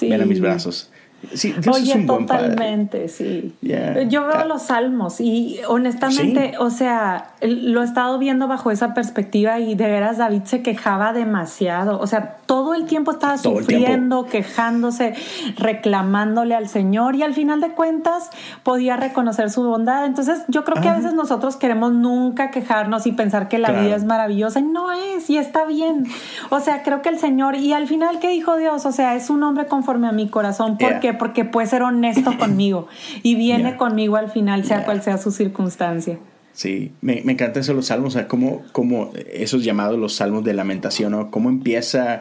ven 0.00 0.22
a 0.22 0.26
mis 0.26 0.40
brazos. 0.40 0.90
Sí, 1.34 1.54
Oye, 1.72 2.04
totalmente, 2.04 3.08
sí. 3.08 3.54
Yo 3.62 4.26
veo 4.26 4.38
ah. 4.40 4.44
los 4.44 4.62
salmos 4.62 5.20
y 5.20 5.60
honestamente, 5.68 6.54
o 6.58 6.70
sea, 6.70 7.32
lo 7.40 7.82
he 7.82 7.84
estado 7.84 8.18
viendo 8.18 8.48
bajo 8.48 8.70
esa 8.70 8.92
perspectiva 8.92 9.58
y 9.60 9.74
de 9.74 9.86
veras 9.86 10.18
David 10.18 10.42
se 10.44 10.62
quejaba 10.62 11.12
demasiado. 11.12 12.00
O 12.00 12.06
sea, 12.06 12.38
todo 12.46 12.74
el 12.74 12.86
tiempo 12.86 13.12
estaba 13.12 13.38
sufriendo, 13.38 14.26
quejándose, 14.26 15.14
reclamándole 15.56 16.54
al 16.54 16.68
Señor 16.68 17.16
y 17.16 17.22
al 17.22 17.34
final 17.34 17.60
de 17.60 17.70
cuentas 17.70 18.30
podía 18.62 18.96
reconocer 18.96 19.50
su 19.50 19.62
bondad. 19.62 20.04
Entonces, 20.06 20.42
yo 20.48 20.64
creo 20.64 20.82
que 20.82 20.88
a 20.88 20.96
veces 20.96 21.14
nosotros 21.14 21.56
queremos 21.56 21.92
nunca 21.92 22.50
quejarnos 22.50 23.06
y 23.06 23.12
pensar 23.12 23.48
que 23.48 23.58
la 23.58 23.70
vida 23.72 23.96
es 23.96 24.04
maravillosa 24.04 24.60
y 24.60 24.64
no 24.64 24.92
es 24.92 25.30
y 25.30 25.38
está 25.38 25.64
bien. 25.64 26.06
O 26.50 26.60
sea, 26.60 26.82
creo 26.82 27.00
que 27.00 27.08
el 27.08 27.18
Señor, 27.18 27.56
y 27.56 27.72
al 27.72 27.86
final, 27.86 28.18
¿qué 28.18 28.28
dijo 28.28 28.56
Dios? 28.56 28.84
O 28.86 28.92
sea, 28.92 29.14
es 29.14 29.30
un 29.30 29.42
hombre 29.42 29.66
conforme 29.66 30.08
a 30.08 30.12
mi 30.12 30.28
corazón. 30.28 30.76
porque 30.78 31.11
porque 31.14 31.44
puede 31.44 31.66
ser 31.66 31.82
honesto 31.82 32.36
conmigo 32.38 32.88
y 33.22 33.34
viene 33.34 33.76
conmigo 33.76 34.16
al 34.16 34.30
final, 34.30 34.64
sea 34.64 34.84
cual 34.84 35.02
sea 35.02 35.18
su 35.18 35.30
circunstancia. 35.30 36.18
Sí, 36.52 36.92
me, 37.00 37.22
me 37.24 37.32
encantan 37.32 37.62
esos 37.62 37.74
los 37.74 37.86
salmos, 37.86 38.14
o 38.14 38.18
sea, 38.18 38.28
cómo, 38.28 38.62
cómo 38.72 39.12
esos 39.32 39.64
llamados 39.64 39.98
los 39.98 40.14
salmos 40.14 40.44
de 40.44 40.52
lamentación, 40.52 41.12
¿no? 41.12 41.30
Cómo 41.30 41.48
empieza 41.48 42.20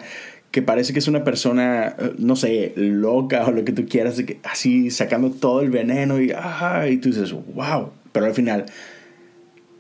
que 0.52 0.62
parece 0.62 0.94
que 0.94 1.00
es 1.00 1.08
una 1.08 1.24
persona, 1.24 1.96
eh, 1.98 2.14
no 2.18 2.36
sé, 2.36 2.74
loca 2.76 3.46
o 3.48 3.52
lo 3.52 3.64
que 3.64 3.72
tú 3.72 3.86
quieras, 3.88 4.22
así 4.44 4.92
sacando 4.92 5.32
todo 5.32 5.62
el 5.62 5.70
veneno 5.70 6.22
y, 6.22 6.34
y 6.90 6.98
tú 6.98 7.10
dices, 7.10 7.32
wow, 7.32 7.92
pero 8.12 8.26
al 8.26 8.34
final, 8.34 8.66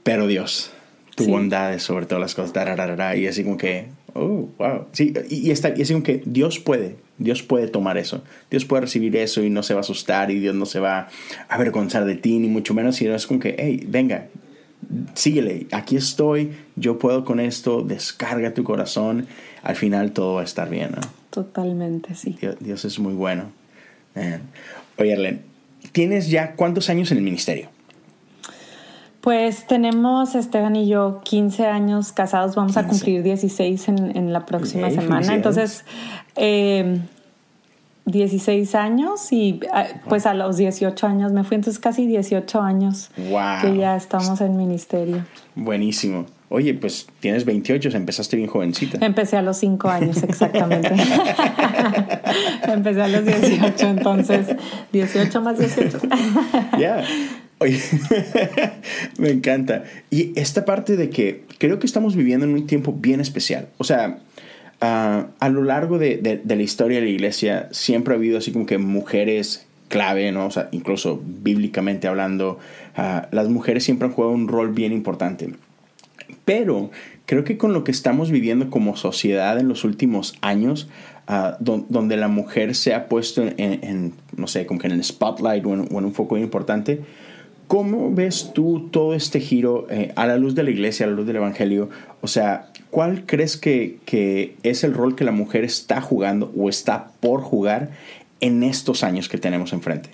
pero 0.03 0.27
Dios, 0.27 0.71
tu 1.15 1.25
bondad 1.25 1.73
es 1.73 1.83
sobre 1.83 2.05
todas 2.05 2.21
las 2.21 2.35
cosas, 2.35 3.17
y 3.17 3.27
así 3.27 3.43
como 3.43 3.57
que, 3.57 3.87
oh, 4.13 4.49
wow, 4.57 4.85
sí, 4.91 5.13
y, 5.29 5.47
y, 5.47 5.51
está, 5.51 5.73
y 5.75 5.81
así 5.81 5.93
como 5.93 6.03
que 6.03 6.21
Dios 6.25 6.59
puede, 6.59 6.95
Dios 7.17 7.43
puede 7.43 7.67
tomar 7.67 7.97
eso. 7.97 8.23
Dios 8.49 8.65
puede 8.65 8.81
recibir 8.81 9.15
eso 9.15 9.43
y 9.43 9.49
no 9.49 9.63
se 9.63 9.73
va 9.73 9.79
a 9.79 9.81
asustar 9.81 10.31
y 10.31 10.39
Dios 10.39 10.55
no 10.55 10.65
se 10.65 10.79
va 10.79 10.99
a 10.99 11.55
avergonzar 11.55 12.05
de 12.05 12.15
ti, 12.15 12.39
ni 12.39 12.47
mucho 12.47 12.73
menos, 12.73 12.95
sino 12.95 13.15
es 13.15 13.27
como 13.27 13.39
que, 13.39 13.55
hey, 13.57 13.85
venga, 13.87 14.27
síguele, 15.13 15.67
aquí 15.71 15.95
estoy, 15.95 16.51
yo 16.75 16.97
puedo 16.99 17.25
con 17.25 17.39
esto, 17.39 17.81
descarga 17.81 18.53
tu 18.53 18.63
corazón, 18.63 19.27
al 19.63 19.75
final 19.75 20.11
todo 20.11 20.35
va 20.35 20.41
a 20.41 20.45
estar 20.45 20.69
bien. 20.69 20.91
¿no? 20.91 21.01
Totalmente, 21.29 22.15
sí. 22.15 22.37
Dios, 22.59 22.85
es 22.85 22.99
muy 22.99 23.13
bueno. 23.13 23.51
Oye, 24.97 25.13
Arlen, 25.13 25.41
¿tienes 25.91 26.29
ya 26.29 26.55
cuántos 26.55 26.89
años 26.89 27.11
en 27.11 27.17
el 27.17 27.23
ministerio? 27.23 27.69
Pues 29.21 29.67
tenemos, 29.67 30.33
Esteban 30.35 30.75
y 30.75 30.87
yo, 30.87 31.21
15 31.23 31.67
años 31.67 32.11
casados, 32.11 32.55
vamos 32.55 32.75
a 32.77 32.87
cumplir 32.87 33.21
16 33.21 33.87
en, 33.89 34.17
en 34.17 34.33
la 34.33 34.45
próxima 34.45 34.89
semana. 34.89 35.35
Entonces, 35.35 35.85
eh, 36.35 36.99
16 38.05 38.75
años 38.75 39.31
y 39.31 39.59
ah, 39.71 39.85
pues 40.09 40.25
a 40.25 40.33
los 40.33 40.57
18 40.57 41.07
años 41.07 41.31
me 41.31 41.43
fui, 41.43 41.55
entonces 41.55 41.79
casi 41.79 42.07
18 42.07 42.61
años 42.61 43.11
que 43.15 43.77
ya 43.77 43.95
estamos 43.95 44.41
en 44.41 44.57
ministerio. 44.57 45.25
Buenísimo. 45.55 46.25
Oye, 46.49 46.73
pues 46.73 47.07
tienes 47.21 47.45
28, 47.45 47.89
empezaste 47.95 48.35
bien 48.35 48.49
jovencita. 48.49 48.97
Empecé 49.05 49.37
a 49.37 49.41
los 49.41 49.57
5 49.57 49.89
años, 49.89 50.21
exactamente. 50.23 50.89
Empecé 52.67 53.01
a 53.01 53.07
los 53.07 53.25
18, 53.25 53.87
entonces 53.87 54.47
18 54.91 55.41
más 55.41 55.57
18. 55.59 55.99
Ya. 56.77 57.03
Oye, 57.61 57.79
me 59.17 59.29
encanta. 59.29 59.85
Y 60.09 60.37
esta 60.39 60.65
parte 60.65 60.97
de 60.97 61.09
que 61.09 61.43
creo 61.57 61.79
que 61.79 61.85
estamos 61.85 62.15
viviendo 62.15 62.45
en 62.45 62.53
un 62.53 62.67
tiempo 62.67 62.93
bien 62.93 63.21
especial. 63.21 63.69
O 63.77 63.83
sea, 63.83 64.19
Ah, 64.83 65.27
a 65.39 65.49
lo 65.49 65.63
largo 65.63 65.99
de, 65.99 66.41
la 66.43 66.55
historia 66.55 66.99
de 66.99 67.05
la 67.05 67.11
iglesia 67.11 67.69
siempre 67.71 68.15
ha 68.15 68.17
habido 68.17 68.39
así 68.39 68.51
como 68.51 68.65
que 68.65 68.79
mujeres 68.79 69.67
clave, 69.89 70.31
¿no? 70.31 70.47
O 70.47 70.51
sea, 70.51 70.69
incluso 70.71 71.21
bíblicamente 71.23 72.07
hablando, 72.07 72.57
ah, 72.95 73.27
las 73.31 73.47
mujeres 73.47 73.83
siempre 73.83 74.07
han 74.07 74.13
jugado 74.13 74.33
un 74.33 74.47
rol 74.47 74.71
bien 74.71 74.91
importante. 74.91 75.51
Pero 76.45 76.89
creo 77.27 77.43
que 77.43 77.57
con 77.57 77.73
lo 77.73 77.83
que 77.83 77.91
estamos 77.91 78.31
viviendo 78.31 78.71
como 78.71 78.97
sociedad 78.97 79.59
en 79.59 79.67
los 79.67 79.83
últimos 79.83 80.33
años, 80.41 80.89
ah, 81.27 81.57
donde 81.59 82.17
la 82.17 82.27
mujer 82.27 82.73
se 82.73 82.95
ha 82.95 83.07
puesto 83.07 83.43
en, 83.45 84.13
no 84.35 84.47
sé, 84.47 84.65
como 84.65 84.79
que 84.79 84.87
en 84.87 84.93
el 84.93 85.03
spotlight 85.03 85.63
o 85.63 85.73
en, 85.75 85.93
un 85.93 86.13
foco 86.15 86.39
importante, 86.39 87.01
¿Cómo 87.71 88.13
ves 88.13 88.51
tú 88.53 88.89
todo 88.91 89.13
este 89.13 89.39
giro 89.39 89.87
eh, 89.89 90.11
a 90.17 90.27
la 90.27 90.35
luz 90.35 90.55
de 90.55 90.63
la 90.63 90.71
iglesia, 90.71 91.05
a 91.05 91.09
la 91.09 91.15
luz 91.15 91.25
del 91.25 91.37
Evangelio? 91.37 91.89
O 92.19 92.27
sea, 92.27 92.67
¿cuál 92.89 93.25
crees 93.25 93.55
que, 93.55 93.99
que, 94.03 94.57
es 94.61 94.83
el 94.83 94.93
rol 94.93 95.15
que 95.15 95.23
la 95.23 95.31
mujer 95.31 95.63
está 95.63 96.01
jugando 96.01 96.51
o 96.57 96.67
está 96.67 97.11
por 97.21 97.39
jugar 97.39 97.91
en 98.41 98.63
estos 98.63 99.05
años 99.05 99.29
que 99.29 99.37
tenemos 99.37 99.71
enfrente? 99.71 100.09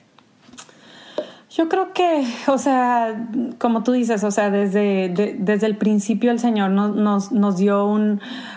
Yo 1.57 1.69
creo 1.69 1.91
que, 1.91 2.23
o 2.45 2.59
sea, 2.59 3.29
como 3.57 3.81
tú 3.81 3.91
dices, 3.91 4.23
o 4.23 4.29
sea, 4.29 4.51
desde, 4.51 5.35
desde 5.39 5.65
el 5.65 5.75
principio 5.75 6.29
el 6.29 6.37
Señor 6.37 6.69
nos, 6.69 7.31
nos, 7.31 7.57
dio 7.57 7.83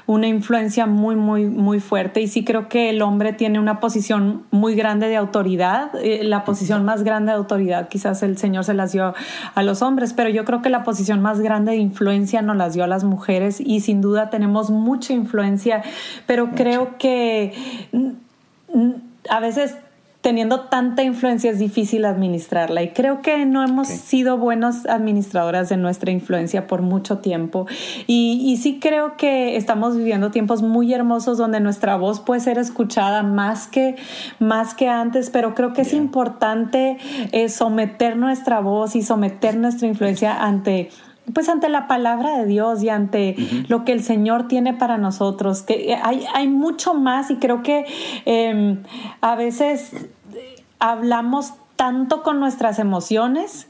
una 0.06 0.26
influencia 0.26 0.84
muy, 0.84 1.16
muy, 1.16 1.46
muy 1.46 1.80
fuerte 1.80 2.20
y 2.20 2.28
sí 2.28 2.44
creo 2.44 2.68
que 2.68 2.90
el 2.90 3.00
hombre 3.00 3.32
tiene 3.32 3.58
una 3.58 3.80
posición 3.80 4.42
muy 4.50 4.74
grande 4.74 5.08
de 5.08 5.16
autoridad, 5.16 5.92
eh, 6.02 6.24
la 6.24 6.44
posición 6.44 6.84
más 6.84 7.02
grande 7.02 7.32
de 7.32 7.38
autoridad 7.38 7.88
quizás 7.88 8.22
el 8.22 8.36
Señor 8.36 8.64
se 8.64 8.74
las 8.74 8.92
dio 8.92 9.14
a 9.54 9.62
los 9.62 9.80
hombres, 9.80 10.12
pero 10.12 10.28
yo 10.28 10.44
creo 10.44 10.60
que 10.60 10.68
la 10.68 10.84
posición 10.84 11.22
más 11.22 11.40
grande 11.40 11.72
de 11.72 11.78
influencia 11.78 12.42
nos 12.42 12.58
las 12.58 12.74
dio 12.74 12.84
a 12.84 12.86
las 12.86 13.04
mujeres 13.04 13.62
y 13.62 13.80
sin 13.80 14.02
duda 14.02 14.28
tenemos 14.28 14.68
mucha 14.68 15.14
influencia, 15.14 15.82
pero 16.26 16.50
creo 16.50 16.98
que 16.98 17.54
a 19.30 19.40
veces 19.40 19.78
teniendo 20.20 20.60
tanta 20.62 21.02
influencia 21.02 21.50
es 21.50 21.58
difícil 21.58 22.04
administrarla. 22.04 22.82
Y 22.82 22.90
creo 22.90 23.22
que 23.22 23.46
no 23.46 23.64
hemos 23.64 23.88
sido 23.88 24.36
buenos 24.36 24.86
administradoras 24.86 25.68
de 25.68 25.76
nuestra 25.76 26.10
influencia 26.10 26.66
por 26.66 26.82
mucho 26.82 27.18
tiempo. 27.18 27.66
Y, 28.06 28.58
sí 28.60 28.78
creo 28.80 29.16
que 29.16 29.56
estamos 29.56 29.96
viviendo 29.96 30.30
tiempos 30.30 30.60
muy 30.60 30.92
hermosos 30.92 31.38
donde 31.38 31.60
nuestra 31.60 31.96
voz 31.96 32.20
puede 32.20 32.40
ser 32.40 32.58
escuchada 32.58 33.22
más 33.22 33.66
que, 33.66 33.96
más 34.38 34.74
que 34.74 34.88
antes, 34.88 35.30
pero 35.30 35.54
creo 35.54 35.72
que 35.72 35.82
es 35.82 35.94
importante 35.94 36.98
eh, 37.32 37.48
someter 37.48 38.16
nuestra 38.16 38.60
voz 38.60 38.96
y 38.96 39.02
someter 39.02 39.56
nuestra 39.56 39.88
influencia 39.88 40.44
ante 40.44 40.90
pues 41.32 41.48
ante 41.48 41.68
la 41.68 41.86
palabra 41.86 42.38
de 42.38 42.46
Dios 42.46 42.82
y 42.82 42.88
ante 42.88 43.36
lo 43.68 43.84
que 43.84 43.92
el 43.92 44.02
Señor 44.02 44.48
tiene 44.48 44.74
para 44.74 44.98
nosotros, 44.98 45.62
que 45.62 45.98
hay, 46.02 46.24
hay 46.34 46.48
mucho 46.48 46.94
más 46.94 47.30
y 47.30 47.36
creo 47.36 47.62
que 47.62 47.86
em, 48.24 48.82
a 49.20 49.34
veces 49.34 49.92
hablamos 50.78 51.54
tanto 51.76 52.22
con 52.22 52.40
nuestras 52.40 52.78
emociones 52.78 53.69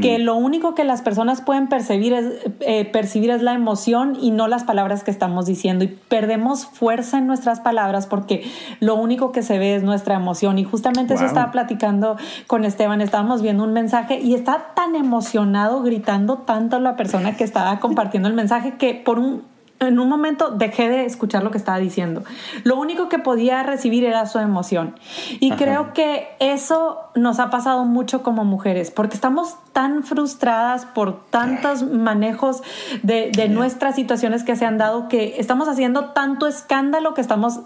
que 0.00 0.18
lo 0.18 0.36
único 0.36 0.74
que 0.74 0.84
las 0.84 1.02
personas 1.02 1.40
pueden 1.40 1.68
percibir 1.68 2.12
es, 2.12 2.26
eh, 2.60 2.84
percibir 2.84 3.30
es 3.30 3.42
la 3.42 3.54
emoción 3.54 4.16
y 4.20 4.30
no 4.30 4.48
las 4.48 4.64
palabras 4.64 5.04
que 5.04 5.10
estamos 5.10 5.46
diciendo. 5.46 5.84
Y 5.84 5.88
perdemos 5.88 6.66
fuerza 6.66 7.18
en 7.18 7.26
nuestras 7.26 7.60
palabras 7.60 8.06
porque 8.06 8.44
lo 8.80 8.94
único 8.94 9.32
que 9.32 9.42
se 9.42 9.58
ve 9.58 9.74
es 9.74 9.82
nuestra 9.82 10.16
emoción. 10.16 10.58
Y 10.58 10.64
justamente 10.64 11.14
eso 11.14 11.26
estaba 11.26 11.50
platicando 11.50 12.16
con 12.46 12.64
Esteban. 12.64 13.00
Estábamos 13.00 13.42
viendo 13.42 13.64
un 13.64 13.72
mensaje 13.72 14.20
y 14.20 14.34
está 14.34 14.74
tan 14.74 14.94
emocionado, 14.96 15.82
gritando 15.82 16.38
tanto 16.38 16.80
la 16.80 16.96
persona 16.96 17.36
que 17.36 17.44
estaba 17.44 17.80
compartiendo 17.80 18.28
el 18.28 18.34
mensaje 18.34 18.74
que 18.76 18.94
por 18.94 19.18
un 19.18 19.53
en 19.86 19.98
un 19.98 20.08
momento 20.08 20.50
dejé 20.50 20.88
de 20.88 21.04
escuchar 21.04 21.42
lo 21.42 21.50
que 21.50 21.58
estaba 21.58 21.78
diciendo. 21.78 22.22
Lo 22.64 22.76
único 22.76 23.08
que 23.08 23.18
podía 23.18 23.62
recibir 23.62 24.04
era 24.04 24.26
su 24.26 24.38
emoción. 24.38 24.94
Y 25.40 25.52
creo 25.52 25.92
que 25.92 26.28
eso 26.40 27.00
nos 27.14 27.38
ha 27.38 27.50
pasado 27.50 27.84
mucho 27.84 28.22
como 28.22 28.44
mujeres, 28.44 28.90
porque 28.90 29.14
estamos 29.14 29.56
tan 29.72 30.02
frustradas 30.04 30.86
por 30.86 31.26
tantos 31.26 31.82
manejos 31.82 32.62
de, 33.02 33.30
de 33.30 33.48
nuestras 33.48 33.94
situaciones 33.94 34.44
que 34.44 34.56
se 34.56 34.64
han 34.64 34.78
dado 34.78 35.08
que 35.08 35.36
estamos 35.38 35.68
haciendo 35.68 36.10
tanto 36.10 36.46
escándalo 36.46 37.14
que 37.14 37.20
estamos 37.20 37.60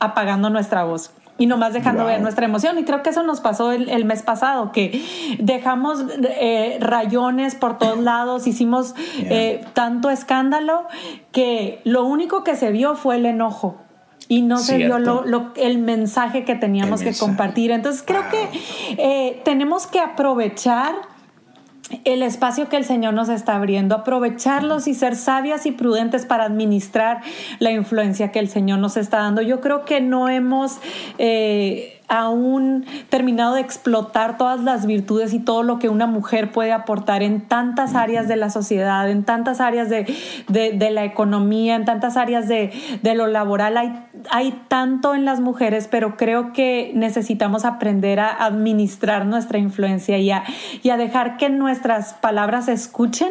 apagando 0.00 0.50
nuestra 0.50 0.84
voz 0.84 1.12
y 1.36 1.46
nomás 1.46 1.72
dejando 1.72 2.04
ver 2.04 2.20
nuestra 2.20 2.46
emoción. 2.46 2.78
Y 2.78 2.84
creo 2.84 3.02
que 3.02 3.10
eso 3.10 3.22
nos 3.22 3.40
pasó 3.40 3.72
el, 3.72 4.04
mes 4.04 4.22
pasado, 4.22 4.72
que 4.72 5.02
dejamos 5.40 6.04
eh, 6.22 6.78
rayones 6.80 7.54
por 7.54 7.78
todos 7.78 7.98
lados, 8.00 8.46
hicimos 8.46 8.94
eh, 9.18 9.64
tanto 9.72 10.10
escándalo 10.10 10.86
que 11.32 11.80
lo 11.84 12.04
único 12.04 12.44
que 12.44 12.56
se 12.56 12.70
vio 12.70 12.94
fue 12.94 13.16
el 13.16 13.26
enojo. 13.26 13.76
Y 14.26 14.40
no 14.40 14.56
se 14.56 14.78
vio 14.78 14.98
lo, 14.98 15.52
el 15.54 15.78
mensaje 15.78 16.44
que 16.44 16.54
teníamos 16.54 17.02
que 17.02 17.14
compartir. 17.14 17.70
Entonces 17.70 18.02
creo 18.06 18.22
que 18.30 18.48
eh, 18.96 19.42
tenemos 19.44 19.86
que 19.86 20.00
aprovechar 20.00 20.94
el 22.04 22.22
espacio 22.22 22.68
que 22.68 22.76
el 22.76 22.84
Señor 22.84 23.14
nos 23.14 23.28
está 23.28 23.56
abriendo, 23.56 23.94
aprovecharlos 23.94 24.86
y 24.88 24.94
ser 24.94 25.16
sabias 25.16 25.66
y 25.66 25.72
prudentes 25.72 26.24
para 26.24 26.44
administrar 26.44 27.20
la 27.58 27.72
influencia 27.72 28.32
que 28.32 28.38
el 28.38 28.48
Señor 28.48 28.78
nos 28.78 28.96
está 28.96 29.18
dando. 29.18 29.42
Yo 29.42 29.60
creo 29.60 29.84
que 29.84 30.00
no 30.00 30.28
hemos 30.28 30.78
eh, 31.18 31.93
aún 32.08 32.84
terminado 33.08 33.54
de 33.54 33.60
explotar 33.60 34.36
todas 34.36 34.62
las 34.62 34.86
virtudes 34.86 35.32
y 35.32 35.38
todo 35.38 35.62
lo 35.62 35.78
que 35.78 35.88
una 35.88 36.06
mujer 36.06 36.52
puede 36.52 36.72
aportar 36.72 37.22
en 37.22 37.40
tantas 37.40 37.94
áreas 37.94 38.28
de 38.28 38.36
la 38.36 38.50
sociedad, 38.50 39.08
en 39.10 39.24
tantas 39.24 39.60
áreas 39.60 39.88
de, 39.88 40.06
la 40.90 41.04
economía, 41.04 41.76
en 41.76 41.84
tantas 41.84 42.16
áreas 42.16 42.48
de, 42.48 42.72
lo 43.14 43.26
laboral. 43.26 43.76
Hay, 43.76 43.92
hay 44.30 44.60
tanto 44.68 45.14
en 45.14 45.24
las 45.24 45.40
mujeres, 45.40 45.88
pero 45.90 46.16
creo 46.16 46.52
que 46.52 46.92
necesitamos 46.94 47.64
aprender 47.64 48.20
a 48.20 48.44
administrar 48.44 49.26
nuestra 49.26 49.58
influencia 49.58 50.18
y 50.18 50.30
a, 50.30 50.44
y 50.82 50.90
a 50.90 50.96
dejar 50.96 51.36
que 51.36 51.48
nuestras 51.48 52.14
palabras 52.14 52.66
se 52.66 52.72
escuchen 52.72 53.30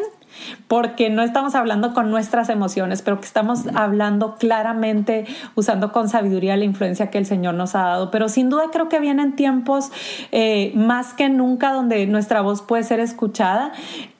porque 0.67 1.09
no 1.09 1.23
estamos 1.23 1.55
hablando 1.55 1.93
con 1.93 2.09
nuestras 2.09 2.49
emociones, 2.49 3.01
pero 3.01 3.19
que 3.19 3.25
estamos 3.25 3.61
hablando 3.73 4.35
claramente 4.35 5.25
usando 5.55 5.91
con 5.91 6.09
sabiduría 6.09 6.57
la 6.57 6.65
influencia 6.65 7.09
que 7.09 7.17
el 7.17 7.25
Señor 7.25 7.55
nos 7.55 7.75
ha 7.75 7.83
dado. 7.83 8.11
Pero 8.11 8.29
sin 8.29 8.49
duda 8.49 8.65
creo 8.71 8.89
que 8.89 8.99
vienen 8.99 9.35
tiempos 9.35 9.91
eh, 10.31 10.71
más 10.75 11.13
que 11.13 11.29
nunca 11.29 11.71
donde 11.71 12.05
nuestra 12.07 12.41
voz 12.41 12.61
puede 12.61 12.83
ser 12.83 12.99
escuchada. 12.99 13.71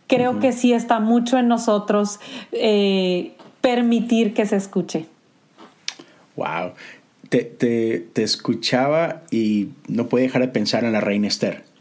Creo 0.08 0.40
que 0.40 0.52
sí 0.52 0.74
está 0.74 1.00
mucho 1.00 1.38
en 1.38 1.48
nosotros 1.48 2.20
eh, 2.52 3.36
permitir 3.62 4.34
que 4.34 4.46
se 4.46 4.58
escuche. 4.58 5.08
Wow. 6.36 6.74
Te, 7.30 7.42
te 7.42 8.24
escuchaba 8.24 9.24
y 9.32 9.70
no 9.88 10.06
puedo 10.08 10.24
dejar 10.24 10.44
de 10.44 10.50
pensar 10.50 10.84
en 10.84 10.94
la 10.94 11.02
reina 11.02 11.28
Esther 11.28 11.73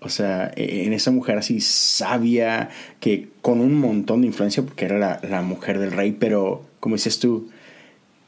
o 0.00 0.08
sea, 0.08 0.52
e, 0.56 0.84
en 0.86 0.92
esa 0.92 1.10
mujer 1.10 1.38
así 1.38 1.60
sabia, 1.60 2.70
que 3.00 3.28
con 3.42 3.60
un 3.60 3.74
montón 3.78 4.22
de 4.22 4.28
influencia, 4.28 4.62
porque 4.62 4.86
era 4.86 5.20
la, 5.22 5.42
mujer 5.42 5.78
del 5.78 5.92
rey, 5.92 6.12
pero 6.12 6.62
como 6.80 6.96
dices 6.96 7.18
tú, 7.18 7.48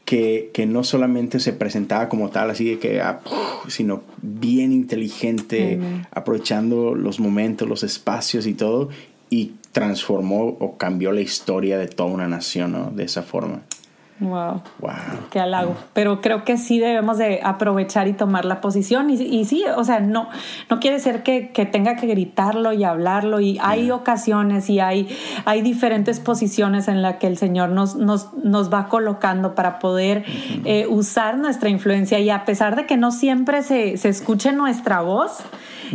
que, 0.04 0.50
que, 0.52 0.66
no 0.66 0.84
solamente 0.84 1.40
se 1.40 1.52
presentaba 1.52 2.08
como 2.08 2.30
tal, 2.30 2.50
así 2.50 2.64
de 2.70 2.78
que, 2.78 3.00
ah, 3.00 3.20
sino 3.68 4.02
bien 4.20 4.72
inteligente, 4.72 5.78
aprovechando 6.10 6.94
los 6.94 7.20
momentos, 7.20 7.68
los 7.68 7.82
espacios 7.82 8.46
y 8.46 8.54
todo, 8.54 8.90
y 9.30 9.52
transformó 9.72 10.44
o 10.60 10.76
cambió 10.76 11.12
la 11.12 11.22
historia 11.22 11.78
de 11.78 11.88
toda 11.88 12.10
una 12.10 12.28
nación, 12.28 12.72
¿no? 12.72 12.90
De 12.90 13.04
esa 13.04 13.22
forma. 13.22 13.62
Wow. 14.22 14.62
wow. 14.78 14.92
Qué 15.30 15.40
halago. 15.40 15.76
Pero 15.92 16.20
creo 16.20 16.44
que 16.44 16.56
sí 16.56 16.78
debemos 16.78 17.18
de 17.18 17.40
aprovechar 17.42 18.08
y 18.08 18.12
tomar 18.12 18.44
la 18.44 18.60
posición. 18.60 19.10
Y, 19.10 19.14
y 19.14 19.44
sí, 19.44 19.64
o 19.76 19.84
sea, 19.84 20.00
no, 20.00 20.28
no 20.70 20.80
quiere 20.80 20.98
ser 21.00 21.22
que, 21.22 21.50
que 21.50 21.66
tenga 21.66 21.96
que 21.96 22.06
gritarlo 22.06 22.72
y 22.72 22.84
hablarlo. 22.84 23.40
Y 23.40 23.58
hay 23.62 23.90
ocasiones 23.90 24.70
y 24.70 24.80
hay, 24.80 25.08
hay 25.44 25.62
diferentes 25.62 26.20
posiciones 26.20 26.88
en 26.88 27.02
las 27.02 27.16
que 27.16 27.26
el 27.26 27.36
Señor 27.36 27.70
nos, 27.70 27.96
nos, 27.96 28.32
nos 28.34 28.72
va 28.72 28.88
colocando 28.88 29.54
para 29.54 29.78
poder 29.78 30.24
eh, 30.64 30.86
usar 30.88 31.38
nuestra 31.38 31.68
influencia. 31.68 32.18
Y 32.18 32.30
a 32.30 32.44
pesar 32.44 32.76
de 32.76 32.86
que 32.86 32.96
no 32.96 33.10
siempre 33.10 33.62
se, 33.62 33.96
se 33.96 34.08
escuche 34.08 34.52
nuestra 34.52 35.00
voz, 35.00 35.42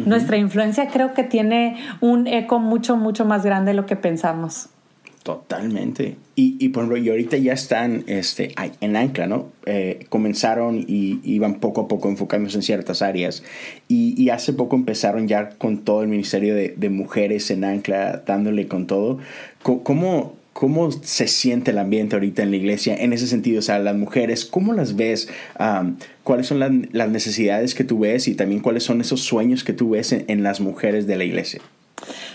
nuestra 0.05 0.38
influencia 0.38 0.88
creo 0.89 1.13
que 1.13 1.23
tiene 1.23 1.78
un 2.01 2.28
eco 2.28 2.59
mucho, 2.59 2.95
mucho 2.97 3.25
más 3.25 3.43
grande 3.43 3.71
de 3.71 3.75
lo 3.75 3.86
que 3.86 3.95
pensamos. 3.95 4.69
Totalmente. 5.28 6.15
Y, 6.38 6.55
y 6.57 6.69
por 6.69 6.84
ejemplo, 6.84 7.03
y 7.03 7.09
ahorita 7.09 7.36
ya 7.36 7.51
están 7.51 8.05
este, 8.07 8.55
en 8.80 8.95
Ancla, 8.95 9.28
¿no? 9.28 9.51
Eh, 9.65 10.05
comenzaron 10.07 10.86
y 10.88 11.19
iban 11.25 11.55
poco 11.55 11.82
a 11.82 11.88
poco 11.89 12.07
enfocándose 12.07 12.55
en 12.55 12.63
ciertas 12.63 13.01
áreas. 13.01 13.43
Y, 13.89 14.30
hace 14.30 14.53
poco 14.53 14.78
empezaron 14.78 15.28
ya 15.28 15.49
con 15.49 15.80
todo 15.80 16.01
el 16.01 16.07
Ministerio 16.07 16.55
de, 16.55 16.89
Mujeres 16.89 17.51
en 17.51 17.65
Ancla, 17.65 18.23
dándole 18.25 18.69
con 18.69 18.88
todo. 18.88 19.19
¿Cómo, 19.63 20.38
¿Cómo 20.53 20.93
se 20.93 21.28
siente 21.28 21.71
el 21.71 21.80
ambiente 21.80 22.15
ahorita 22.15 22.43
en 22.43 22.51
la 22.51 22.55
iglesia 22.55 22.95
en 22.95 23.11
ese 23.11 23.28
sentido? 23.28 23.59
O 23.59 23.61
sea, 23.61 23.80
las 23.80 23.97
mujeres, 23.97 24.45
¿cómo 24.45 24.71
las 24.71 24.95
ves? 24.95 25.28
¿Cuáles 26.23 26.47
son 26.47 26.59
las, 26.59 27.09
necesidades 27.09 27.75
que 27.75 27.84
tú 27.84 27.99
ves 27.99 28.30
y 28.30 28.36
también 28.36 28.61
cuáles 28.61 28.84
son 28.84 29.01
esos 29.01 29.19
sueños 29.23 29.65
que 29.65 29.73
tú 29.73 29.89
ves 29.89 30.13
en 30.13 30.43
las 30.43 30.61
mujeres 30.61 31.05
de 31.05 31.17
la 31.17 31.25
iglesia? 31.25 31.59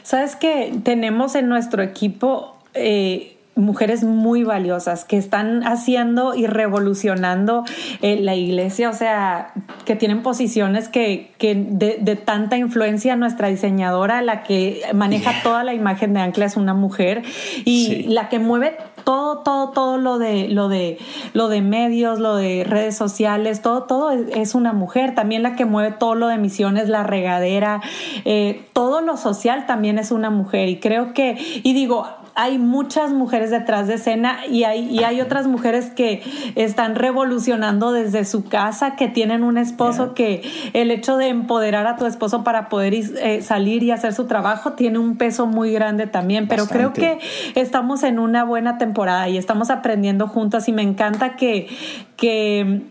Sabes 0.02 0.36
que 0.36 0.72
tenemos 0.84 1.34
en 1.34 1.48
nuestro 1.48 1.82
equipo 1.82 2.61
eh, 2.74 3.36
mujeres 3.54 4.02
muy 4.02 4.44
valiosas 4.44 5.04
que 5.04 5.18
están 5.18 5.62
haciendo 5.66 6.34
y 6.34 6.46
revolucionando 6.46 7.64
eh, 8.00 8.18
la 8.18 8.34
iglesia, 8.34 8.88
o 8.88 8.94
sea, 8.94 9.52
que 9.84 9.94
tienen 9.94 10.22
posiciones 10.22 10.88
que, 10.88 11.32
que 11.36 11.54
de, 11.54 12.16
tanta 12.16 12.56
influencia, 12.56 13.14
nuestra 13.16 13.48
diseñadora, 13.48 14.22
la 14.22 14.42
que 14.42 14.82
maneja 14.94 15.42
toda 15.42 15.64
la 15.64 15.74
imagen 15.74 16.14
de 16.14 16.20
Ancla 16.20 16.46
es 16.46 16.56
una 16.56 16.72
mujer 16.72 17.22
y 17.64 18.04
la 18.04 18.30
que 18.30 18.38
mueve 18.38 18.76
todo, 19.04 19.38
todo, 19.38 19.70
todo 19.70 19.98
lo 19.98 20.18
de, 20.18 20.48
lo 20.48 20.68
de, 20.68 20.98
lo 21.34 21.48
de 21.48 21.60
medios, 21.60 22.20
lo 22.20 22.36
de 22.36 22.64
redes 22.64 22.96
sociales, 22.96 23.60
todo, 23.60 23.82
todo 23.82 24.12
es, 24.12 24.54
una 24.54 24.72
mujer. 24.72 25.14
También 25.14 25.42
la 25.42 25.56
que 25.56 25.64
mueve 25.64 25.92
todo 25.92 26.14
lo 26.14 26.28
de 26.28 26.38
misiones, 26.38 26.88
la 26.88 27.02
regadera, 27.02 27.82
eh, 28.24 28.64
todo 28.72 29.00
lo 29.00 29.16
social 29.16 29.66
también 29.66 29.98
es 29.98 30.10
una 30.10 30.30
mujer. 30.30 30.68
Y 30.68 30.78
creo 30.78 31.12
que, 31.14 31.36
y 31.62 31.74
digo, 31.74 32.06
hay 32.34 32.58
muchas 32.58 33.12
mujeres 33.12 33.50
detrás 33.50 33.86
de 33.88 33.94
escena 33.94 34.46
y 34.46 34.64
hay, 34.64 34.88
y 34.88 35.04
hay 35.04 35.20
otras 35.20 35.46
mujeres 35.46 35.90
que 35.90 36.22
están 36.54 36.94
revolucionando 36.94 37.92
desde 37.92 38.24
su 38.24 38.44
casa, 38.44 38.96
que 38.96 39.08
tienen 39.08 39.42
un 39.42 39.58
esposo 39.58 40.14
que 40.14 40.42
el 40.72 40.90
hecho 40.90 41.16
de 41.16 41.28
empoderar 41.28 41.86
a 41.86 41.96
tu 41.96 42.06
esposo 42.06 42.42
para 42.44 42.68
poder 42.68 42.94
eh, 42.94 43.42
salir 43.42 43.82
y 43.82 43.90
hacer 43.90 44.14
su 44.14 44.26
trabajo 44.26 44.72
tiene 44.72 44.98
un 44.98 45.16
peso 45.16 45.46
muy 45.46 45.72
grande 45.72 46.06
también. 46.06 46.48
Pero 46.48 46.66
creo 46.66 46.92
que 46.92 47.18
estamos 47.54 48.02
en 48.02 48.18
una 48.18 48.44
buena 48.44 48.78
temporada 48.78 49.28
y 49.28 49.36
estamos 49.36 49.70
aprendiendo 49.70 50.26
juntas 50.26 50.68
y 50.68 50.72
me 50.72 50.82
encanta 50.82 51.36
que, 51.36 51.68
que 52.16 52.82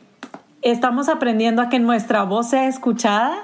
estamos 0.62 1.10
aprendiendo 1.10 1.62
a 1.62 1.70
que 1.70 1.80
nuestra 1.80 2.24
voz 2.24 2.50
sea 2.50 2.68
escuchada 2.68 3.36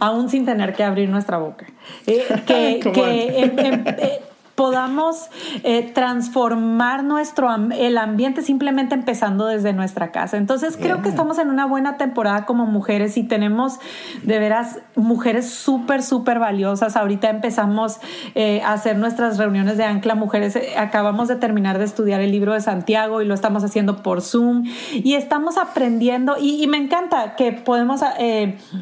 aún 0.00 0.28
sin 0.28 0.44
tener 0.44 0.74
que 0.74 0.84
abrir 0.84 1.08
nuestra 1.08 1.38
boca. 1.38 1.66
Eh, 2.06 2.24
que, 2.46 2.80
que 2.92 4.35
podamos 4.56 5.28
eh, 5.64 5.92
transformar 5.94 7.04
nuestro 7.04 7.54
el 7.72 7.98
ambiente 7.98 8.40
simplemente 8.40 8.94
empezando 8.94 9.46
desde 9.46 9.74
nuestra 9.74 10.10
casa. 10.12 10.38
Entonces 10.38 10.78
creo 10.78 11.02
que 11.02 11.10
estamos 11.10 11.38
en 11.38 11.50
una 11.50 11.66
buena 11.66 11.98
temporada 11.98 12.46
como 12.46 12.64
mujeres 12.64 13.18
y 13.18 13.22
tenemos 13.22 13.78
de 14.22 14.38
veras 14.38 14.78
mujeres 14.94 15.50
súper, 15.50 16.02
súper 16.02 16.38
valiosas. 16.38 16.96
Ahorita 16.96 17.28
empezamos 17.28 18.00
eh, 18.34 18.62
a 18.62 18.72
hacer 18.72 18.96
nuestras 18.96 19.36
reuniones 19.36 19.76
de 19.76 19.84
Ancla 19.84 20.14
Mujeres. 20.14 20.56
Eh, 20.56 20.70
acabamos 20.78 21.28
de 21.28 21.36
terminar 21.36 21.78
de 21.78 21.84
estudiar 21.84 22.22
el 22.22 22.32
libro 22.32 22.54
de 22.54 22.62
Santiago 22.62 23.20
y 23.20 23.26
lo 23.26 23.34
estamos 23.34 23.62
haciendo 23.62 24.02
por 24.02 24.22
Zoom 24.22 24.64
y 24.94 25.14
estamos 25.14 25.58
aprendiendo 25.58 26.36
y, 26.40 26.66
me 26.66 26.78
encanta 26.78 27.36
que 27.36 27.52
podemos, 27.52 28.00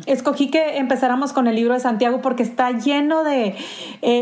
escogí 0.06 0.50
que 0.50 0.78
empezáramos 0.78 1.34
con 1.34 1.48
el 1.48 1.56
libro 1.56 1.74
de 1.74 1.80
Santiago 1.80 2.22
porque 2.22 2.42
está 2.42 2.70
lleno 2.70 3.24
de, 3.24 3.56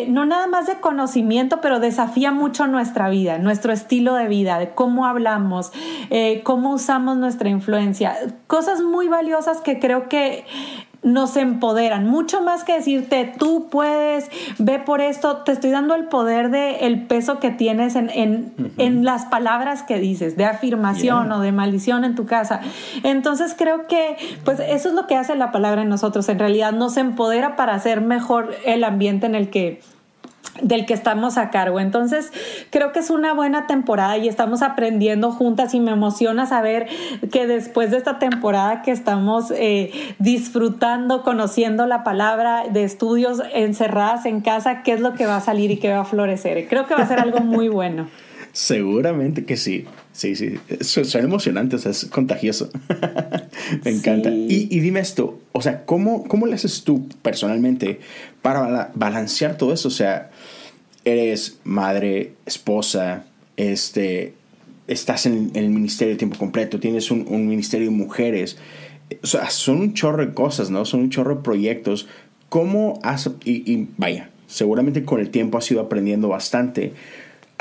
no 0.08 0.24
nada 0.24 0.48
más 0.48 0.66
de 0.66 0.80
conocimiento, 0.80 1.41
pero 1.60 1.80
desafía 1.80 2.32
mucho 2.32 2.66
nuestra 2.66 3.08
vida, 3.08 3.38
nuestro 3.38 3.72
estilo 3.72 4.14
de 4.14 4.28
vida, 4.28 4.58
de 4.58 4.70
cómo 4.70 5.06
hablamos, 5.06 5.72
eh, 6.10 6.42
cómo 6.44 6.72
usamos 6.72 7.16
nuestra 7.16 7.48
influencia. 7.48 8.14
Cosas 8.46 8.82
muy 8.82 9.08
valiosas 9.08 9.60
que 9.60 9.78
creo 9.78 10.08
que 10.08 10.44
nos 11.02 11.36
empoderan, 11.36 12.06
mucho 12.06 12.42
más 12.42 12.62
que 12.62 12.74
decirte 12.74 13.32
tú 13.36 13.68
puedes, 13.70 14.30
ve 14.58 14.78
por 14.78 15.00
esto, 15.00 15.38
te 15.38 15.52
estoy 15.52 15.70
dando 15.70 15.96
el 15.96 16.04
poder 16.04 16.50
de 16.50 16.86
el 16.86 17.06
peso 17.06 17.40
que 17.40 17.50
tienes 17.50 17.96
en, 17.96 18.08
en, 18.78 19.04
las 19.04 19.24
palabras 19.24 19.82
que 19.82 19.98
dices, 19.98 20.36
de 20.36 20.44
afirmación 20.44 21.32
o 21.32 21.40
de 21.40 21.50
maldición 21.50 22.04
en 22.04 22.14
tu 22.14 22.24
casa. 22.24 22.60
Entonces 23.02 23.56
creo 23.58 23.88
que 23.88 24.16
pues 24.44 24.60
eso 24.60 24.90
es 24.90 24.94
lo 24.94 25.08
que 25.08 25.16
hace 25.16 25.34
la 25.34 25.50
palabra 25.50 25.82
en 25.82 25.88
nosotros, 25.88 26.28
en 26.28 26.38
realidad 26.38 26.72
nos 26.72 26.96
empodera 26.96 27.56
para 27.56 27.74
hacer 27.74 28.00
mejor 28.00 28.54
el 28.64 28.84
ambiente 28.84 29.26
en 29.26 29.34
el 29.34 29.50
que 29.50 29.80
del 30.60 30.86
que 30.86 30.94
estamos 30.94 31.38
a 31.38 31.50
cargo. 31.50 31.80
Entonces, 31.80 32.30
creo 32.70 32.92
que 32.92 32.98
es 32.98 33.10
una 33.10 33.32
buena 33.32 33.66
temporada 33.66 34.18
y 34.18 34.28
estamos 34.28 34.62
aprendiendo 34.62 35.32
juntas 35.32 35.74
y 35.74 35.80
me 35.80 35.92
emociona 35.92 36.46
saber 36.46 36.88
que 37.30 37.46
después 37.46 37.90
de 37.90 37.96
esta 37.96 38.18
temporada 38.18 38.82
que 38.82 38.90
estamos 38.90 39.50
eh, 39.50 39.92
disfrutando, 40.18 41.22
conociendo 41.22 41.86
la 41.86 42.04
palabra 42.04 42.64
de 42.70 42.84
estudios 42.84 43.42
encerradas 43.54 44.26
en 44.26 44.40
casa, 44.40 44.82
qué 44.82 44.92
es 44.92 45.00
lo 45.00 45.14
que 45.14 45.26
va 45.26 45.36
a 45.36 45.40
salir 45.40 45.70
y 45.70 45.78
qué 45.78 45.90
va 45.90 46.00
a 46.00 46.04
florecer. 46.04 46.68
Creo 46.68 46.86
que 46.86 46.94
va 46.94 47.02
a 47.02 47.08
ser 47.08 47.20
algo 47.20 47.40
muy 47.40 47.68
bueno. 47.68 48.08
Seguramente 48.52 49.44
que 49.44 49.56
sí. 49.56 49.86
Sí, 50.12 50.36
sí. 50.36 50.58
Suena 50.82 51.26
emocionante, 51.26 51.76
o 51.76 51.78
sea, 51.78 51.90
es 51.90 52.04
contagioso. 52.06 52.70
Me 53.84 53.90
encanta. 53.90 54.30
Y, 54.30 54.68
y, 54.70 54.80
dime 54.80 55.00
esto, 55.00 55.40
o 55.52 55.62
sea, 55.62 55.86
¿cómo, 55.86 56.24
¿cómo 56.24 56.46
le 56.46 56.54
haces 56.54 56.84
tú 56.84 57.08
personalmente 57.22 58.00
para 58.42 58.90
balancear 58.94 59.56
todo 59.56 59.72
eso? 59.72 59.88
O 59.88 59.92
sea, 59.92 60.30
eres 61.04 61.60
madre, 61.64 62.34
esposa, 62.44 63.24
este, 63.56 64.34
estás 64.86 65.24
en, 65.24 65.50
el 65.54 65.70
ministerio 65.70 66.14
de 66.14 66.18
tiempo 66.18 66.36
completo, 66.36 66.78
tienes 66.78 67.10
un, 67.10 67.26
un, 67.28 67.48
ministerio 67.48 67.88
de 67.88 67.96
mujeres. 67.96 68.58
O 69.22 69.26
sea, 69.26 69.48
son 69.48 69.80
un 69.80 69.94
chorro 69.94 70.24
de 70.24 70.34
cosas, 70.34 70.70
¿no? 70.70 70.84
Son 70.84 71.00
un 71.00 71.10
chorro 71.10 71.36
de 71.36 71.42
proyectos. 71.42 72.06
¿Cómo 72.50 73.00
has... 73.02 73.30
Y, 73.44 73.70
y 73.70 73.88
vaya, 73.96 74.30
seguramente 74.46 75.04
con 75.04 75.20
el 75.20 75.30
tiempo 75.30 75.56
has 75.56 75.70
ido 75.70 75.80
aprendiendo 75.80 76.28
bastante 76.28 76.92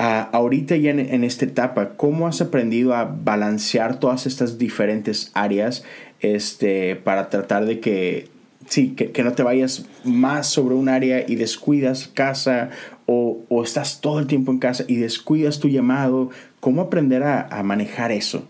ahorita 0.02 0.76
ya 0.78 0.92
en, 0.92 1.24
esta 1.24 1.46
etapa, 1.46 1.90
¿cómo 1.96 2.28
has 2.28 2.42
aprendido 2.42 2.96
a 2.96 3.06
balancear 3.06 4.00
todas 4.00 4.26
estas 4.26 4.58
diferentes 4.58 5.32
áreas 5.34 5.84
este, 6.22 6.96
para 6.96 7.30
tratar 7.30 7.66
de 7.66 7.80
que, 7.80 8.28
sí, 8.68 8.92
que, 8.92 9.24
no 9.24 9.34
te 9.34 9.44
vayas 9.44 9.86
más 10.04 10.48
sobre 10.48 10.76
un 10.76 10.90
área 10.90 11.24
y 11.28 11.36
descuidas 11.36 12.08
casa 12.08 12.72
o, 13.06 13.42
o, 13.50 13.64
estás 13.64 14.02
todo 14.02 14.20
el 14.20 14.28
tiempo 14.28 14.52
en 14.52 14.60
casa 14.60 14.86
y 14.88 14.96
descuidas 14.96 15.60
tu 15.60 15.68
llamado? 15.68 16.32
¿Cómo 16.60 16.82
aprender 16.82 17.22
a, 17.24 17.48
a 17.48 17.62
manejar 17.62 18.12
eso? 18.12 18.48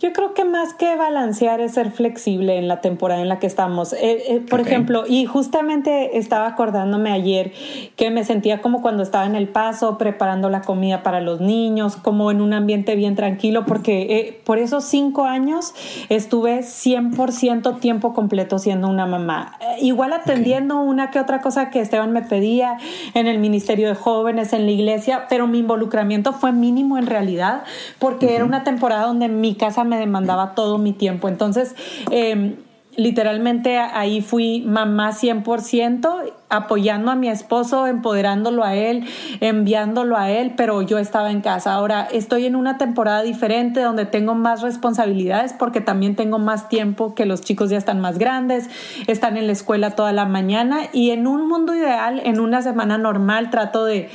Yo 0.00 0.12
creo 0.12 0.32
que 0.32 0.44
más 0.44 0.74
que 0.74 0.94
balancear 0.94 1.60
es 1.60 1.72
ser 1.72 1.90
flexible 1.90 2.56
en 2.56 2.68
la 2.68 2.80
temporada 2.80 3.20
en 3.20 3.28
la 3.28 3.40
que 3.40 3.48
estamos. 3.48 3.92
Eh, 3.94 3.98
eh, 4.28 4.40
por 4.48 4.60
ejemplo, 4.60 5.02
y 5.08 5.26
justamente 5.26 6.18
estaba 6.18 6.46
acordándome 6.46 7.10
ayer 7.10 7.50
que 7.96 8.08
me 8.12 8.22
sentía 8.22 8.62
como 8.62 8.80
cuando 8.80 9.02
estaba 9.02 9.26
en 9.26 9.34
el 9.34 9.48
paso 9.48 9.98
preparando 9.98 10.50
la 10.50 10.60
comida 10.60 11.02
para 11.02 11.20
los 11.20 11.40
niños, 11.40 11.96
como 11.96 12.30
en 12.30 12.40
un 12.40 12.52
ambiente 12.52 12.94
bien 12.94 13.16
tranquilo, 13.16 13.66
porque 13.66 14.02
eh, 14.02 14.40
por 14.44 14.58
esos 14.58 14.84
cinco 14.84 15.24
años 15.24 15.74
estuve 16.08 16.60
100% 16.60 17.80
tiempo 17.80 18.14
completo 18.14 18.60
siendo 18.60 18.86
una 18.86 19.06
mamá. 19.06 19.58
igual 19.80 20.12
atendiendo 20.12 20.78
una 20.78 21.10
que 21.10 21.18
otra 21.18 21.40
cosa 21.40 21.70
que 21.70 21.80
Esteban 21.80 22.12
me 22.12 22.22
pedía 22.22 22.78
en 23.14 23.26
el 23.26 23.40
Ministerio 23.40 23.88
de 23.88 23.96
Jóvenes, 23.96 24.52
en 24.52 24.64
la 24.64 24.70
iglesia, 24.70 25.26
pero 25.28 25.48
mi 25.48 25.58
involucramiento 25.58 26.32
fue 26.32 26.52
mínimo 26.52 26.98
en 26.98 27.08
realidad, 27.08 27.64
porque 27.98 28.36
era 28.36 28.44
una 28.44 28.62
temporada 28.62 29.06
donde 29.06 29.26
mi 29.26 29.56
casa 29.56 29.87
me 29.88 29.98
demandaba 29.98 30.54
todo 30.54 30.78
mi 30.78 30.92
tiempo. 30.92 31.28
Entonces, 31.28 31.74
em, 32.10 32.56
literalmente 32.98 33.78
ahí 33.78 34.20
fui 34.20 34.60
mamá 34.62 35.12
100%, 35.12 36.34
apoyando 36.48 37.12
a 37.12 37.14
mi 37.14 37.28
esposo, 37.28 37.86
empoderándolo 37.86 38.64
a 38.64 38.74
él, 38.74 39.04
enviándolo 39.40 40.16
a 40.16 40.30
él, 40.30 40.54
pero 40.56 40.82
yo 40.82 40.98
estaba 40.98 41.30
en 41.30 41.40
casa. 41.40 41.74
Ahora 41.74 42.08
estoy 42.10 42.46
en 42.46 42.56
una 42.56 42.76
temporada 42.76 43.22
diferente 43.22 43.80
donde 43.82 44.04
tengo 44.04 44.34
más 44.34 44.62
responsabilidades 44.62 45.52
porque 45.52 45.80
también 45.80 46.16
tengo 46.16 46.40
más 46.40 46.68
tiempo 46.68 47.14
que 47.14 47.24
los 47.24 47.40
chicos 47.40 47.70
ya 47.70 47.78
están 47.78 48.00
más 48.00 48.18
grandes, 48.18 48.68
están 49.06 49.36
en 49.36 49.46
la 49.46 49.52
escuela 49.52 49.92
toda 49.92 50.12
la 50.12 50.24
mañana 50.24 50.80
y 50.92 51.10
en 51.10 51.28
un 51.28 51.46
mundo 51.46 51.76
ideal, 51.76 52.20
en 52.24 52.40
una 52.40 52.62
semana 52.62 52.98
normal, 52.98 53.50
trato 53.50 53.84
de 53.84 54.10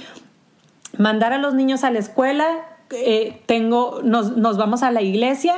mandar 0.98 1.32
a 1.32 1.38
los 1.38 1.54
niños 1.54 1.86
a 1.86 1.90
la 1.90 2.00
escuela, 2.00 2.46
eh, 2.92 3.42
tengo, 3.46 4.02
nos, 4.04 4.38
nos, 4.38 4.58
vamos 4.58 4.84
a 4.84 4.92
la 4.92 5.02
iglesia 5.02 5.56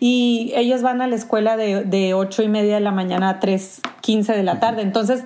y 0.00 0.52
ellos 0.56 0.82
van 0.82 1.00
a 1.00 1.06
la 1.06 1.14
escuela 1.14 1.56
de, 1.56 1.84
de 1.84 2.14
8 2.14 2.42
y 2.42 2.48
media 2.48 2.74
de 2.74 2.80
la 2.80 2.92
mañana 2.92 3.28
a 3.28 3.40
3, 3.40 3.80
15 4.00 4.32
de 4.32 4.42
la 4.42 4.60
tarde. 4.60 4.82
Entonces 4.82 5.24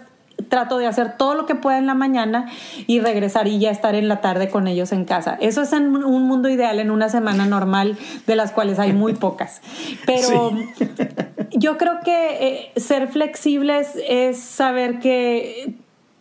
trato 0.49 0.79
de 0.79 0.87
hacer 0.87 1.17
todo 1.17 1.35
lo 1.35 1.47
que 1.47 1.55
pueda 1.55 1.79
en 1.79 1.87
la 1.87 1.95
mañana 1.95 2.51
y 2.87 3.01
regresar 3.01 3.49
y 3.49 3.59
ya 3.59 3.71
estar 3.71 3.95
en 3.95 4.09
la 4.09 4.21
tarde 4.21 4.49
con 4.49 4.69
ellos 4.69 4.93
en 4.93 5.05
casa. 5.05 5.37
Eso 5.41 5.63
es 5.63 5.73
en 5.73 5.97
un 5.97 6.25
mundo 6.25 6.49
ideal, 6.49 6.79
en 6.79 6.91
una 6.91 7.09
semana 7.09 7.47
normal, 7.47 7.97
de 8.27 8.37
las 8.37 8.53
cuales 8.53 8.79
hay 8.79 8.93
muy 8.93 9.15
pocas. 9.15 9.61
Pero 10.05 10.53
yo 11.53 11.79
creo 11.79 12.01
que 12.05 12.73
eh, 12.75 12.81
ser 12.81 13.09
flexibles 13.09 13.97
es 14.09 14.39
saber 14.39 14.99
que 14.99 15.75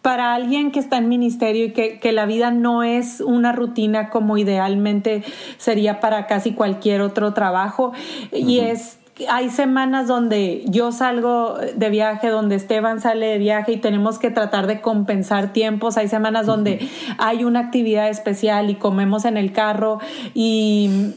para 0.05 0.35
alguien 0.35 0.69
que 0.69 0.77
está 0.77 0.97
en 0.99 1.09
ministerio 1.09 1.65
y 1.65 1.71
que, 1.71 2.11
la 2.11 2.27
vida 2.27 2.51
no 2.51 2.83
es 2.83 3.21
una 3.21 3.53
rutina 3.53 4.11
como 4.11 4.37
idealmente 4.37 5.23
sería 5.57 5.99
para 5.99 6.27
casi 6.27 6.51
cualquier 6.51 7.01
otro 7.01 7.33
trabajo. 7.33 7.91
Y 8.31 8.59
es 8.59 8.99
hay 9.27 9.49
semanas 9.49 10.07
donde 10.07 10.63
yo 10.67 10.91
salgo 10.91 11.57
de 11.75 11.89
viaje, 11.89 12.27
donde 12.27 12.53
Esteban 12.53 13.01
sale 13.01 13.25
de 13.25 13.39
viaje 13.39 13.71
y 13.71 13.77
tenemos 13.77 14.19
que 14.19 14.29
tratar 14.29 14.67
de 14.67 14.79
compensar 14.79 15.53
tiempos. 15.53 15.97
Hay 15.97 16.07
semanas 16.07 16.45
donde 16.45 16.87
hay 17.17 17.43
una 17.43 17.61
actividad 17.61 18.07
especial 18.07 18.69
y 18.69 18.75
comemos 18.75 19.25
en 19.25 19.37
el 19.37 19.53
carro 19.53 19.97
y 20.35 21.15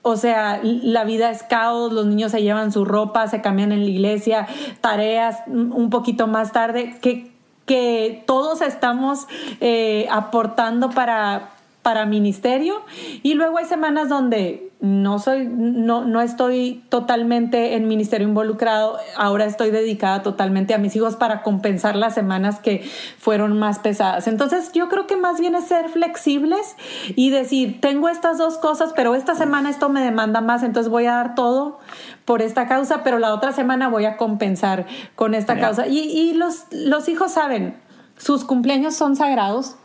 o 0.00 0.16
sea, 0.16 0.58
la 0.62 1.04
vida 1.04 1.30
es 1.30 1.42
caos, 1.42 1.92
los 1.92 2.06
niños 2.06 2.32
se 2.32 2.40
llevan 2.40 2.72
su 2.72 2.86
ropa, 2.86 3.28
se 3.28 3.42
cambian 3.42 3.72
en 3.72 3.80
la 3.80 3.90
iglesia, 3.90 4.46
tareas 4.80 5.40
un 5.48 5.90
poquito 5.90 6.28
más 6.28 6.52
tarde, 6.52 6.94
que 7.02 7.35
que 7.66 8.24
todos 8.26 8.62
estamos 8.62 9.26
eh, 9.60 10.06
aportando 10.10 10.90
para 10.90 11.50
para 11.86 12.04
ministerio 12.04 12.82
y 13.22 13.34
luego 13.34 13.58
hay 13.58 13.64
semanas 13.64 14.08
donde 14.08 14.72
no 14.80 15.20
soy 15.20 15.46
no, 15.48 16.04
no 16.04 16.20
estoy 16.20 16.84
totalmente 16.88 17.76
en 17.76 17.86
ministerio 17.86 18.26
involucrado, 18.26 18.98
ahora 19.16 19.44
estoy 19.44 19.70
dedicada 19.70 20.24
totalmente 20.24 20.74
a 20.74 20.78
mis 20.78 20.96
hijos 20.96 21.14
para 21.14 21.42
compensar 21.42 21.94
las 21.94 22.12
semanas 22.12 22.58
que 22.58 22.84
fueron 23.18 23.56
más 23.56 23.78
pesadas. 23.78 24.26
Entonces, 24.26 24.72
yo 24.72 24.88
creo 24.88 25.06
que 25.06 25.16
más 25.16 25.38
bien 25.38 25.54
es 25.54 25.66
ser 25.66 25.88
flexibles 25.88 26.74
y 27.14 27.30
decir, 27.30 27.80
tengo 27.80 28.08
estas 28.08 28.36
dos 28.36 28.58
cosas, 28.58 28.92
pero 28.96 29.14
esta 29.14 29.36
semana 29.36 29.70
esto 29.70 29.88
me 29.88 30.02
demanda 30.02 30.40
más, 30.40 30.64
entonces 30.64 30.90
voy 30.90 31.06
a 31.06 31.12
dar 31.12 31.34
todo 31.36 31.78
por 32.26 32.42
esta 32.42 32.66
causa, 32.66 33.02
pero 33.02 33.18
la 33.18 33.32
otra 33.32 33.52
semana 33.52 33.88
voy 33.88 34.04
a 34.04 34.18
compensar 34.18 34.84
con 35.14 35.34
esta 35.34 35.58
causa. 35.58 35.86
Y, 35.86 36.00
y 36.00 36.34
los, 36.34 36.64
los 36.72 37.08
hijos 37.08 37.32
saben, 37.32 37.76
sus 38.18 38.44
cumpleaños 38.44 38.94
son 38.94 39.14
sagrados. 39.14 39.76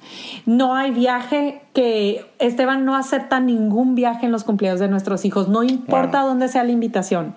No 0.45 0.75
hay 0.75 0.91
viaje 0.91 1.61
que 1.73 2.25
Esteban 2.39 2.83
no 2.83 2.95
acepta 2.95 3.39
ningún 3.39 3.95
viaje 3.95 4.25
en 4.25 4.31
los 4.31 4.43
cumpleaños 4.43 4.79
de 4.79 4.87
nuestros 4.87 5.23
hijos, 5.23 5.47
no 5.49 5.63
importa 5.63 6.21
dónde 6.21 6.47
sea 6.47 6.63
la 6.63 6.71
invitación. 6.71 7.35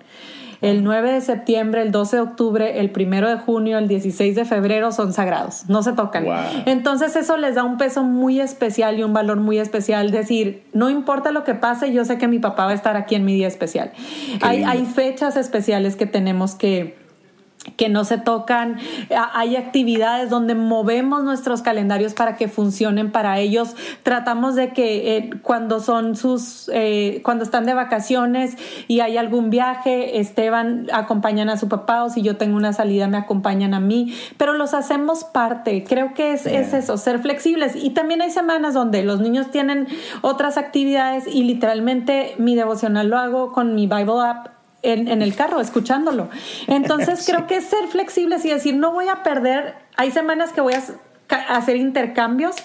El 0.61 0.83
9 0.83 1.13
de 1.13 1.21
septiembre, 1.21 1.81
el 1.81 1.91
12 1.91 2.15
de 2.17 2.21
octubre, 2.21 2.79
el 2.79 2.91
1 2.95 3.29
de 3.29 3.37
junio, 3.37 3.77
el 3.77 3.87
16 3.87 4.35
de 4.35 4.45
febrero 4.45 4.91
son 4.91 5.13
sagrados, 5.13 5.69
no 5.69 5.83
se 5.83 5.93
tocan. 5.93 6.25
Entonces 6.65 7.15
eso 7.15 7.37
les 7.37 7.55
da 7.55 7.63
un 7.63 7.77
peso 7.77 8.03
muy 8.03 8.39
especial 8.39 8.99
y 8.99 9.03
un 9.03 9.13
valor 9.13 9.37
muy 9.37 9.59
especial. 9.59 10.11
Decir, 10.11 10.63
no 10.73 10.89
importa 10.89 11.31
lo 11.31 11.43
que 11.43 11.55
pase, 11.55 11.91
yo 11.91 12.05
sé 12.05 12.17
que 12.17 12.27
mi 12.27 12.39
papá 12.39 12.65
va 12.65 12.71
a 12.71 12.75
estar 12.75 12.97
aquí 12.97 13.15
en 13.15 13.25
mi 13.25 13.33
día 13.33 13.47
especial. 13.47 13.91
Hay, 14.41 14.63
hay 14.63 14.85
fechas 14.85 15.37
especiales 15.37 15.95
que 15.95 16.05
tenemos 16.05 16.55
que 16.55 17.04
que 17.77 17.89
no 17.89 18.05
se 18.05 18.17
tocan. 18.17 18.77
Hay 19.33 19.55
actividades 19.55 20.29
donde 20.29 20.55
movemos 20.55 21.23
nuestros 21.23 21.61
calendarios 21.61 22.13
para 22.13 22.35
que 22.35 22.47
funcionen 22.47 23.11
para 23.11 23.39
ellos. 23.39 23.75
Tratamos 24.03 24.55
de 24.55 24.73
que 24.73 25.17
eh, 25.17 25.29
cuando 25.41 25.79
son 25.79 26.15
sus, 26.15 26.69
eh, 26.73 27.21
cuando 27.23 27.43
están 27.43 27.65
de 27.65 27.73
vacaciones 27.73 28.57
y 28.87 28.99
hay 28.99 29.17
algún 29.17 29.49
viaje, 29.49 30.19
Esteban 30.19 30.87
acompañan 30.91 31.49
a 31.49 31.57
su 31.57 31.67
papá 31.67 32.03
o 32.03 32.09
si 32.09 32.21
yo 32.21 32.37
tengo 32.37 32.55
una 32.55 32.73
salida 32.73 33.07
me 33.07 33.17
acompañan 33.17 33.73
a 33.73 33.79
mí, 33.79 34.13
pero 34.37 34.53
los 34.53 34.73
hacemos 34.73 35.23
parte. 35.23 35.83
Creo 35.83 36.13
que 36.13 36.33
es, 36.33 36.45
es 36.45 36.73
eso, 36.73 36.97
ser 36.97 37.19
flexibles. 37.19 37.75
Y 37.75 37.91
también 37.91 38.21
hay 38.21 38.31
semanas 38.31 38.73
donde 38.73 39.03
los 39.03 39.19
niños 39.19 39.51
tienen 39.51 39.87
otras 40.21 40.57
actividades 40.57 41.27
y 41.27 41.43
literalmente 41.43 42.35
mi 42.37 42.55
devocional 42.55 43.07
lo 43.07 43.17
hago 43.17 43.51
con 43.51 43.75
mi 43.75 43.87
Bible 43.87 44.21
app 44.23 44.54
en, 44.93 45.21
el 45.21 45.35
carro 45.35 45.59
escuchándolo. 45.59 46.29
Entonces 46.67 47.25
creo 47.29 47.47
que 47.47 47.57
es 47.57 47.65
ser 47.65 47.87
flexibles 47.87 48.45
y 48.45 48.49
decir, 48.49 48.75
no 48.75 48.91
voy 48.91 49.07
a 49.07 49.23
perder, 49.23 49.75
hay 49.97 50.11
semanas 50.11 50.53
que 50.53 50.61
voy 50.61 50.73
a 50.73 50.83
hacer 51.49 51.75
intercambios, 51.75 52.55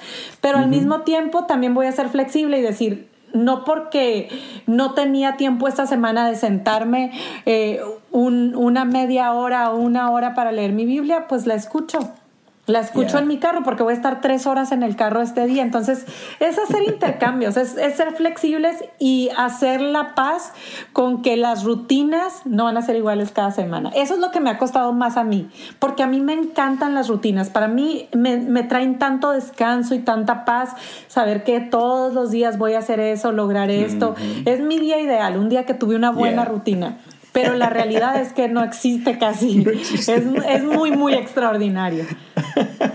pero 0.41 0.59
al 0.59 0.68
mismo 0.68 1.03
tiempo 1.03 1.47
también 1.47 1.75
voy 1.75 1.87
a 1.87 1.93
ser 1.93 2.09
flexible 2.09 2.59
y 2.59 2.62
decir, 2.62 3.09
no 3.33 3.64
porque 3.64 4.29
no 4.66 4.95
tenía 4.95 5.37
tiempo 5.37 5.68
esta 5.68 5.87
semana 5.87 6.29
de 6.29 6.37
sentarme 6.37 7.12
eh, 7.47 7.81
una 8.11 8.85
media 8.85 9.33
hora 9.33 9.71
o 9.71 9.77
una 9.77 10.11
hora 10.11 10.35
para 10.35 10.53
leer 10.53 10.73
mi 10.73 10.85
Biblia, 10.85 11.27
pues 11.29 11.47
la 11.47 11.55
escucho. 11.55 12.12
La 12.67 12.81
escucho 12.81 13.19
en 13.19 13.27
mi 13.27 13.39
carro 13.39 13.63
porque 13.65 13.83
voy 13.83 13.93
a 13.93 13.97
estar 13.97 14.21
tres 14.21 14.47
horas 14.47 14.71
en 14.71 14.83
el 14.83 14.95
carro 14.95 15.23
este 15.23 15.47
día. 15.47 15.63
Entonces, 15.63 16.07
es 16.39 16.59
hacer 16.59 16.83
intercambios, 16.87 17.57
es, 17.57 17.71
ser 17.71 18.13
flexibles 18.13 18.85
y 18.99 19.31
hacer 19.37 19.81
la 19.81 20.15
paz 20.15 20.53
con 20.93 21.23
que 21.23 21.37
las 21.37 21.65
rutinas 21.65 22.43
no 22.45 22.65
van 22.65 22.77
a 22.77 22.83
ser 22.83 22.97
iguales 22.97 23.33
cada 23.33 23.51
semana. 23.51 23.91
Eso 23.97 24.15
es 24.15 24.21
lo 24.21 24.31
que 24.31 24.41
me 24.41 24.51
ha 24.51 24.59
costado 24.59 24.93
más 24.93 25.17
a 25.17 25.25
mí, 25.25 25.49
porque 25.79 26.03
a 26.03 26.07
mí 26.07 26.21
me 26.21 26.35
encantan 26.35 26.95
las 26.95 27.09
rutinas. 27.09 27.51
Para 27.51 27.67
mí 27.67 28.09
me, 28.13 28.63
traen 28.63 28.99
tanto 28.99 29.33
descanso 29.33 29.95
y 29.95 29.99
tanta 30.01 30.45
paz 30.45 30.75
saber 31.09 31.43
que 31.43 31.61
todos 31.61 32.15
los 32.15 32.31
días 32.31 32.57
voy 32.57 32.75
a 32.75 32.79
hacer 32.79 33.01
eso, 33.01 33.33
lograr 33.33 33.71
esto. 33.71 34.15
Es 34.45 34.61
mi 34.61 34.79
día 34.79 35.01
ideal, 35.01 35.37
un 35.39 35.49
día 35.49 35.67
que 35.67 35.75
tuve 35.75 35.97
una 35.97 36.11
buena 36.11 36.45
rutina 36.45 36.99
pero 37.33 37.55
la 37.55 37.70
realidad 37.70 38.20
es 38.20 38.33
que 38.33 38.49
no 38.49 38.62
existe 38.64 39.18
casi. 39.18 39.64
Es, 40.51 40.64
muy, 40.64 40.93
muy 40.93 41.14
extraordinario. 41.14 42.05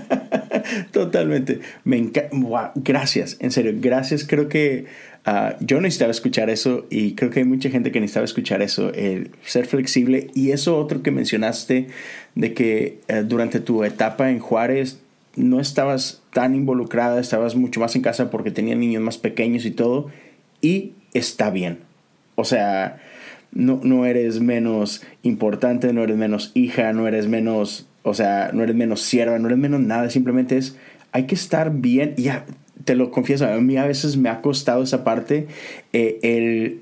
Totalmente. 0.91 1.61
Me 1.83 1.97
encanta. 1.97 2.71
Gracias, 2.75 3.38
en 3.39 3.51
serio, 3.51 3.73
gracias. 3.75 4.25
Creo 4.25 4.49
que 4.49 4.86
ah, 5.25 5.55
yo 5.59 5.79
necesitaba 5.81 6.11
escuchar 6.11 6.49
eso 6.49 6.86
y 6.89 7.15
creo 7.15 7.31
que 7.31 7.39
hay 7.39 7.45
mucha 7.45 7.69
gente 7.69 7.91
que 7.91 7.99
necesitaba 7.99 8.25
escuchar 8.25 8.61
eso, 8.61 8.91
el 8.93 9.31
ser 9.43 9.65
flexible. 9.65 10.27
Y 10.33 10.51
eso 10.51 10.77
otro 10.77 11.01
que 11.01 11.11
mencionaste, 11.11 11.88
de 12.36 12.53
que 12.53 12.99
eh, 13.07 13.23
durante 13.25 13.59
tu 13.59 13.83
etapa 13.83 14.29
en 14.29 14.39
Juárez 14.39 14.99
no 15.36 15.59
estabas 15.59 16.21
tan 16.33 16.55
involucrada, 16.55 17.19
estabas 17.19 17.55
mucho 17.55 17.79
más 17.79 17.95
en 17.95 18.01
casa 18.01 18.29
porque 18.31 18.51
tenía 18.51 18.75
niños 18.75 19.01
más 19.01 19.17
pequeños 19.17 19.65
y 19.65 19.71
todo. 19.71 20.09
Y 20.61 20.93
está 21.13 21.49
bien. 21.49 21.79
O 22.36 22.43
sea, 22.43 23.01
no, 23.56 23.80
no 23.82 24.06
eres 24.06 24.41
menos 24.41 25.01
importante, 25.24 25.91
no 25.93 26.03
eres 26.03 26.18
menos 26.18 26.51
hija, 26.53 26.93
no 26.93 27.08
eres 27.08 27.28
menos, 27.28 27.88
o 28.03 28.14
sea, 28.14 28.51
no 28.53 28.62
eres 28.62 28.76
menos 28.76 29.01
sierva, 29.01 29.39
no 29.39 29.47
eres 29.47 29.58
menos 29.58 29.80
nada, 29.80 30.10
simplemente 30.10 30.58
es, 30.58 30.76
hay 31.14 31.26
que 31.26 31.36
estar 31.36 31.72
bien, 31.74 32.14
y 32.18 32.24
ya, 32.24 32.45
te 32.84 32.95
lo 32.95 33.10
confieso, 33.10 33.47
a 33.47 33.58
mí 33.62 33.78
a 33.78 33.88
veces 33.88 34.18
me 34.18 34.30
ha 34.30 34.41
costado 34.41 34.84
esa 34.84 35.03
parte, 35.06 35.47
eh, 35.93 36.20
el, 36.22 36.82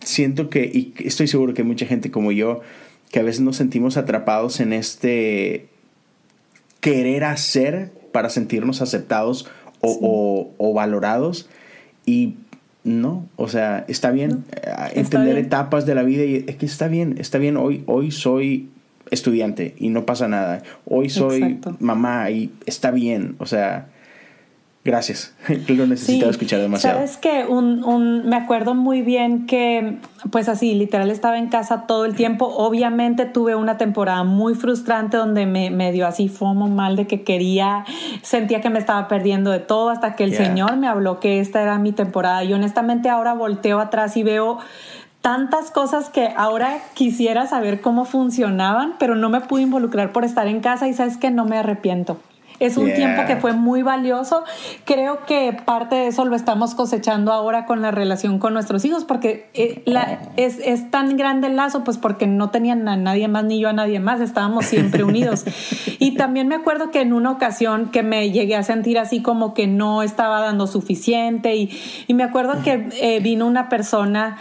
siento 0.00 0.48
que, 0.48 0.64
y 0.64 0.94
estoy 1.06 1.28
seguro 1.28 1.52
que 1.52 1.62
mucha 1.62 1.86
gente 1.86 2.10
como 2.10 2.32
yo, 2.32 2.62
que 3.12 3.20
a 3.20 3.22
veces 3.22 3.42
nos 3.42 3.56
sentimos 3.56 3.96
atrapados 3.98 4.58
en 4.60 4.72
este 4.72 5.68
querer 6.80 7.24
hacer 7.24 7.92
para 8.12 8.30
sentirnos 8.30 8.80
aceptados 8.82 9.48
o, 9.80 10.52
o 10.56 10.72
valorados, 10.72 11.50
y 12.06 12.34
no, 12.84 13.26
o 13.36 13.48
sea, 13.48 13.84
está 13.88 14.10
bien 14.10 14.44
eh, 14.52 14.70
entender 14.94 15.38
etapas 15.38 15.86
de 15.86 15.94
la 15.94 16.02
vida 16.02 16.24
y 16.24 16.44
es 16.46 16.56
que 16.56 16.66
está 16.66 16.86
bien, 16.86 17.16
está 17.18 17.38
bien, 17.38 17.56
hoy, 17.56 17.82
hoy 17.86 18.10
soy 18.10 18.68
estudiante 19.10 19.74
y 19.78 19.88
no 19.88 20.04
pasa 20.04 20.28
nada, 20.28 20.62
hoy 20.84 21.08
soy 21.08 21.60
mamá 21.80 22.30
y 22.30 22.50
está 22.66 22.90
bien, 22.90 23.36
o 23.38 23.46
sea, 23.46 23.88
Gracias, 24.84 25.34
lo 25.68 25.86
necesitaba 25.86 26.30
escuchar 26.30 26.60
demasiado. 26.60 26.96
Sabes 26.96 27.16
que 27.16 27.46
un, 27.46 28.26
me 28.28 28.36
acuerdo 28.36 28.74
muy 28.74 29.00
bien 29.00 29.46
que, 29.46 29.98
pues 30.30 30.50
así, 30.50 30.74
literal 30.74 31.10
estaba 31.10 31.38
en 31.38 31.48
casa 31.48 31.86
todo 31.86 32.04
el 32.04 32.14
tiempo. 32.14 32.44
Obviamente 32.44 33.24
tuve 33.24 33.54
una 33.54 33.78
temporada 33.78 34.24
muy 34.24 34.54
frustrante 34.54 35.16
donde 35.16 35.46
me, 35.46 35.70
me 35.70 35.90
dio 35.90 36.06
así 36.06 36.28
fomo 36.28 36.68
mal 36.68 36.96
de 36.96 37.06
que 37.06 37.22
quería, 37.22 37.86
sentía 38.20 38.60
que 38.60 38.68
me 38.68 38.78
estaba 38.78 39.08
perdiendo 39.08 39.50
de 39.50 39.60
todo 39.60 39.88
hasta 39.88 40.16
que 40.16 40.24
el 40.24 40.36
Señor 40.36 40.76
me 40.76 40.86
habló 40.86 41.18
que 41.18 41.40
esta 41.40 41.62
era 41.62 41.78
mi 41.78 41.92
temporada. 41.92 42.44
Y 42.44 42.52
honestamente 42.52 43.08
ahora 43.08 43.32
volteo 43.32 43.80
atrás 43.80 44.18
y 44.18 44.22
veo 44.22 44.58
tantas 45.22 45.70
cosas 45.70 46.10
que 46.10 46.34
ahora 46.36 46.76
quisiera 46.92 47.46
saber 47.46 47.80
cómo 47.80 48.04
funcionaban, 48.04 48.96
pero 48.98 49.14
no 49.16 49.30
me 49.30 49.40
pude 49.40 49.62
involucrar 49.62 50.12
por 50.12 50.26
estar 50.26 50.46
en 50.46 50.60
casa 50.60 50.88
y 50.88 50.92
sabes 50.92 51.16
que 51.16 51.30
no 51.30 51.46
me 51.46 51.56
arrepiento. 51.56 52.18
Es 52.60 52.76
un 52.76 52.92
tiempo 52.94 53.24
que 53.26 53.36
fue 53.36 53.52
muy 53.52 53.82
valioso. 53.82 54.44
Creo 54.84 55.24
que 55.26 55.56
parte 55.64 55.96
de 55.96 56.06
eso 56.08 56.24
lo 56.24 56.36
estamos 56.36 56.74
cosechando 56.74 57.32
ahora 57.32 57.66
con 57.66 57.82
la 57.82 57.90
relación 57.90 58.38
con 58.38 58.54
nuestros 58.54 58.84
hijos, 58.84 59.04
porque 59.04 59.48
eh, 59.54 59.82
es, 60.36 60.58
es, 60.60 60.90
tan 60.90 61.16
grande 61.16 61.48
el 61.48 61.56
lazo, 61.56 61.82
pues 61.82 61.98
porque 61.98 62.26
no 62.26 62.50
tenían 62.50 62.86
a 62.88 62.96
nadie 62.96 63.26
más 63.26 63.44
ni 63.44 63.58
yo 63.58 63.68
a 63.68 63.72
nadie 63.72 63.98
más, 63.98 64.20
estábamos 64.20 64.66
siempre 64.66 65.02
unidos. 65.04 65.44
y 65.98 66.14
también 66.14 66.46
me 66.46 66.54
acuerdo 66.54 66.90
que 66.90 67.00
en 67.00 67.12
una 67.12 67.32
ocasión 67.32 67.90
que 67.90 68.02
me 68.02 68.30
llegué 68.30 68.56
a 68.56 68.62
sentir 68.62 68.98
así 68.98 69.20
como 69.20 69.54
que 69.54 69.66
no 69.66 70.02
estaba 70.02 70.40
dando 70.40 70.66
suficiente 70.66 71.56
y, 71.56 71.70
y 72.06 72.14
me 72.14 72.22
acuerdo 72.22 72.62
que 72.62 72.88
eh, 73.00 73.20
vino 73.20 73.46
una 73.46 73.68
persona 73.68 74.36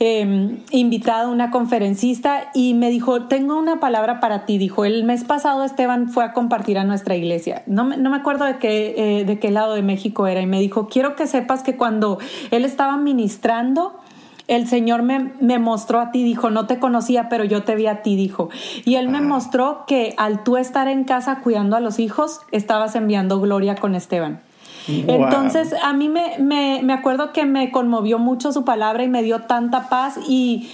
eh, 0.00 0.58
invitada 0.70 1.28
una 1.28 1.50
conferencista 1.50 2.50
y 2.52 2.74
me 2.74 2.90
dijo, 2.90 3.22
tengo 3.26 3.56
una 3.56 3.78
palabra 3.80 4.20
para 4.20 4.44
ti. 4.44 4.58
Dijo, 4.58 4.84
el 4.84 5.04
mes 5.04 5.24
pasado 5.24 5.64
Esteban 5.64 6.08
fue 6.08 6.24
a 6.24 6.32
compartir 6.32 6.78
a 6.78 6.84
nuestra 6.84 7.14
iglesia. 7.14 7.62
No, 7.66 7.84
no 7.84 8.10
me 8.10 8.16
acuerdo 8.16 8.44
de 8.44 8.58
qué, 8.58 8.94
eh, 8.96 9.24
de 9.24 9.38
qué 9.38 9.50
lado 9.50 9.74
de 9.74 9.82
México 9.82 10.26
era. 10.26 10.40
Y 10.40 10.46
me 10.46 10.60
dijo, 10.60 10.88
quiero 10.88 11.14
que 11.16 11.26
sepas 11.26 11.62
que 11.62 11.76
cuando 11.76 12.18
él 12.50 12.64
estaba 12.64 12.96
ministrando, 12.96 14.00
el 14.46 14.66
Señor 14.66 15.02
me, 15.02 15.32
me, 15.40 15.58
mostró 15.58 16.00
a 16.00 16.10
ti, 16.10 16.22
dijo, 16.22 16.50
no 16.50 16.66
te 16.66 16.78
conocía, 16.78 17.28
pero 17.28 17.44
yo 17.44 17.62
te 17.62 17.76
vi 17.76 17.86
a 17.86 18.02
ti, 18.02 18.14
dijo. 18.14 18.50
Y 18.84 18.96
Él 18.96 19.08
me 19.08 19.22
mostró 19.22 19.84
que 19.86 20.14
al 20.18 20.44
tú 20.44 20.58
estar 20.58 20.86
en 20.86 21.04
casa 21.04 21.40
cuidando 21.40 21.76
a 21.76 21.80
los 21.80 21.98
hijos, 21.98 22.40
estabas 22.52 22.94
enviando 22.94 23.40
gloria 23.40 23.74
con 23.74 23.94
Esteban. 23.94 24.40
Entonces, 24.88 25.74
a 25.82 25.92
mí 25.92 26.08
me, 26.08 26.38
me, 26.38 26.80
me, 26.82 26.92
acuerdo 26.92 27.32
que 27.32 27.46
me 27.46 27.70
conmovió 27.70 28.18
mucho 28.18 28.52
su 28.52 28.64
palabra 28.64 29.02
y 29.04 29.08
me 29.08 29.22
dio 29.22 29.40
tanta 29.40 29.88
paz 29.88 30.18
y 30.28 30.68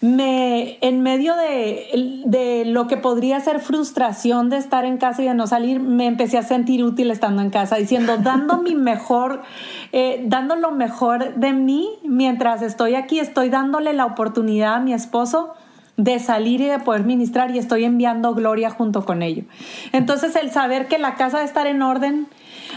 me, 0.00 0.78
en 0.82 1.00
medio 1.02 1.34
de, 1.36 2.22
de, 2.26 2.64
lo 2.66 2.86
que 2.86 2.96
podría 2.96 3.40
ser 3.40 3.60
frustración 3.60 4.50
de 4.50 4.58
estar 4.58 4.84
en 4.84 4.98
casa 4.98 5.22
y 5.22 5.26
de 5.26 5.34
no 5.34 5.46
salir, 5.46 5.80
me 5.80 6.06
empecé 6.06 6.38
a 6.38 6.42
sentir 6.42 6.84
útil 6.84 7.10
estando 7.10 7.42
en 7.42 7.50
casa, 7.50 7.76
diciendo, 7.76 8.16
dando 8.22 8.58
mi 8.58 8.74
mejor, 8.74 9.42
eh, 9.92 10.22
dando 10.26 10.56
lo 10.56 10.70
mejor 10.70 11.34
de 11.34 11.52
mí 11.52 11.88
mientras 12.04 12.62
estoy 12.62 12.94
aquí, 12.94 13.18
estoy 13.20 13.48
dándole 13.48 13.92
la 13.94 14.06
oportunidad 14.06 14.74
a 14.74 14.80
mi 14.80 14.92
esposo 14.92 15.54
de 15.96 16.18
salir 16.18 16.60
y 16.60 16.66
de 16.66 16.78
poder 16.78 17.04
ministrar 17.04 17.50
y 17.50 17.58
estoy 17.58 17.84
enviando 17.84 18.34
gloria 18.34 18.68
junto 18.68 19.06
con 19.06 19.22
ello. 19.22 19.44
Entonces 19.92 20.36
el 20.36 20.50
saber 20.50 20.88
que 20.88 20.98
la 20.98 21.14
casa 21.14 21.38
de 21.38 21.46
estar 21.46 21.66
en 21.66 21.80
orden, 21.80 22.26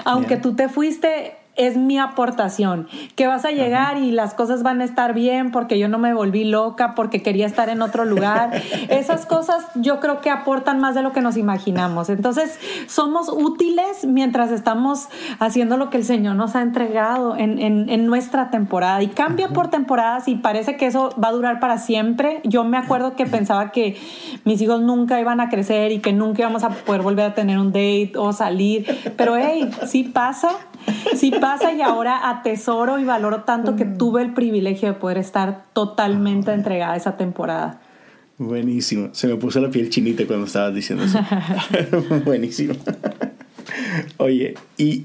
aunque 0.06 0.38
tú 0.38 0.56
te 0.56 0.70
fuiste, 0.70 1.36
es 1.60 1.76
mi 1.76 2.00
aportación, 2.00 2.88
que 3.18 3.28
vas 3.28 3.44
a 3.44 3.52
llegar 3.52 3.98
y 3.98 4.12
las 4.12 4.34
cosas 4.34 4.64
van 4.64 4.80
a 4.80 4.86
estar 4.86 5.14
bien 5.14 5.52
porque 5.52 5.78
yo 5.78 5.90
no 5.90 6.00
me 6.00 6.14
volví 6.14 6.46
loca, 6.46 6.96
porque 6.96 7.22
quería 7.22 7.46
estar 7.46 7.68
en 7.68 7.82
otro 7.82 8.06
lugar. 8.06 8.52
Esas 8.90 9.26
cosas 9.26 9.66
yo 9.76 10.00
creo 10.00 10.22
que 10.22 10.30
aportan 10.30 10.80
más 10.80 10.96
de 10.96 11.02
lo 11.02 11.12
que 11.12 11.20
nos 11.20 11.36
imaginamos. 11.36 12.10
Entonces, 12.10 12.58
somos 12.88 13.28
útiles 13.28 14.06
mientras 14.06 14.52
estamos 14.52 15.10
haciendo 15.40 15.76
lo 15.76 15.90
que 15.90 15.98
el 15.98 16.06
Señor 16.06 16.38
nos 16.38 16.56
ha 16.56 16.62
entregado 16.62 17.36
en, 17.36 17.60
en, 17.60 18.06
nuestra 18.06 18.50
temporada. 18.52 19.04
Y 19.04 19.08
cambia 19.08 19.50
por 19.50 19.70
temporadas 19.70 20.30
y 20.30 20.36
parece 20.36 20.78
que 20.78 20.86
eso 20.86 21.14
va 21.22 21.28
a 21.28 21.32
durar 21.34 21.60
para 21.60 21.78
siempre. 21.78 22.40
Yo 22.46 22.64
me 22.64 22.78
acuerdo 22.78 23.18
que 23.18 23.26
pensaba 23.26 23.72
que 23.72 23.98
mis 24.46 24.62
hijos 24.62 24.82
nunca 24.82 25.20
iban 25.20 25.42
a 25.42 25.50
crecer 25.50 25.92
y 25.92 26.00
que 26.00 26.14
nunca 26.14 26.44
íbamos 26.44 26.64
a 26.64 26.70
poder 26.70 27.02
volver 27.02 27.26
a 27.26 27.34
tener 27.34 27.60
un 27.60 27.74
date 27.74 28.14
o 28.16 28.32
salir. 28.32 28.86
Pero 29.18 29.36
hey, 29.36 29.70
sí 29.86 30.06
pasa 30.06 30.52
sí 31.16 31.32
pasa 31.32 31.49
y 31.76 31.82
ahora 31.82 32.30
atesoro 32.30 33.00
y 33.00 33.06
valoro 33.06 33.44
tanto 33.44 33.76
que 33.76 33.86
tuve 33.86 34.22
el 34.22 34.34
privilegio 34.34 34.90
de 34.90 34.94
poder 34.96 35.18
estar 35.18 35.66
totalmente 35.74 36.52
entregada 36.52 36.94
a 36.94 36.98
esa 36.98 37.18
temporada. 37.18 37.82
Buenísimo. 38.38 39.10
Se 39.14 39.28
me 39.28 39.36
puso 39.36 39.60
la 39.60 39.70
piel 39.70 39.90
chinita 39.90 40.26
cuando 40.26 40.46
estabas 40.46 40.74
diciendo 40.74 41.04
eso. 41.04 41.20
Buenísimo. 42.26 42.74
Oye, 44.18 44.56
y 44.78 45.04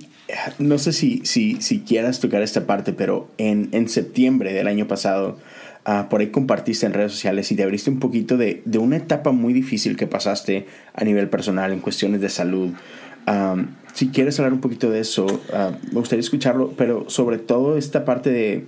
no 0.59 0.78
sé 0.78 0.92
si, 0.92 1.20
si, 1.24 1.61
si 1.61 1.80
quieras 1.80 2.20
tocar 2.20 2.42
esta 2.42 2.66
parte, 2.66 2.92
pero 2.92 3.28
en, 3.38 3.68
en 3.72 3.88
septiembre 3.88 4.53
del 4.53 4.68
año 4.68 4.86
pasado, 4.86 5.38
uh, 5.86 6.09
por 6.09 6.20
ahí 6.20 6.28
compartiste 6.28 6.86
en 6.86 6.92
redes 6.92 7.12
sociales 7.12 7.51
y 7.51 7.57
te 7.57 7.62
abriste 7.62 7.90
un 7.90 7.99
poquito 7.99 8.36
de, 8.36 8.62
de, 8.64 8.78
una 8.78 8.97
etapa 8.97 9.32
muy 9.32 9.53
difícil 9.53 9.97
que 9.97 10.07
pasaste 10.07 10.66
a 10.95 11.05
nivel 11.05 11.28
personal 11.28 11.72
en 11.72 11.80
cuestiones 11.80 12.20
de 12.20 12.28
salud. 12.28 12.70
Um, 13.26 13.68
si 13.95 14.09
quieres 14.09 14.38
hablar 14.38 14.53
un 14.53 14.61
poquito 14.61 14.90
de 14.90 15.01
eso, 15.01 15.24
uh, 15.24 15.72
me 15.86 16.01
gustaría 16.01 16.20
escucharlo, 16.20 16.72
pero 16.76 17.09
sobre 17.09 17.38
todo 17.38 17.78
esta 17.78 18.05
parte 18.05 18.30
de 18.30 18.66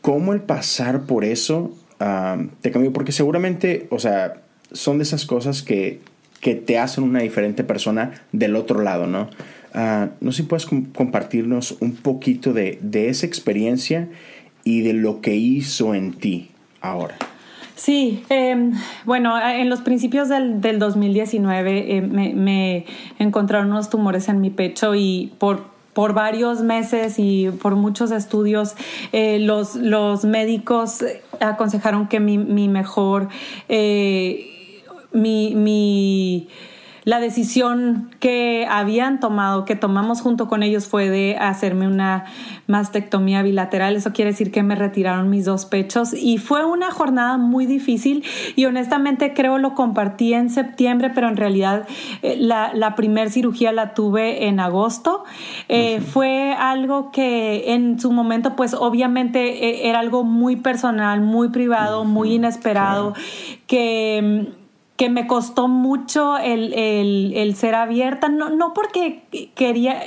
cómo 0.00 0.32
el 0.32 0.40
pasar 0.40 1.02
por 1.02 1.24
eso 1.24 1.76
uh, 2.00 2.46
te 2.62 2.70
cambió, 2.70 2.92
porque 2.92 3.12
seguramente, 3.12 3.86
o 3.90 3.98
sea, 3.98 4.42
son 4.72 4.98
de 4.98 5.04
esas 5.04 5.26
cosas 5.26 5.62
que, 5.62 6.00
que 6.40 6.54
te 6.54 6.78
hacen 6.78 7.04
una 7.04 7.20
diferente 7.20 7.62
persona 7.62 8.22
del 8.32 8.56
otro 8.56 8.82
lado, 8.82 9.06
¿no? 9.06 9.28
Uh, 9.74 10.08
no 10.20 10.32
sé 10.32 10.38
si 10.38 10.48
puedes 10.48 10.66
compartirnos 10.66 11.76
un 11.80 11.94
poquito 11.94 12.54
de, 12.54 12.78
de 12.80 13.10
esa 13.10 13.26
experiencia 13.26 14.08
y 14.64 14.80
de 14.80 14.94
lo 14.94 15.20
que 15.20 15.36
hizo 15.36 15.94
en 15.94 16.14
ti 16.14 16.50
ahora. 16.80 17.16
Sí, 17.80 18.22
em, 18.28 18.74
bueno, 19.06 19.40
en 19.40 19.70
los 19.70 19.80
principios 19.80 20.28
del, 20.28 20.60
del 20.60 20.78
2019 20.78 21.96
eh, 21.96 22.02
me, 22.02 22.34
me, 22.34 22.84
encontraron 23.18 23.70
unos 23.70 23.88
tumores 23.88 24.28
en 24.28 24.42
mi 24.42 24.50
pecho 24.50 24.94
y 24.94 25.32
por, 25.38 25.64
por 25.94 26.12
varios 26.12 26.60
meses 26.60 27.14
y 27.16 27.48
por 27.48 27.76
muchos 27.76 28.10
estudios 28.10 28.74
eh, 29.12 29.38
los, 29.38 29.76
los 29.76 30.26
médicos 30.26 31.02
aconsejaron 31.40 32.06
que 32.06 32.20
mi, 32.20 32.36
mi 32.36 32.68
mejor, 32.68 33.30
eh, 33.70 34.82
mi, 35.12 35.54
mi 35.54 36.48
la 37.04 37.20
decisión 37.20 38.10
que 38.20 38.66
habían 38.68 39.20
tomado, 39.20 39.64
que 39.64 39.76
tomamos 39.76 40.20
junto 40.20 40.48
con 40.48 40.62
ellos, 40.62 40.86
fue 40.86 41.08
de 41.08 41.36
hacerme 41.38 41.86
una 41.86 42.24
mastectomía 42.66 43.42
bilateral. 43.42 43.96
Eso 43.96 44.12
quiere 44.12 44.32
decir 44.32 44.50
que 44.52 44.62
me 44.62 44.74
retiraron 44.74 45.30
mis 45.30 45.44
dos 45.44 45.66
pechos 45.66 46.12
y 46.14 46.38
fue 46.38 46.64
una 46.64 46.90
jornada 46.90 47.38
muy 47.38 47.66
difícil 47.66 48.24
y 48.56 48.64
honestamente 48.66 49.34
creo 49.34 49.58
lo 49.58 49.74
compartí 49.74 50.34
en 50.34 50.50
septiembre, 50.50 51.10
pero 51.14 51.28
en 51.28 51.36
realidad 51.36 51.86
eh, 52.22 52.36
la, 52.38 52.72
la 52.74 52.94
primer 52.94 53.30
cirugía 53.30 53.72
la 53.72 53.94
tuve 53.94 54.46
en 54.46 54.60
agosto. 54.60 55.24
Eh, 55.68 56.00
fue 56.00 56.52
algo 56.52 57.10
que 57.10 57.74
en 57.74 57.98
su 57.98 58.12
momento, 58.12 58.56
pues 58.56 58.74
obviamente 58.74 59.68
eh, 59.68 59.88
era 59.88 60.00
algo 60.00 60.24
muy 60.24 60.56
personal, 60.56 61.20
muy 61.20 61.48
privado, 61.48 62.04
muy 62.04 62.34
inesperado, 62.34 63.14
que 63.66 64.52
que 65.00 65.08
me 65.08 65.26
costó 65.26 65.66
mucho 65.66 66.36
el, 66.36 66.74
el, 66.74 67.54
ser 67.54 67.74
abierta, 67.74 68.28
no, 68.28 68.50
no 68.50 68.74
porque 68.74 69.22
quería 69.54 69.98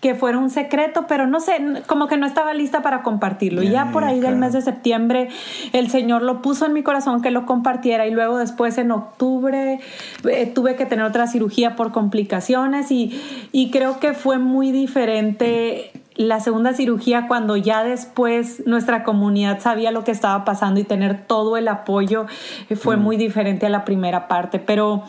que 0.00 0.14
fuera 0.14 0.38
un 0.38 0.48
secreto, 0.48 1.04
pero 1.06 1.26
no 1.26 1.38
sé, 1.38 1.52
como 1.86 2.06
que 2.06 2.16
no 2.16 2.24
estaba 2.24 2.54
lista 2.54 2.80
para 2.80 3.02
compartirlo. 3.02 3.62
y 3.62 3.68
ya 3.68 3.92
por 3.92 4.04
ahí 4.04 4.20
del 4.20 4.36
mes 4.36 4.54
de 4.54 4.62
septiembre 4.62 5.28
el 5.74 5.90
Señor 5.90 6.22
lo 6.22 6.40
puso 6.40 6.64
en 6.64 6.72
mi 6.72 6.82
corazón 6.82 7.20
que 7.20 7.30
lo 7.30 7.44
compartiera 7.44 8.06
y 8.06 8.10
luego 8.10 8.38
después 8.38 8.78
en 8.78 8.90
octubre 8.90 9.80
eh, 10.24 10.46
tuve 10.46 10.76
que 10.76 10.86
tener 10.86 11.04
otra 11.04 11.26
cirugía 11.26 11.76
por 11.76 11.92
complicaciones 11.92 12.90
y, 12.90 13.20
y 13.52 13.70
creo 13.70 14.00
que 14.00 14.14
fue 14.14 14.38
muy 14.38 14.72
diferente 14.72 15.92
la 16.18 16.40
segunda 16.40 16.74
cirugía 16.74 17.28
cuando 17.28 17.56
ya 17.56 17.84
después 17.84 18.64
nuestra 18.66 19.04
comunidad 19.04 19.60
sabía 19.60 19.92
lo 19.92 20.02
que 20.02 20.10
estaba 20.10 20.44
pasando 20.44 20.80
y 20.80 20.84
tener 20.84 21.26
todo 21.26 21.56
el 21.56 21.68
apoyo 21.68 22.26
eh, 22.68 22.74
fue 22.76 22.96
mm. 22.96 23.00
muy 23.00 23.16
diferente 23.16 23.66
a 23.66 23.68
la 23.70 23.84
primera 23.84 24.26
parte. 24.26 24.58
Pero 24.58 25.04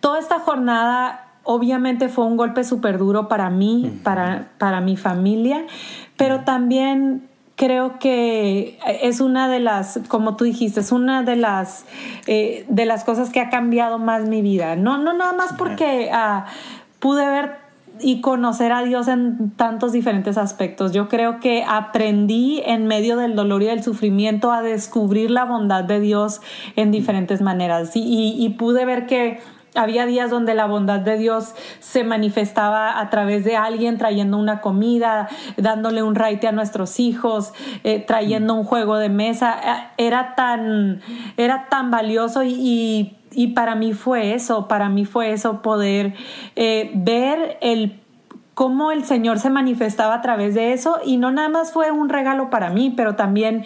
toda 0.00 0.18
esta 0.18 0.40
jornada 0.40 1.28
obviamente 1.44 2.08
fue 2.08 2.24
un 2.24 2.38
golpe 2.38 2.64
súper 2.64 2.96
duro 2.96 3.28
para 3.28 3.50
mí, 3.50 4.00
para, 4.02 4.52
para 4.58 4.80
mi 4.80 4.96
familia, 4.96 5.66
pero 6.16 6.40
también 6.40 7.28
creo 7.56 7.98
que 7.98 8.78
es 9.02 9.20
una 9.20 9.48
de 9.48 9.60
las, 9.60 10.00
como 10.08 10.36
tú 10.36 10.44
dijiste, 10.44 10.80
es 10.80 10.90
una 10.90 11.22
de 11.22 11.36
las, 11.36 11.84
eh, 12.26 12.64
de 12.68 12.86
las 12.86 13.04
cosas 13.04 13.28
que 13.28 13.40
ha 13.40 13.50
cambiado 13.50 13.98
más 13.98 14.26
mi 14.26 14.40
vida. 14.40 14.74
No, 14.74 14.96
no 14.96 15.12
nada 15.12 15.34
más 15.34 15.52
porque 15.52 16.08
ah, 16.12 16.46
pude 16.98 17.26
ver 17.26 17.61
y 18.00 18.20
conocer 18.20 18.72
a 18.72 18.82
Dios 18.82 19.08
en 19.08 19.50
tantos 19.50 19.92
diferentes 19.92 20.38
aspectos. 20.38 20.92
Yo 20.92 21.08
creo 21.08 21.40
que 21.40 21.64
aprendí 21.66 22.62
en 22.64 22.86
medio 22.86 23.16
del 23.16 23.34
dolor 23.34 23.62
y 23.62 23.66
del 23.66 23.82
sufrimiento 23.82 24.52
a 24.52 24.62
descubrir 24.62 25.30
la 25.30 25.44
bondad 25.44 25.84
de 25.84 26.00
Dios 26.00 26.40
en 26.76 26.90
diferentes 26.90 27.40
maneras 27.40 27.94
y, 27.94 28.34
y 28.38 28.48
pude 28.50 28.84
ver 28.84 29.06
que 29.06 29.40
había 29.74 30.06
días 30.06 30.30
donde 30.30 30.54
la 30.54 30.66
bondad 30.66 31.00
de 31.00 31.16
Dios 31.16 31.54
se 31.80 32.04
manifestaba 32.04 33.00
a 33.00 33.10
través 33.10 33.44
de 33.44 33.56
alguien 33.56 33.98
trayendo 33.98 34.36
una 34.36 34.60
comida, 34.60 35.28
dándole 35.56 36.02
un 36.02 36.14
raite 36.14 36.46
a 36.46 36.52
nuestros 36.52 37.00
hijos, 37.00 37.52
eh, 37.84 38.00
trayendo 38.00 38.54
un 38.54 38.64
juego 38.64 38.96
de 38.96 39.08
mesa. 39.08 39.56
Eh, 39.98 40.04
era 40.06 40.34
tan, 40.34 41.00
era 41.36 41.68
tan 41.68 41.90
valioso 41.90 42.42
y 42.44 43.16
y 43.34 43.46
para 43.48 43.74
mí 43.74 43.94
fue 43.94 44.34
eso, 44.34 44.68
para 44.68 44.90
mí 44.90 45.06
fue 45.06 45.32
eso 45.32 45.62
poder 45.62 46.12
eh, 46.54 46.90
ver 46.92 47.56
el 47.62 47.98
cómo 48.52 48.92
el 48.92 49.06
Señor 49.06 49.38
se 49.38 49.48
manifestaba 49.48 50.16
a 50.16 50.20
través 50.20 50.54
de 50.54 50.74
eso 50.74 51.00
y 51.02 51.16
no 51.16 51.30
nada 51.30 51.48
más 51.48 51.72
fue 51.72 51.90
un 51.90 52.10
regalo 52.10 52.50
para 52.50 52.68
mí, 52.68 52.92
pero 52.94 53.16
también 53.16 53.64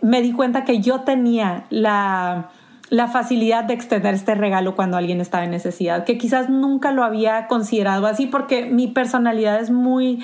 me 0.00 0.22
di 0.22 0.32
cuenta 0.32 0.64
que 0.64 0.80
yo 0.80 1.00
tenía 1.00 1.66
la, 1.68 2.48
la 2.88 3.08
facilidad 3.08 3.64
de 3.64 3.74
extender 3.74 4.14
este 4.14 4.34
regalo 4.34 4.76
cuando 4.76 4.96
alguien 4.96 5.20
estaba 5.20 5.44
en 5.44 5.50
necesidad, 5.50 6.04
que 6.04 6.18
quizás 6.18 6.48
nunca 6.48 6.92
lo 6.92 7.02
había 7.04 7.46
considerado 7.48 8.06
así 8.06 8.26
porque 8.26 8.66
mi 8.66 8.86
personalidad 8.86 9.60
es 9.60 9.70
muy, 9.70 10.22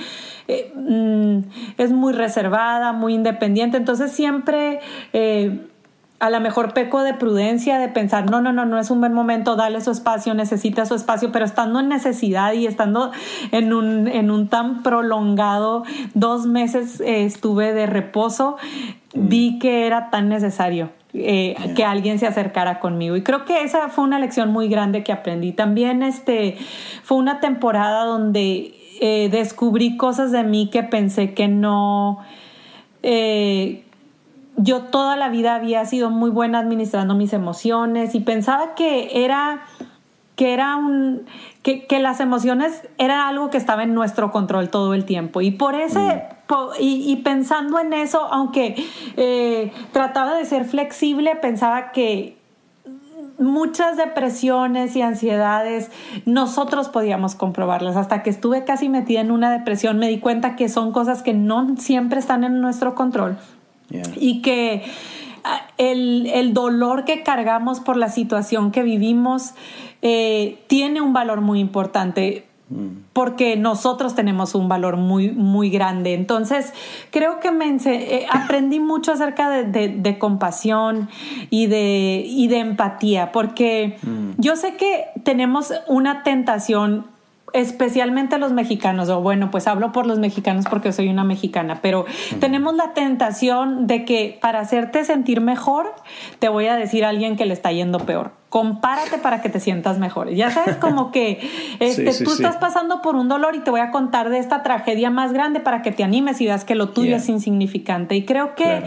eh, 0.49 0.73
mm, 0.75 1.39
es 1.79 1.93
muy 1.93 2.13
reservada, 2.13 2.93
muy 2.93 3.15
independiente, 3.15 3.77
entonces 3.77 4.13
siempre 4.13 4.81
a 6.23 6.31
lo 6.31 6.39
mejor 6.39 6.73
peco 6.73 7.03
de 7.03 7.15
prudencia, 7.15 7.81
de 7.81 7.89
pensar, 7.89 8.31
no, 8.31 8.41
no, 8.41 8.53
no, 8.53 8.65
no 8.65 8.79
es 8.79 8.93
un 8.93 9.01
buen 9.01 9.13
momento, 9.13 9.57
dale 9.57 9.81
su 9.81 9.91
espacio, 9.91 10.35
necesita 10.35 10.87
su 10.87 10.95
espacio, 10.95 11.33
pero 11.33 11.45
estando 11.45 11.81
en 11.81 11.89
necesidad 11.89 12.53
y 12.53 12.69
estando 12.69 13.11
en 13.51 13.73
un, 13.73 14.07
en 14.07 14.31
un 14.31 14.47
tan 14.47 14.85
prolongado, 14.85 15.83
dos 16.15 16.47
meses 16.47 17.01
eh, 17.01 17.25
estuve 17.25 17.73
de 17.73 17.87
reposo, 17.87 18.57
mm. 19.15 19.29
vi 19.29 19.59
que 19.59 19.85
era 19.85 20.11
tan 20.11 20.29
necesario. 20.29 20.91
Eh, 21.15 21.55
que 21.77 21.85
alguien 21.85 22.19
se 22.19 22.27
acercara 22.27 22.81
conmigo. 22.81 23.17
Y 23.17 23.23
creo 23.23 23.45
que 23.45 23.63
esa 23.63 23.91
fue 23.91 24.05
una 24.05 24.19
lección 24.19 24.51
muy 24.51 24.69
grande 24.69 25.05
que 25.05 25.13
aprendí. 25.13 25.53
También 25.53 26.03
este 26.03 26.57
fue 27.03 27.19
una 27.19 27.39
temporada 27.39 28.05
donde 28.05 28.75
eh, 29.01 29.29
descubrí 29.31 29.99
cosas 29.99 30.33
de 30.33 30.43
mí 30.43 30.71
que 30.71 30.83
pensé 30.83 31.35
que 31.35 31.49
no 31.49 32.21
yo 34.57 34.83
toda 34.83 35.17
la 35.17 35.29
vida 35.29 35.55
había 35.55 35.85
sido 35.85 36.11
muy 36.11 36.31
buena 36.31 36.59
administrando 36.59 37.15
mis 37.15 37.33
emociones 37.33 38.15
y 38.15 38.21
pensaba 38.21 38.75
que 38.75 39.25
era 39.25 39.63
que 40.37 40.55
era 40.55 40.77
un 40.77 41.27
que, 41.63 41.87
las 42.01 42.21
emociones 42.21 42.83
era 42.99 43.29
algo 43.29 43.51
que 43.51 43.59
estaba 43.59 43.83
en 43.83 43.95
nuestro 43.95 44.31
control 44.31 44.71
todo 44.71 44.95
el 44.95 45.05
tiempo 45.05 45.41
y 45.41 45.51
por 45.51 45.75
ese 45.75 45.99
mm. 45.99 46.73
y, 46.81 47.17
pensando 47.17 47.79
en 47.79 47.93
eso 47.93 48.21
aunque 48.33 48.75
eh, 49.17 49.73
trataba 49.93 50.35
de 50.35 50.45
ser 50.45 50.65
flexible 50.65 51.37
pensaba 51.37 51.93
que 51.93 52.37
muchas 53.43 53.97
depresiones 53.97 54.97
y 54.97 55.03
ansiedades 55.03 55.91
nosotros 56.25 56.89
podíamos 56.89 57.35
comprobarlas. 57.35 57.97
Hasta 57.97 58.23
que 58.23 58.31
estuve 58.31 58.65
casi 58.65 58.89
metida 58.89 59.21
en 59.21 59.31
una 59.31 59.51
depresión 59.51 59.99
me 59.99 60.09
di 60.09 60.19
cuenta 60.19 60.57
que 60.57 60.69
son 60.69 60.93
cosas 60.93 61.23
que 61.23 61.35
no 61.35 61.77
siempre 61.79 62.19
están 62.19 62.45
en 62.45 62.61
nuestro 62.61 62.95
control 62.95 63.37
y 64.17 64.41
que 64.41 64.85
ah, 65.45 65.61
el, 65.77 66.55
dolor 66.55 67.05
que 67.05 67.23
cargamos 67.23 67.81
por 67.81 67.97
la 67.97 68.09
situación 68.09 68.71
que 68.71 68.83
vivimos 68.83 69.53
eh, 70.03 70.63
tiene 70.67 71.01
un 71.01 71.13
valor 71.13 71.41
muy 71.41 71.61
importante. 71.61 72.47
porque 73.13 73.55
nosotros 73.59 74.15
tenemos 74.15 74.55
un 74.55 74.67
valor 74.67 74.97
muy, 74.97 75.31
muy 75.31 75.69
grande. 75.69 76.15
Entonces, 76.15 76.73
creo 77.11 77.39
que 77.39 77.51
me 77.51 77.67
eh, 77.69 78.27
aprendí 78.31 78.81
mucho 78.81 79.13
acerca 79.13 79.51
de, 79.51 80.19
compasión 80.19 81.11
y 81.51 81.67
de, 81.67 82.25
y 82.27 82.49
de 82.49 82.61
empatía, 82.61 83.31
porque 83.31 83.99
mm. 84.03 84.31
yo 84.39 84.57
sé 84.57 84.77
que 84.77 85.05
tenemos 85.23 85.75
una 85.87 86.23
tentación 86.23 87.12
especialmente 87.53 88.39
los 88.39 88.53
mexicanos, 88.53 89.09
o 89.09 89.21
bueno, 89.21 89.51
pues 89.51 89.67
hablo 89.67 89.93
por 89.93 90.07
los 90.07 90.19
mexicanos 90.19 90.67
porque 90.69 90.93
soy 90.93 91.09
una 91.09 91.25
mexicana, 91.25 91.81
pero 91.83 92.07
tenemos 92.41 92.75
la 92.75 92.95
tentación 92.95 93.87
de 93.87 94.05
que 94.05 94.39
para 94.41 94.61
hacerte 94.61 95.05
sentir 95.05 95.41
mejor, 95.41 95.95
te 96.39 96.49
voy 96.49 96.67
a 96.67 96.77
decir 96.77 97.05
a 97.05 97.11
alguien 97.11 97.37
que 97.37 97.47
le 97.47 97.55
está 97.55 97.73
yendo 97.73 98.01
peor 98.01 98.43
compárate 98.53 99.17
para 99.17 99.41
que 99.41 99.49
te 99.49 99.61
sientas 99.61 99.99
mejor. 99.99 100.29
Ya 100.29 100.51
sabes, 100.51 100.77
como 100.77 101.11
que 101.11 101.51
este, 101.81 102.13
tú 102.23 102.33
estás 102.33 102.59
pasando 102.59 103.01
por 103.01 103.17
un 103.17 103.27
dolor 103.27 103.55
y 103.55 103.61
te 103.61 103.71
voy 103.71 103.81
a 103.81 103.91
contar 103.91 104.29
de 104.29 104.39
esta 104.39 104.63
tragedia 104.63 105.09
más 105.09 105.33
grande 105.33 105.59
para 105.59 105.81
que 105.81 105.91
te 105.91 106.05
animes 106.05 106.39
y 106.43 106.45
veas 106.45 106.67
que 106.67 106.75
lo 106.75 106.91
tuyo 106.91 107.17
es 107.17 107.31
insignificante. 107.31 108.15
Y 108.15 108.27
creo 108.27 108.55
que 108.55 108.85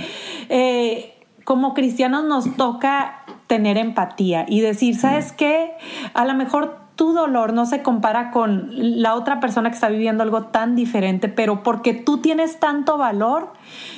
eh, 0.50 1.16
como 1.46 1.74
cristianos 1.74 2.26
nos 2.26 2.56
toca 2.56 3.24
tener 3.48 3.78
empatía 3.78 4.46
y 4.48 4.62
decir, 4.62 4.98
¿sabes 4.98 5.32
qué? 5.32 5.72
A 6.14 6.26
lo 6.26 6.36
mejor 6.36 6.85
tu 6.96 7.12
dolor 7.14 7.54
no 7.54 7.66
se 7.66 7.82
compara 7.82 8.32
con 8.32 8.70
la 8.72 9.16
otra 9.16 9.40
persona 9.40 9.70
que 9.70 9.76
está 9.76 9.90
viviendo 9.90 10.24
algo 10.24 10.44
tan 10.44 10.76
diferente, 10.76 11.28
pero 11.28 11.62
porque 11.62 11.94
tú 11.94 12.20
tienes 12.20 12.60
tanto 12.60 12.98
valor, 12.98 13.50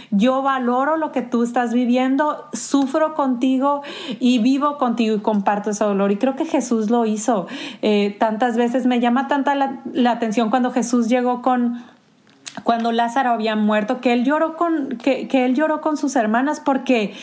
yo 0.09 0.41
valoro 0.41 0.97
lo 0.97 1.11
que 1.11 1.21
tú 1.21 1.43
estás 1.43 1.73
viviendo, 1.73 2.45
sufro 2.53 3.13
contigo 3.13 3.83
y 4.19 4.39
vivo 4.39 4.77
contigo 4.77 5.15
y 5.15 5.19
comparto 5.19 5.69
ese 5.69 5.83
dolor. 5.83 6.11
Y 6.11 6.17
creo 6.17 6.35
que 6.35 6.45
Jesús 6.45 6.89
lo 6.89 7.05
hizo 7.05 7.47
eh, 7.81 8.15
tantas 8.19 8.57
veces. 8.57 8.87
Me 8.87 8.99
llama 8.99 9.27
tanta 9.27 9.53
la, 9.53 10.11
atención 10.11 10.49
cuando 10.49 10.71
Jesús 10.71 11.07
llegó 11.07 11.41
con 11.41 11.83
cuando 12.63 12.91
Lázaro 12.91 13.29
había 13.29 13.55
muerto, 13.55 14.01
que 14.01 14.13
él 14.13 14.23
lloró 14.23 14.57
con, 14.57 14.97
que, 14.97 15.27
que 15.27 15.45
él 15.45 15.53
lloró 15.53 15.79
con 15.79 15.95
sus 15.95 16.15
hermanas 16.15 16.59
porque 16.59 17.13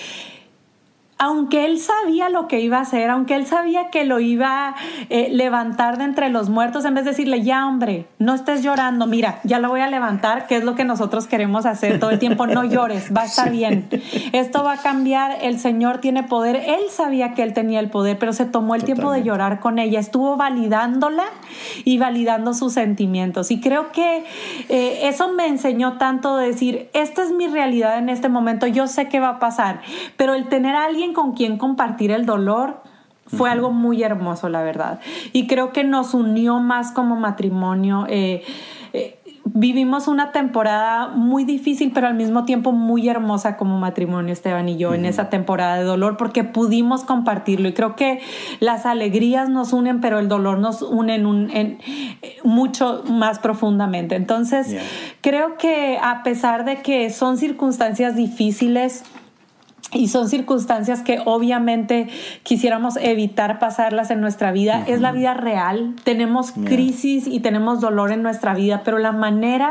aunque 1.18 1.64
él 1.64 1.78
sabía 1.78 2.28
lo 2.28 2.48
que 2.48 2.60
iba 2.60 2.78
a 2.78 2.80
hacer, 2.80 3.08
aunque 3.08 3.36
él 3.36 3.46
sabía 3.46 3.90
que 3.90 4.04
lo 4.04 4.18
iba 4.18 4.68
a 4.68 4.74
eh, 5.10 5.28
levantar 5.30 5.96
de 5.96 6.04
entre 6.04 6.28
los 6.28 6.50
muertos, 6.50 6.84
en 6.84 6.94
vez 6.94 7.04
de 7.04 7.12
decirle, 7.12 7.42
ya 7.42 7.66
hombre, 7.66 8.06
no 8.18 8.34
estés 8.34 8.62
llorando, 8.62 9.06
mira, 9.06 9.40
ya 9.44 9.60
lo 9.60 9.68
voy 9.68 9.80
a 9.80 9.86
levantar, 9.86 10.46
que 10.46 10.56
es 10.56 10.64
lo 10.64 10.74
que 10.74 10.84
nosotros 10.84 11.26
queremos 11.26 11.66
hacer 11.66 12.00
todo 12.00 12.10
el 12.10 12.18
tiempo, 12.18 12.46
no 12.46 12.64
llores, 12.64 13.14
va 13.16 13.22
a 13.22 13.24
estar 13.26 13.50
bien, 13.50 13.88
esto 14.32 14.64
va 14.64 14.72
a 14.72 14.76
cambiar, 14.78 15.38
el 15.42 15.60
Señor 15.60 15.98
tiene 15.98 16.24
poder, 16.24 16.56
él 16.56 16.80
sabía 16.90 17.34
que 17.34 17.42
él 17.42 17.52
tenía 17.52 17.78
el 17.78 17.90
poder, 17.90 18.18
pero 18.18 18.32
se 18.32 18.44
tomó 18.44 18.74
el 18.74 18.82
tiempo 18.82 19.12
de 19.12 19.22
llorar 19.22 19.60
con 19.60 19.78
ella, 19.78 20.00
estuvo 20.00 20.36
validándola 20.36 21.24
y 21.84 21.98
validando 21.98 22.54
sus 22.54 22.72
sentimientos. 22.72 23.50
Y 23.50 23.60
creo 23.60 23.92
que 23.92 24.24
eh, 24.68 25.00
eso 25.04 25.32
me 25.32 25.46
enseñó 25.46 25.96
tanto 25.98 26.36
de 26.36 26.48
decir, 26.48 26.88
esta 26.92 27.22
es 27.22 27.30
mi 27.30 27.46
realidad 27.46 27.98
en 27.98 28.08
este 28.08 28.28
momento, 28.28 28.66
yo 28.66 28.88
sé 28.88 29.08
qué 29.08 29.20
va 29.20 29.28
a 29.28 29.38
pasar, 29.38 29.80
pero 30.16 30.34
el 30.34 30.48
tener 30.48 30.74
a 30.74 30.84
alguien 30.84 31.03
con 31.12 31.32
quien 31.32 31.58
compartir 31.58 32.10
el 32.10 32.26
dolor 32.26 32.82
fue 33.26 33.50
algo 33.50 33.70
muy 33.70 34.02
hermoso, 34.02 34.48
la 34.48 34.62
verdad. 34.62 35.00
Y 35.32 35.46
creo 35.46 35.72
que 35.72 35.84
nos 35.84 36.14
unió 36.14 36.60
más 36.60 36.92
como 36.92 37.16
matrimonio. 37.16 38.06
Eh, 38.08 38.42
eh, 38.92 39.18
vivimos 39.44 40.08
una 40.08 40.32
temporada 40.32 41.08
muy 41.08 41.44
difícil, 41.44 41.92
pero 41.92 42.06
al 42.06 42.14
mismo 42.14 42.44
tiempo 42.44 42.72
muy 42.72 43.08
hermosa 43.08 43.56
como 43.56 43.78
matrimonio, 43.78 44.32
Esteban 44.32 44.68
y 44.68 44.76
yo, 44.76 44.94
en 44.94 45.04
esa 45.04 45.30
temporada 45.30 45.76
de 45.76 45.84
dolor, 45.84 46.16
porque 46.16 46.44
pudimos 46.44 47.04
compartirlo. 47.04 47.68
Y 47.68 47.72
creo 47.72 47.96
que 47.96 48.20
las 48.60 48.86
alegrías 48.86 49.48
nos 49.48 49.72
unen, 49.72 50.00
pero 50.00 50.18
el 50.18 50.28
dolor 50.28 50.58
nos 50.58 50.82
une 50.82 51.14
en 51.14 51.26
un, 51.26 51.50
en, 51.50 51.78
mucho 52.42 53.04
más 53.08 53.38
profundamente. 53.38 54.16
Entonces, 54.16 54.76
creo 55.20 55.56
que 55.56 55.98
a 56.02 56.22
pesar 56.22 56.64
de 56.64 56.82
que 56.82 57.10
son 57.10 57.38
circunstancias 57.38 58.16
difíciles, 58.16 59.04
y 59.94 60.08
son 60.08 60.28
circunstancias 60.28 61.02
que 61.02 61.20
obviamente 61.24 62.08
quisiéramos 62.42 62.96
evitar 62.96 63.58
pasarlas 63.58 64.10
en 64.10 64.20
nuestra 64.20 64.52
vida. 64.52 64.84
Es 64.86 65.00
la 65.00 65.12
vida 65.12 65.34
real. 65.34 65.94
Tenemos 66.04 66.52
crisis 66.52 67.26
y 67.26 67.40
tenemos 67.40 67.80
dolor 67.80 68.12
en 68.12 68.22
nuestra 68.22 68.54
vida, 68.54 68.82
pero 68.84 68.98
la 68.98 69.12
manera 69.12 69.70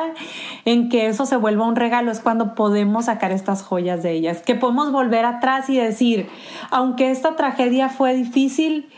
en 0.65 0.89
que 0.89 1.07
eso 1.07 1.26
se 1.26 1.36
vuelva 1.36 1.67
un 1.67 1.76
regalo 1.76 2.11
es 2.11 2.19
cuando 2.19 2.55
podemos 2.55 3.05
sacar 3.05 3.32
estas 3.32 3.63
joyas 3.63 4.03
de 4.03 4.11
ellas, 4.11 4.41
que 4.41 4.55
podemos 4.55 4.91
volver 4.91 5.26
atrás 5.26 5.69
y 5.69 5.78
decir, 5.78 6.28
aunque 6.71 7.11
esta 7.11 7.36
tragedia 7.36 7.89
fue 7.89 8.15
difícil, 8.15 8.89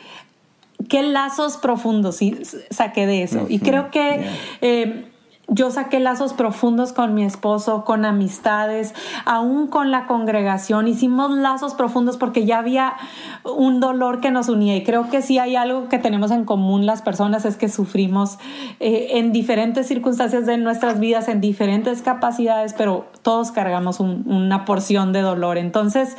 qué 0.89 1.03
lazos 1.03 1.57
profundos 1.57 2.19
saqué 2.69 3.07
de 3.07 3.23
eso. 3.23 3.45
Y 3.49 3.59
creo 3.59 3.91
que... 3.91 4.25
Eh, 4.61 5.11
yo 5.47 5.69
saqué 5.69 5.99
lazos 5.99 6.33
profundos 6.33 6.91
con 6.91 7.13
mi 7.13 7.23
esposo, 7.23 7.85
con 7.85 8.03
amistades, 8.03 8.93
aún 9.25 9.67
con 9.67 9.91
la 9.91 10.07
congregación. 10.07 10.87
Hicimos 10.87 11.31
lazos 11.31 11.75
profundos 11.75 12.17
porque 12.17 12.45
ya 12.45 12.59
había 12.59 12.95
un 13.43 13.79
dolor 13.79 14.21
que 14.21 14.31
nos 14.31 14.49
unía. 14.49 14.75
Y 14.75 14.83
creo 14.83 15.09
que 15.09 15.21
sí 15.21 15.37
hay 15.37 15.55
algo 15.55 15.87
que 15.87 15.99
tenemos 15.99 16.31
en 16.31 16.45
común 16.45 16.85
las 16.85 17.01
personas, 17.01 17.45
es 17.45 17.57
que 17.57 17.69
sufrimos 17.69 18.39
eh, 18.79 19.09
en 19.11 19.31
diferentes 19.31 19.87
circunstancias 19.87 20.45
de 20.45 20.57
nuestras 20.57 20.99
vidas, 20.99 21.27
en 21.27 21.41
diferentes 21.41 22.01
capacidades, 22.01 22.73
pero 22.73 23.05
todos 23.21 23.51
cargamos 23.51 23.99
una 23.99 24.65
porción 24.65 25.13
de 25.13 25.21
dolor. 25.21 25.57
Entonces, 25.57 26.17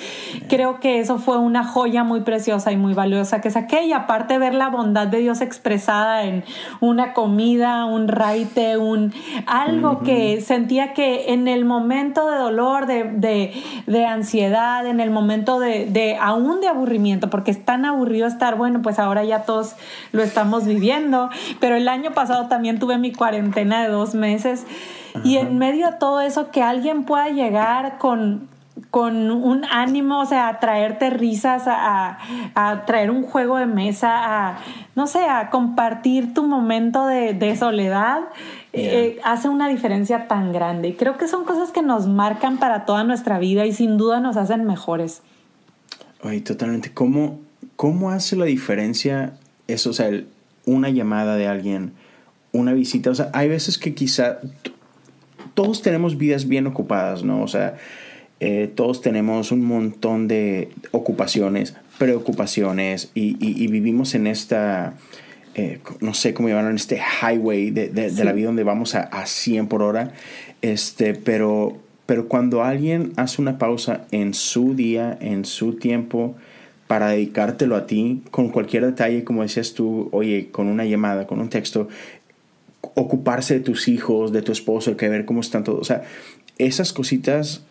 creo 0.49 0.79
que 0.79 1.01
eso 1.01 1.19
fue 1.19 1.39
una 1.39 1.65
joya 1.65 2.05
muy 2.05 2.21
preciosa 2.21 2.71
y 2.71 2.77
muy 2.77 2.95
valiosa 2.95 3.41
que 3.41 3.51
saqué. 3.51 3.87
Y 3.87 3.93
aparte 3.93 4.39
ver 4.39 4.55
la 4.55 4.69
bondad 4.69 5.09
de 5.09 5.19
Dios 5.19 5.41
expresada 5.41 6.25
en 6.25 6.45
una 6.81 7.13
comida, 7.13 7.87
un 7.87 8.09
raite, 8.09 8.77
un 8.77 9.16
algo 9.47 10.01
que 10.01 10.41
sentía 10.41 10.93
que 10.93 11.33
en 11.33 11.49
el 11.49 11.65
momento 11.65 12.31
de 12.31 12.39
dolor, 12.39 12.87
de, 12.87 14.07
ansiedad, 14.07 14.87
en 14.87 15.01
el 15.01 15.11
momento 15.11 15.59
de, 15.59 16.17
aún 16.21 16.61
de 16.61 16.69
aburrimiento, 16.69 17.31
porque 17.31 17.51
es 17.51 17.65
tan 17.65 17.85
aburrido 17.85 18.27
estar, 18.27 18.57
bueno, 18.57 18.83
pues 18.83 18.99
ahora 18.99 19.25
ya 19.25 19.43
todos 19.43 19.77
lo 20.13 20.23
estamos 20.23 20.65
viviendo, 20.67 21.31
pero 21.61 21.77
el 21.77 21.89
año 21.89 22.13
pasado 22.13 22.49
también 22.49 22.79
tuve 22.79 22.99
mi 22.99 23.13
cuarentena 23.13 23.83
de 23.83 23.89
dos 23.89 24.15
meses 24.15 24.65
y 25.25 25.37
en 25.37 25.59
medio 25.59 25.91
de 25.91 25.97
todo 25.99 26.21
eso 26.21 26.51
que 26.51 26.63
alguien 26.63 27.05
pueda 27.05 27.29
llegar 27.29 27.99
con 27.99 28.49
con 28.91 29.31
un 29.31 29.65
ánimo, 29.65 30.21
o 30.21 30.27
sea, 30.27 30.49
a 30.49 30.61
traerte 30.61 31.11
risas, 31.11 31.65
a, 31.67 32.19
traer 32.87 33.11
un 33.11 33.23
juego 33.23 33.57
de 33.57 33.67
mesa, 33.67 34.49
a, 34.49 34.59
no 34.95 35.07
sé, 35.07 35.25
a 35.27 35.51
compartir 35.51 36.35
tu 36.35 36.47
momento 36.47 37.07
de, 37.07 37.57
soledad, 37.57 38.21
eh, 38.77 39.19
hace 39.25 39.49
una 39.49 39.69
diferencia 39.69 40.29
tan 40.29 40.53
grande. 40.53 40.89
Y 40.89 40.93
creo 40.95 41.17
que 41.17 41.29
son 41.29 41.45
cosas 41.45 41.71
que 41.71 41.83
nos 41.83 42.07
marcan 42.07 42.59
para 42.59 42.85
toda 42.85 43.05
nuestra 43.05 43.39
vida 43.39 43.67
y 43.67 43.73
sin 43.73 43.97
duda 43.97 44.21
nos 44.21 44.37
hacen 44.37 44.65
mejores. 44.65 45.23
Ay, 46.23 46.41
totalmente. 46.41 46.93
¿Cómo, 46.93 47.41
cómo 47.77 48.11
hace 48.11 48.37
la 48.37 48.45
diferencia 48.45 49.35
eso? 49.67 49.91
O 49.91 49.93
sea, 49.93 50.11
una 50.65 50.91
llamada 50.91 51.37
de 51.37 51.47
alguien, 51.47 51.93
una 52.53 52.73
visita. 52.73 53.11
O 53.11 53.15
sea, 53.15 53.31
hay 53.33 53.49
veces 53.49 53.79
que 53.79 53.95
quizá 53.95 54.39
todos 55.55 55.83
tenemos 55.83 56.19
vidas 56.19 56.47
bien 56.47 56.67
ocupadas, 56.67 57.25
¿no? 57.25 57.43
O 57.43 57.49
sea, 57.49 57.77
eh, 58.39 58.71
todos 58.75 59.01
tenemos 59.01 59.51
un 59.51 59.65
montón 59.65 60.29
de 60.29 60.69
ocupaciones, 60.91 61.75
preocupaciones 61.99 63.11
y, 63.15 63.67
vivimos 63.69 64.15
en 64.15 64.27
esta, 64.27 64.95
eh, 65.59 65.81
no 66.01 66.13
sé 66.13 66.35
cómo 66.35 66.49
llamarlo, 66.49 66.69
en 66.69 66.77
este 66.77 67.01
highway 67.01 67.71
de, 67.71 68.13
la 68.25 68.33
vida 68.33 68.49
donde 68.49 68.63
vamos 68.63 68.95
a, 68.95 69.01
a, 69.01 69.25
100 69.25 69.69
por 69.69 69.83
hora. 69.83 70.13
Este, 70.61 71.15
pero, 71.15 71.79
pero 72.05 72.29
cuando 72.29 72.63
alguien 72.63 73.15
hace 73.17 73.41
una 73.41 73.57
pausa 73.57 74.07
en 74.11 74.35
su 74.35 74.75
día, 74.75 75.17
en 75.19 75.47
su 75.47 75.77
tiempo, 75.77 76.37
para 76.87 77.09
dedicártelo 77.09 77.75
a 77.75 77.87
ti, 77.87 78.23
con 78.31 78.51
cualquier 78.51 78.85
detalle, 78.85 79.25
como 79.25 79.43
decías 79.43 79.73
tú, 79.73 80.11
oye, 80.13 80.51
con 80.53 80.67
una 80.67 80.85
llamada, 80.85 81.27
con 81.27 81.41
un 81.41 81.49
texto, 81.49 81.89
ocuparse 82.83 83.55
de 83.55 83.61
tus 83.61 83.89
hijos, 83.89 84.33
de 84.33 84.43
tu 84.43 84.53
esposo, 84.53 84.95
que 84.99 85.09
ver 85.09 85.25
cómo 85.25 85.41
están 85.41 85.65
todos. 85.65 85.81
O 85.81 85.85
sea, 85.85 86.03
esas 86.59 86.93
cositas 86.93 87.65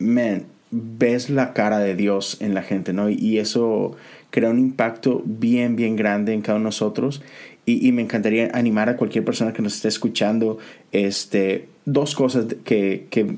man, 0.00 0.46
ves 0.72 1.30
la 1.30 1.52
cara 1.52 1.78
de 1.78 1.94
Dios 1.94 2.38
en 2.40 2.54
la 2.54 2.62
gente, 2.62 2.92
¿no? 2.92 3.08
Y 3.08 3.38
eso 3.38 3.96
crea 4.32 4.50
un 4.50 4.58
impacto 4.58 5.22
bien, 5.24 5.76
bien 5.76 5.94
grande 5.94 6.32
en 6.32 6.42
cada 6.42 6.56
uno 6.56 6.64
de 6.64 6.68
nosotros. 6.70 7.22
Y, 7.64 7.92
me 7.92 8.02
encantaría 8.02 8.50
animar 8.54 8.88
a 8.88 8.96
cualquier 8.96 9.24
persona 9.24 9.52
que 9.52 9.62
nos 9.62 9.76
esté 9.76 9.86
escuchando, 9.86 10.58
este, 10.90 11.68
dos 11.84 12.16
cosas 12.16 12.46
que, 12.64 13.06
que, 13.08 13.36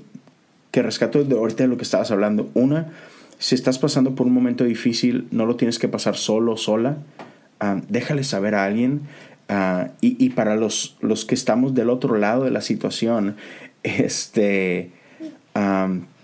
que 0.70 0.82
rescato 0.82 1.22
de 1.22 1.36
ahorita 1.36 1.64
de 1.64 1.68
lo 1.68 1.76
que 1.76 1.82
estabas 1.82 2.10
hablando. 2.10 2.48
Una, 2.54 2.90
si 3.38 3.54
estás 3.54 3.78
pasando 3.78 4.14
por 4.14 4.26
un 4.26 4.32
momento 4.32 4.64
difícil, 4.64 5.26
no 5.30 5.44
lo 5.44 5.56
tienes 5.56 5.78
que 5.78 5.88
pasar 5.88 6.16
solo 6.16 6.56
sola. 6.56 6.96
Ah, 7.60 7.82
déjale 7.90 8.24
saber 8.24 8.54
a 8.54 8.64
alguien. 8.64 9.02
Ah, 9.50 9.90
y, 10.00 10.16
y, 10.24 10.30
para 10.30 10.56
los, 10.56 10.96
los 11.02 11.26
que 11.26 11.34
estamos 11.34 11.74
del 11.74 11.90
otro 11.90 12.16
lado 12.16 12.44
de 12.44 12.50
la 12.50 12.62
situación, 12.62 13.36
este, 13.82 14.90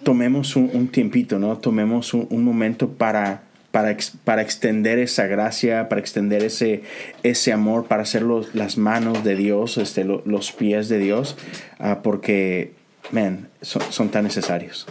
tomemos 0.03 0.57
un, 0.57 0.89
tiempito, 0.89 1.39
¿no? 1.39 1.59
Tomemos 1.59 2.15
un, 2.15 2.45
momento 2.45 2.89
para 2.89 3.43
para, 3.71 3.97
para 4.25 4.43
extender 4.43 4.99
esa 4.99 5.27
gracia, 5.27 5.89
para 5.89 6.01
extender 6.01 6.43
ese, 6.43 6.83
ese 7.23 7.53
amor, 7.53 7.87
para 7.87 8.03
hacer 8.03 8.23
las 8.23 8.77
manos 8.77 9.25
de 9.25 9.37
Dios, 9.37 9.79
este, 9.79 10.05
los 10.05 10.53
pies 10.53 10.89
de 10.89 10.99
Dios, 10.99 11.37
ah, 11.79 12.01
porque, 12.03 12.73
man, 13.13 13.49
son 13.63 14.11
tan 14.11 14.25
necesarios. 14.25 14.87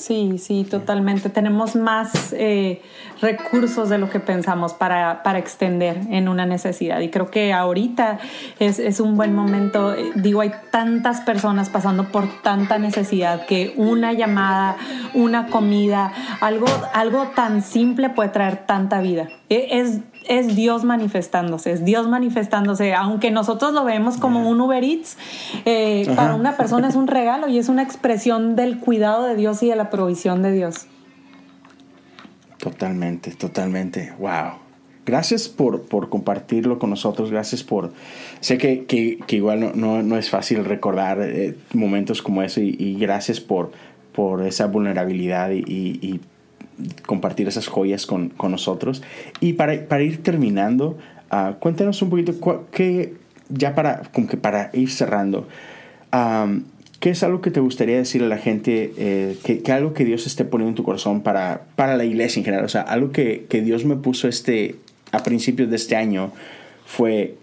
Sí, 0.00 0.38
sí, 0.38 0.64
totalmente. 0.64 1.28
Tenemos 1.28 1.76
más 1.76 2.32
eh, 2.32 2.80
recursos 3.20 3.90
de 3.90 3.98
lo 3.98 4.08
que 4.08 4.18
pensamos 4.18 4.72
para, 4.72 5.22
para, 5.22 5.38
extender 5.38 6.00
en 6.08 6.26
una 6.26 6.46
necesidad. 6.46 7.00
Y 7.00 7.10
creo 7.10 7.30
que 7.30 7.52
ahorita 7.52 8.18
es, 8.58 8.78
es, 8.78 8.98
un 9.00 9.18
buen 9.18 9.34
momento. 9.34 9.92
Eh, 9.92 10.10
digo, 10.14 10.40
hay 10.40 10.52
tantas 10.70 11.20
personas 11.20 11.68
pasando 11.68 12.04
por 12.04 12.26
tanta 12.40 12.78
necesidad 12.78 13.44
que 13.44 13.74
una 13.76 14.14
llamada, 14.14 14.78
una 15.12 15.48
comida, 15.48 16.14
algo, 16.40 16.66
algo 16.94 17.26
tan 17.36 17.60
simple 17.60 18.08
puede 18.08 18.30
traer 18.30 18.64
tanta 18.64 19.02
vida. 19.02 19.28
E, 19.50 19.80
es, 19.80 19.98
es 20.28 20.54
Dios 20.54 20.84
manifestándose, 20.84 21.72
es 21.72 21.84
Dios 21.84 22.08
manifestándose, 22.08 22.94
aunque 22.94 23.30
nosotros 23.30 23.72
lo 23.72 23.84
vemos 23.84 24.16
como 24.16 24.48
un 24.48 24.60
Uber 24.60 24.82
Eats, 24.82 25.16
eh, 25.64 26.10
para 26.16 26.34
una 26.34 26.56
persona 26.56 26.88
es 26.88 26.94
un 26.94 27.06
regalo 27.08 27.48
y 27.48 27.58
es 27.58 27.68
una 27.68 27.82
expresión 27.82 28.56
del 28.56 28.78
cuidado 28.78 29.24
de 29.24 29.36
Dios 29.36 29.62
y 29.62 29.68
de 29.68 29.76
la 29.76 29.90
provisión 29.90 30.42
de 30.42 30.52
Dios. 30.52 30.86
Totalmente, 32.58 33.32
totalmente, 33.32 34.12
wow. 34.18 34.58
Gracias 35.06 35.48
por, 35.48 35.82
por 35.82 36.08
compartirlo 36.10 36.78
con 36.78 36.90
nosotros, 36.90 37.30
gracias 37.30 37.64
por... 37.64 37.92
Sé 38.40 38.58
que, 38.58 38.84
que, 38.84 39.36
igual 39.36 39.72
no, 39.74 40.02
no, 40.02 40.16
es 40.18 40.30
fácil 40.30 40.64
recordar 40.64 41.20
eh, 41.22 41.56
momentos 41.72 42.22
como 42.22 42.42
ese 42.42 42.62
y, 42.62 42.96
gracias 42.96 43.40
por, 43.40 43.72
por 44.12 44.46
esa 44.46 44.66
vulnerabilidad 44.66 45.50
y, 45.50 45.64
y 45.66 46.20
compartir 47.06 47.48
esas 47.48 47.66
joyas 47.66 48.06
con, 48.06 48.30
con 48.30 48.50
nosotros. 48.50 49.02
Y 49.40 49.54
para, 49.54 49.86
para 49.86 50.02
ir 50.02 50.22
terminando, 50.22 50.98
uh, 51.32 51.54
cuéntanos 51.58 52.00
un 52.02 52.10
poquito, 52.10 52.34
que, 52.70 53.14
ya 53.48 53.74
para, 53.74 54.02
como 54.12 54.26
que 54.26 54.36
para 54.36 54.70
ir 54.72 54.90
cerrando, 54.90 55.48
¿qué 57.00 57.10
es 57.10 57.22
algo 57.22 57.40
que 57.40 57.50
te 57.50 57.60
gustaría 57.60 57.96
decir 57.96 58.22
a 58.22 58.28
la 58.28 58.38
gente, 58.38 58.92
eh, 58.96 59.36
que, 59.44 59.60
que, 59.60 59.72
algo 59.72 59.94
que 59.94 60.04
Dios 60.04 60.26
esté 60.26 60.44
poniendo 60.44 60.70
en 60.70 60.74
tu 60.76 60.84
corazón 60.84 61.22
para, 61.22 61.62
para 61.76 61.96
la 61.96 62.04
iglesia 62.04 62.40
en 62.40 62.44
general? 62.44 62.64
O 62.64 62.68
sea, 62.68 62.82
algo 62.82 63.12
que, 63.12 63.46
que 63.48 63.62
Dios 63.62 63.84
me 63.84 63.96
puso 63.96 64.28
este, 64.28 64.76
a 65.12 65.22
principios 65.22 65.70
de 65.70 65.76
este 65.76 65.96
año 65.96 66.32
fue 66.86 67.36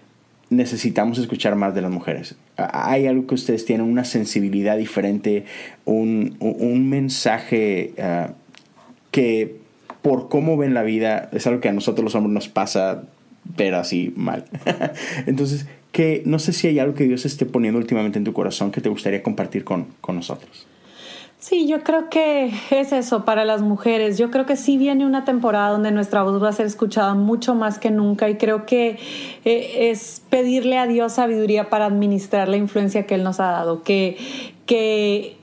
necesitamos 0.50 1.18
escuchar 1.18 1.56
más 1.56 1.76
de 1.76 1.82
las 1.82 1.92
mujeres. 1.92 2.36
Hay 2.56 3.06
algo 3.08 3.28
que 3.28 3.36
ustedes 3.36 3.66
tienen, 3.66 3.86
una 3.86 4.06
sensibilidad 4.06 4.78
diferente, 4.78 5.46
un, 5.86 6.38
un 6.40 6.90
mensaje 6.90 7.94
uh, 7.98 8.32
que 9.18 9.56
por 10.04 10.30
cómo 10.30 10.58
ven 10.58 10.76
la 10.76 10.84
vida 10.84 11.28
es 11.34 11.48
algo 11.48 11.60
que 11.60 11.70
a 11.70 11.74
nosotros 11.74 12.04
los 12.04 12.14
hombres 12.14 12.36
nos 12.36 12.50
pasa 12.50 13.06
ver 13.58 13.74
así 13.74 14.14
mal. 14.16 14.46
Entonces, 15.26 15.66
que 15.92 16.22
no 16.28 16.38
sé 16.38 16.54
si 16.54 16.68
hay 16.68 16.78
algo 16.78 16.94
que 16.94 17.06
Dios 17.06 17.26
esté 17.26 17.48
poniendo 17.48 17.80
últimamente 17.80 18.20
en 18.20 18.26
tu 18.26 18.32
corazón 18.32 18.70
que 18.70 18.80
te 18.80 18.90
gustaría 18.90 19.24
compartir 19.24 19.64
con, 19.64 19.88
con 20.02 20.18
nosotros. 20.18 20.68
Sí, 21.40 21.68
yo 21.68 21.82
creo 21.82 22.12
que 22.12 22.54
es 22.70 22.92
eso 22.92 23.26
para 23.26 23.44
las 23.44 23.64
mujeres. 23.64 24.20
Yo 24.20 24.30
creo 24.30 24.46
que 24.46 24.56
sí 24.56 24.78
viene 24.78 25.04
una 25.04 25.26
temporada 25.26 25.72
donde 25.72 25.90
nuestra 25.90 26.22
voz 26.22 26.44
va 26.44 26.50
a 26.50 26.54
ser 26.54 26.68
escuchada 26.68 27.16
mucho 27.16 27.56
más 27.56 27.80
que 27.80 27.90
nunca 27.90 28.30
y 28.30 28.36
creo 28.36 28.68
que 28.68 29.00
eh, 29.46 29.90
es 29.90 30.22
pedirle 30.30 30.78
a 30.78 30.86
Dios 30.86 31.14
sabiduría 31.14 31.72
para 31.72 31.88
administrar 31.88 32.50
la 32.50 32.58
influencia 32.58 33.08
que 33.08 33.16
Él 33.16 33.24
nos 33.24 33.40
ha 33.40 33.48
dado, 33.48 33.82
que, 33.82 34.16
que 34.68 35.38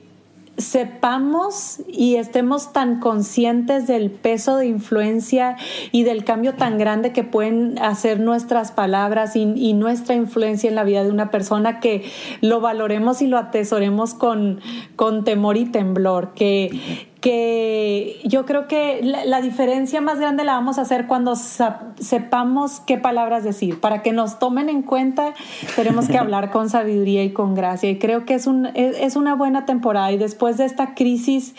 sepamos 0.57 1.81
y 1.87 2.15
estemos 2.15 2.71
tan 2.71 2.99
conscientes 2.99 3.87
del 3.87 4.09
peso 4.09 4.57
de 4.57 4.67
influencia 4.67 5.57
y 5.91 6.03
del 6.03 6.23
cambio 6.23 6.53
tan 6.53 6.77
grande 6.77 7.11
que 7.11 7.23
pueden 7.23 7.77
hacer 7.79 8.19
nuestras 8.19 8.71
palabras 8.71 9.35
y, 9.35 9.73
nuestra 9.75 10.15
influencia 10.15 10.69
en 10.69 10.75
la 10.75 10.83
vida 10.83 11.03
de 11.03 11.09
una 11.09 11.31
persona 11.31 11.79
que 11.79 12.09
lo 12.41 12.61
valoremos 12.61 13.21
y 13.21 13.27
lo 13.27 13.37
atesoremos 13.37 14.13
con, 14.13 14.61
con 14.95 15.23
temor 15.25 15.57
y 15.57 15.65
temblor, 15.65 16.33
que, 16.33 17.09
que 17.25 18.19
yo 18.23 18.45
creo 18.45 18.67
que 18.67 19.01
la, 19.01 19.41
diferencia 19.41 19.99
más 19.99 20.19
grande 20.19 20.43
la 20.43 20.53
vamos 20.53 20.77
a 20.77 20.81
hacer 20.81 21.07
cuando 21.07 21.35
sepamos 21.35 22.81
qué 22.85 22.99
palabras 22.99 23.43
decir. 23.43 23.79
Para 23.79 24.03
que 24.03 24.11
nos 24.11 24.37
tomen 24.37 24.69
en 24.69 24.83
cuenta, 24.83 25.33
tenemos 25.75 26.07
que 26.07 26.19
hablar 26.19 26.51
con 26.51 26.69
sabiduría 26.69 27.23
y 27.23 27.33
con 27.33 27.55
gracia. 27.55 27.89
Y 27.89 27.97
creo 27.97 28.25
que 28.25 28.35
es, 28.35 28.45
un, 28.45 28.67
es, 28.75 29.15
una 29.15 29.33
buena 29.33 29.65
temporada. 29.65 30.11
Y 30.11 30.19
después 30.19 30.57
de 30.57 30.65
esta 30.65 30.93
crisis... 30.93 31.55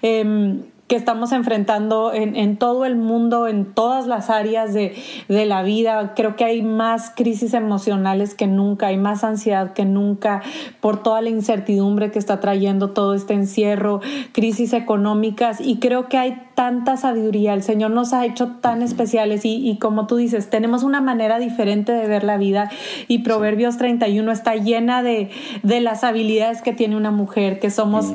Eh, 0.00 0.62
que 0.90 0.96
estamos 0.96 1.30
enfrentando 1.30 2.12
en, 2.12 2.34
en, 2.34 2.56
todo 2.56 2.84
el 2.84 2.96
mundo, 2.96 3.46
en 3.46 3.64
todas 3.64 4.08
las 4.08 4.28
áreas 4.28 4.74
de, 4.74 4.96
de, 5.28 5.46
la 5.46 5.62
vida. 5.62 6.14
Creo 6.16 6.34
que 6.34 6.44
hay 6.44 6.62
más 6.62 7.12
crisis 7.14 7.54
emocionales 7.54 8.34
que 8.34 8.48
nunca, 8.48 8.88
hay 8.88 8.96
más 8.96 9.22
ansiedad 9.22 9.72
que 9.72 9.84
nunca 9.84 10.42
por 10.80 11.00
toda 11.00 11.20
la 11.20 11.28
incertidumbre 11.28 12.10
que 12.10 12.18
está 12.18 12.40
trayendo 12.40 12.90
todo 12.90 13.14
este 13.14 13.34
encierro, 13.34 14.00
crisis 14.32 14.72
económicas 14.72 15.60
y 15.60 15.78
creo 15.78 16.08
que 16.08 16.18
hay 16.18 16.42
tanta 16.56 16.96
sabiduría. 16.96 17.54
El 17.54 17.62
Señor 17.62 17.92
nos 17.92 18.12
ha 18.12 18.26
hecho 18.26 18.56
tan 18.60 18.82
especiales 18.82 19.44
y, 19.44 19.70
y 19.70 19.78
como 19.78 20.08
tú 20.08 20.16
dices, 20.16 20.50
tenemos 20.50 20.82
una 20.82 21.00
manera 21.00 21.38
diferente 21.38 21.92
de 21.92 22.08
ver 22.08 22.24
la 22.24 22.36
vida 22.36 22.68
y 23.06 23.18
Proverbios 23.18 23.76
31 23.76 24.32
está 24.32 24.56
llena 24.56 25.04
de, 25.04 25.30
de 25.62 25.80
las 25.80 26.02
habilidades 26.02 26.62
que 26.62 26.72
tiene 26.72 26.96
una 26.96 27.12
mujer, 27.12 27.60
que 27.60 27.70
somos 27.70 28.12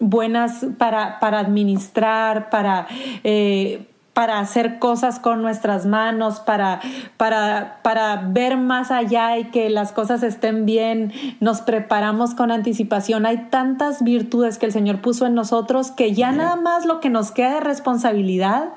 buenas 0.00 0.66
para, 0.78 1.20
para 1.20 1.38
administrar, 1.38 2.50
para... 2.50 2.88
Eh, 3.22 3.86
para 4.20 4.40
hacer 4.40 4.78
cosas 4.78 5.18
con 5.18 5.40
nuestras 5.40 5.86
manos, 5.86 6.40
para, 6.40 6.80
para, 7.16 7.78
para 7.82 8.16
ver 8.16 8.56
más 8.56 8.90
allá 8.90 9.38
y 9.38 9.44
que 9.44 9.70
las 9.70 9.92
cosas 9.92 10.22
estén 10.22 10.66
bien, 10.66 11.12
nos 11.40 11.62
preparamos 11.62 12.34
con 12.34 12.50
anticipación. 12.50 13.24
Hay 13.24 13.46
tantas 13.50 14.02
virtudes 14.02 14.58
que 14.58 14.66
el 14.66 14.72
Señor 14.72 15.00
puso 15.00 15.26
en 15.26 15.34
nosotros 15.34 15.90
que 15.92 16.12
ya 16.12 16.32
nada 16.32 16.56
más 16.56 16.84
lo 16.84 17.00
que 17.00 17.08
nos 17.08 17.30
queda 17.30 17.54
de 17.54 17.60
responsabilidad 17.60 18.70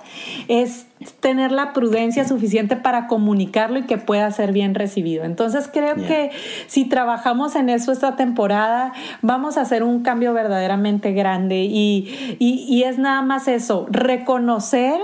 es 0.48 0.86
tener 1.20 1.52
la 1.52 1.74
prudencia 1.74 2.28
suficiente 2.28 2.76
para 2.76 3.08
comunicarlo 3.08 3.80
y 3.80 3.84
que 3.84 3.98
pueda 3.98 4.30
ser 4.32 4.52
bien 4.52 4.76
recibido. 4.76 5.24
Entonces 5.24 5.70
creo 5.72 5.96
que 5.96 6.32
si 6.68 6.86
trabajamos 6.86 7.56
en 7.56 7.70
eso 7.70 7.92
esta 7.92 8.16
temporada, 8.16 8.94
vamos 9.22 9.58
a 9.58 9.62
hacer 9.62 9.84
un 9.84 10.04
cambio 10.04 10.34
verdaderamente 10.34 11.14
grande 11.14 11.64
y, 11.64 12.38
y, 12.40 12.66
y 12.68 12.84
es 12.84 12.98
nada 12.98 13.22
más 13.22 13.48
eso, 13.48 13.86
reconocer 13.90 15.00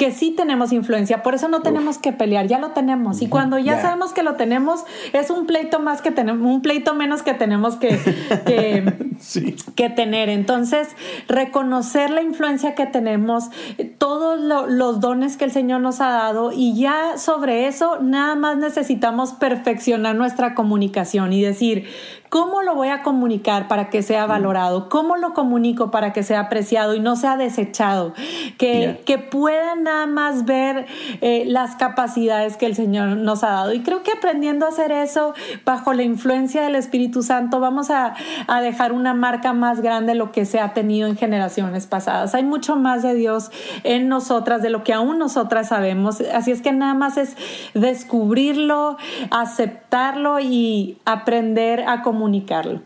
que 0.00 0.12
sí 0.12 0.30
tenemos 0.30 0.72
influencia, 0.72 1.22
por 1.22 1.34
eso 1.34 1.48
no 1.48 1.60
tenemos 1.60 1.98
que 1.98 2.10
pelear, 2.10 2.46
ya 2.46 2.58
lo 2.58 2.70
tenemos. 2.70 3.20
Y 3.20 3.28
cuando 3.28 3.58
ya 3.58 3.82
sabemos 3.82 4.14
que 4.14 4.22
lo 4.22 4.36
tenemos, 4.36 4.86
es 5.12 5.28
un 5.28 5.44
pleito 5.44 5.78
más 5.78 6.00
que 6.00 6.10
tenemos, 6.10 6.40
un 6.40 6.62
pleito 6.62 6.94
menos 6.94 7.22
que 7.22 7.34
tenemos 7.34 7.76
que, 7.76 7.98
que, 9.76 9.90
tener. 9.90 10.30
Entonces, 10.30 10.88
reconocer 11.28 12.08
la 12.08 12.22
influencia 12.22 12.74
que 12.74 12.86
tenemos, 12.86 13.50
todos 13.98 14.40
los 14.70 15.00
dones 15.00 15.36
que 15.36 15.44
el 15.44 15.52
Señor 15.52 15.82
nos 15.82 16.00
ha 16.00 16.08
dado, 16.08 16.50
y 16.50 16.80
ya 16.80 17.18
sobre 17.18 17.66
eso, 17.66 17.98
nada 18.00 18.36
más 18.36 18.56
necesitamos 18.56 19.34
perfeccionar 19.34 20.16
nuestra 20.16 20.54
comunicación 20.54 21.34
y 21.34 21.42
decir, 21.42 21.86
¿Cómo 22.30 22.62
lo 22.62 22.76
voy 22.76 22.90
a 22.90 23.02
comunicar 23.02 23.66
para 23.66 23.90
que 23.90 24.04
sea 24.04 24.24
valorado? 24.24 24.88
¿Cómo 24.88 25.16
lo 25.16 25.34
comunico 25.34 25.90
para 25.90 26.12
que 26.12 26.22
sea 26.22 26.38
apreciado 26.38 26.94
y 26.94 27.00
no 27.00 27.16
sea 27.16 27.36
desechado? 27.36 28.14
Que, 28.56 29.00
que 29.04 29.18
puedan 29.18 29.82
nada 29.82 30.06
más 30.06 30.44
ver 30.44 30.86
eh, 31.22 31.42
las 31.48 31.74
capacidades 31.74 32.56
que 32.56 32.66
el 32.66 32.76
Señor 32.76 33.16
nos 33.16 33.42
ha 33.42 33.50
dado. 33.50 33.72
Y 33.72 33.80
creo 33.80 34.04
que 34.04 34.12
aprendiendo 34.12 34.64
a 34.64 34.68
hacer 34.68 34.92
eso 34.92 35.34
bajo 35.64 35.92
la 35.92 36.04
influencia 36.04 36.62
del 36.62 36.76
Espíritu 36.76 37.24
Santo 37.24 37.58
vamos 37.58 37.90
a, 37.90 38.14
a 38.46 38.60
dejar 38.60 38.92
una 38.92 39.12
marca 39.12 39.52
más 39.52 39.80
grande 39.80 40.12
de 40.12 40.14
lo 40.14 40.30
que 40.30 40.44
se 40.44 40.60
ha 40.60 40.72
tenido 40.72 41.08
en 41.08 41.16
generaciones 41.16 41.88
pasadas. 41.88 42.36
Hay 42.36 42.44
mucho 42.44 42.76
más 42.76 43.02
de 43.02 43.14
Dios 43.14 43.50
en 43.82 44.08
nosotras, 44.08 44.62
de 44.62 44.70
lo 44.70 44.84
que 44.84 44.92
aún 44.92 45.18
nosotras 45.18 45.70
sabemos. 45.70 46.20
Así 46.32 46.52
es 46.52 46.62
que 46.62 46.70
nada 46.70 46.94
más 46.94 47.16
es 47.16 47.36
descubrirlo, 47.74 48.98
aceptarlo 49.32 50.38
y 50.38 50.96
aprender 51.04 51.82
a 51.88 52.02
comunicar 52.02 52.19
comunicarlo. 52.20 52.82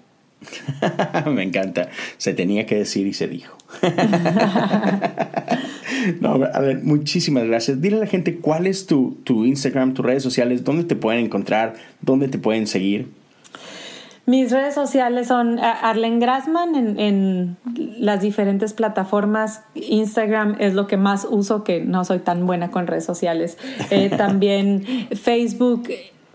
Me 1.26 1.42
encanta. 1.42 1.88
Se 2.18 2.34
tenía 2.34 2.66
que 2.66 2.76
decir 2.76 3.04
y 3.06 3.14
se 3.14 3.26
dijo. 3.26 3.56
no, 6.20 6.34
a 6.34 6.60
ver, 6.60 6.84
muchísimas 6.84 7.44
gracias. 7.44 7.80
Dile 7.80 7.96
a 7.96 8.00
la 8.00 8.06
gente 8.06 8.36
cuál 8.36 8.68
es 8.68 8.86
tu, 8.86 9.18
tu 9.24 9.44
Instagram, 9.44 9.94
tus 9.94 10.06
redes 10.06 10.22
sociales, 10.22 10.62
dónde 10.62 10.84
te 10.84 10.94
pueden 10.94 11.24
encontrar, 11.24 11.74
dónde 12.00 12.28
te 12.28 12.38
pueden 12.38 12.68
seguir. 12.68 13.08
Mis 14.26 14.52
redes 14.52 14.74
sociales 14.74 15.26
son 15.26 15.58
Arlen 15.58 16.18
Grassman 16.20 16.74
en, 16.76 16.98
en, 16.98 17.56
las 17.98 18.22
diferentes 18.22 18.72
plataformas. 18.72 19.62
Instagram 19.74 20.56
es 20.60 20.74
lo 20.74 20.86
que 20.86 20.96
más 20.96 21.26
uso, 21.28 21.62
que 21.64 21.80
no 21.80 22.04
soy 22.04 22.20
tan 22.20 22.46
buena 22.46 22.70
con 22.70 22.86
redes 22.86 23.04
sociales. 23.04 23.58
Eh, 23.90 24.08
también 24.16 24.86
Facebook 25.12 25.90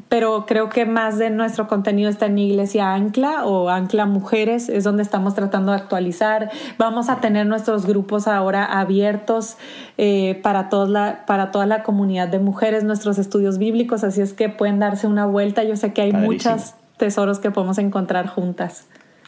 pero 0.09 0.45
creo 0.47 0.69
que 0.69 0.85
más 0.85 1.19
de 1.19 1.29
nuestro 1.29 1.67
contenido 1.67 2.09
está 2.09 2.25
en 2.25 2.39
Iglesia 2.39 2.93
Ancla 2.93 3.45
o 3.45 3.69
Ancla 3.69 4.07
Mujeres, 4.07 4.67
es 4.67 4.83
donde 4.83 5.03
estamos 5.03 5.35
tratando 5.35 5.71
de 5.71 5.77
actualizar. 5.77 6.49
Vamos 6.79 7.09
a 7.09 7.21
tener 7.21 7.45
nuestros 7.45 7.85
grupos 7.85 8.27
ahora 8.27 8.65
abiertos 8.65 9.57
eh, 9.99 10.39
para, 10.41 10.67
toda 10.69 10.87
la, 10.87 11.25
para 11.27 11.51
toda 11.51 11.67
la 11.67 11.83
comunidad 11.83 12.27
de 12.27 12.39
mujeres, 12.39 12.83
nuestros 12.83 13.19
estudios 13.19 13.59
bíblicos, 13.59 14.03
así 14.03 14.21
es 14.21 14.33
que 14.33 14.49
pueden 14.49 14.79
darse 14.79 15.05
una 15.05 15.27
vuelta. 15.27 15.63
Yo 15.63 15.75
sé 15.75 15.93
que 15.93 16.01
hay 16.01 16.11
muchos 16.11 16.73
tesoros 16.97 17.39
que 17.39 17.51
podemos 17.51 17.77
encontrar 17.77 18.27
juntas. 18.27 18.87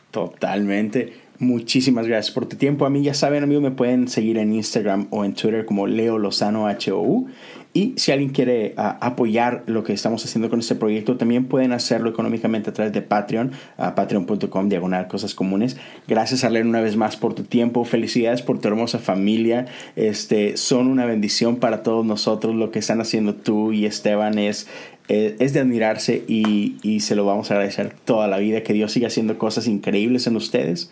Totalmente. 0.09 1.13
Muchísimas 1.41 2.05
gracias 2.05 2.31
por 2.31 2.45
tu 2.45 2.55
tiempo. 2.55 2.85
A 2.85 2.91
mí 2.91 3.01
ya 3.01 3.15
saben, 3.15 3.43
amigos, 3.43 3.63
me 3.63 3.71
pueden 3.71 4.07
seguir 4.07 4.37
en 4.37 4.53
Instagram 4.53 5.07
o 5.09 5.25
en 5.25 5.33
Twitter 5.33 5.65
como 5.65 5.87
Leo 5.87 6.19
Lozano 6.19 6.67
HOU. 6.67 7.29
Y 7.73 7.93
si 7.95 8.11
alguien 8.11 8.31
quiere 8.31 8.73
ah, 8.75 8.97
apoyar 8.99 9.63
lo 9.65 9.83
que 9.83 9.93
estamos 9.93 10.25
haciendo 10.25 10.49
con 10.49 10.59
este 10.59 10.75
proyecto, 10.75 11.15
también 11.15 11.45
pueden 11.45 11.71
hacerlo 11.71 12.09
económicamente 12.09 12.69
a 12.69 12.73
través 12.73 12.91
de 12.91 13.01
Patreon, 13.01 13.51
patreon.com, 13.77 14.67
diagonal 14.67 15.07
cosas 15.07 15.33
comunes. 15.33 15.77
Gracias, 16.07 16.43
Arlene, 16.43 16.67
una 16.67 16.81
vez 16.81 16.97
más 16.97 17.15
por 17.15 17.33
tu 17.33 17.43
tiempo. 17.43 17.85
Felicidades 17.85 18.41
por 18.41 18.59
tu 18.59 18.67
hermosa 18.67 18.99
familia. 18.99 19.67
Este, 19.95 20.57
son 20.57 20.87
una 20.87 21.05
bendición 21.05 21.57
para 21.57 21.81
todos 21.81 22.05
nosotros. 22.05 22.55
Lo 22.55 22.71
que 22.71 22.79
están 22.79 22.99
haciendo 22.99 23.35
tú 23.35 23.71
y 23.71 23.85
Esteban 23.85 24.37
es, 24.37 24.67
eh, 25.07 25.37
es 25.39 25.53
de 25.53 25.61
admirarse 25.61 26.25
y, 26.27 26.75
y 26.83 26.99
se 26.99 27.15
lo 27.15 27.25
vamos 27.25 27.51
a 27.51 27.53
agradecer 27.53 27.93
toda 28.03 28.27
la 28.27 28.37
vida. 28.37 28.63
Que 28.63 28.73
Dios 28.73 28.91
siga 28.91 29.07
haciendo 29.07 29.37
cosas 29.37 29.67
increíbles 29.67 30.27
en 30.27 30.35
ustedes. 30.35 30.91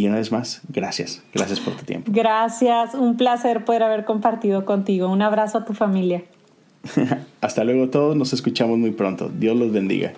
Y 0.00 0.06
una 0.06 0.16
vez 0.16 0.32
más, 0.32 0.62
gracias. 0.70 1.22
Gracias 1.34 1.60
por 1.60 1.76
tu 1.76 1.84
tiempo. 1.84 2.10
Gracias. 2.10 2.94
Un 2.94 3.18
placer 3.18 3.66
poder 3.66 3.82
haber 3.82 4.06
compartido 4.06 4.64
contigo. 4.64 5.08
Un 5.08 5.20
abrazo 5.20 5.58
a 5.58 5.66
tu 5.66 5.74
familia. 5.74 6.22
Hasta 7.42 7.64
luego 7.64 7.90
todos. 7.90 8.16
Nos 8.16 8.32
escuchamos 8.32 8.78
muy 8.78 8.92
pronto. 8.92 9.28
Dios 9.28 9.58
los 9.58 9.72
bendiga. 9.72 10.14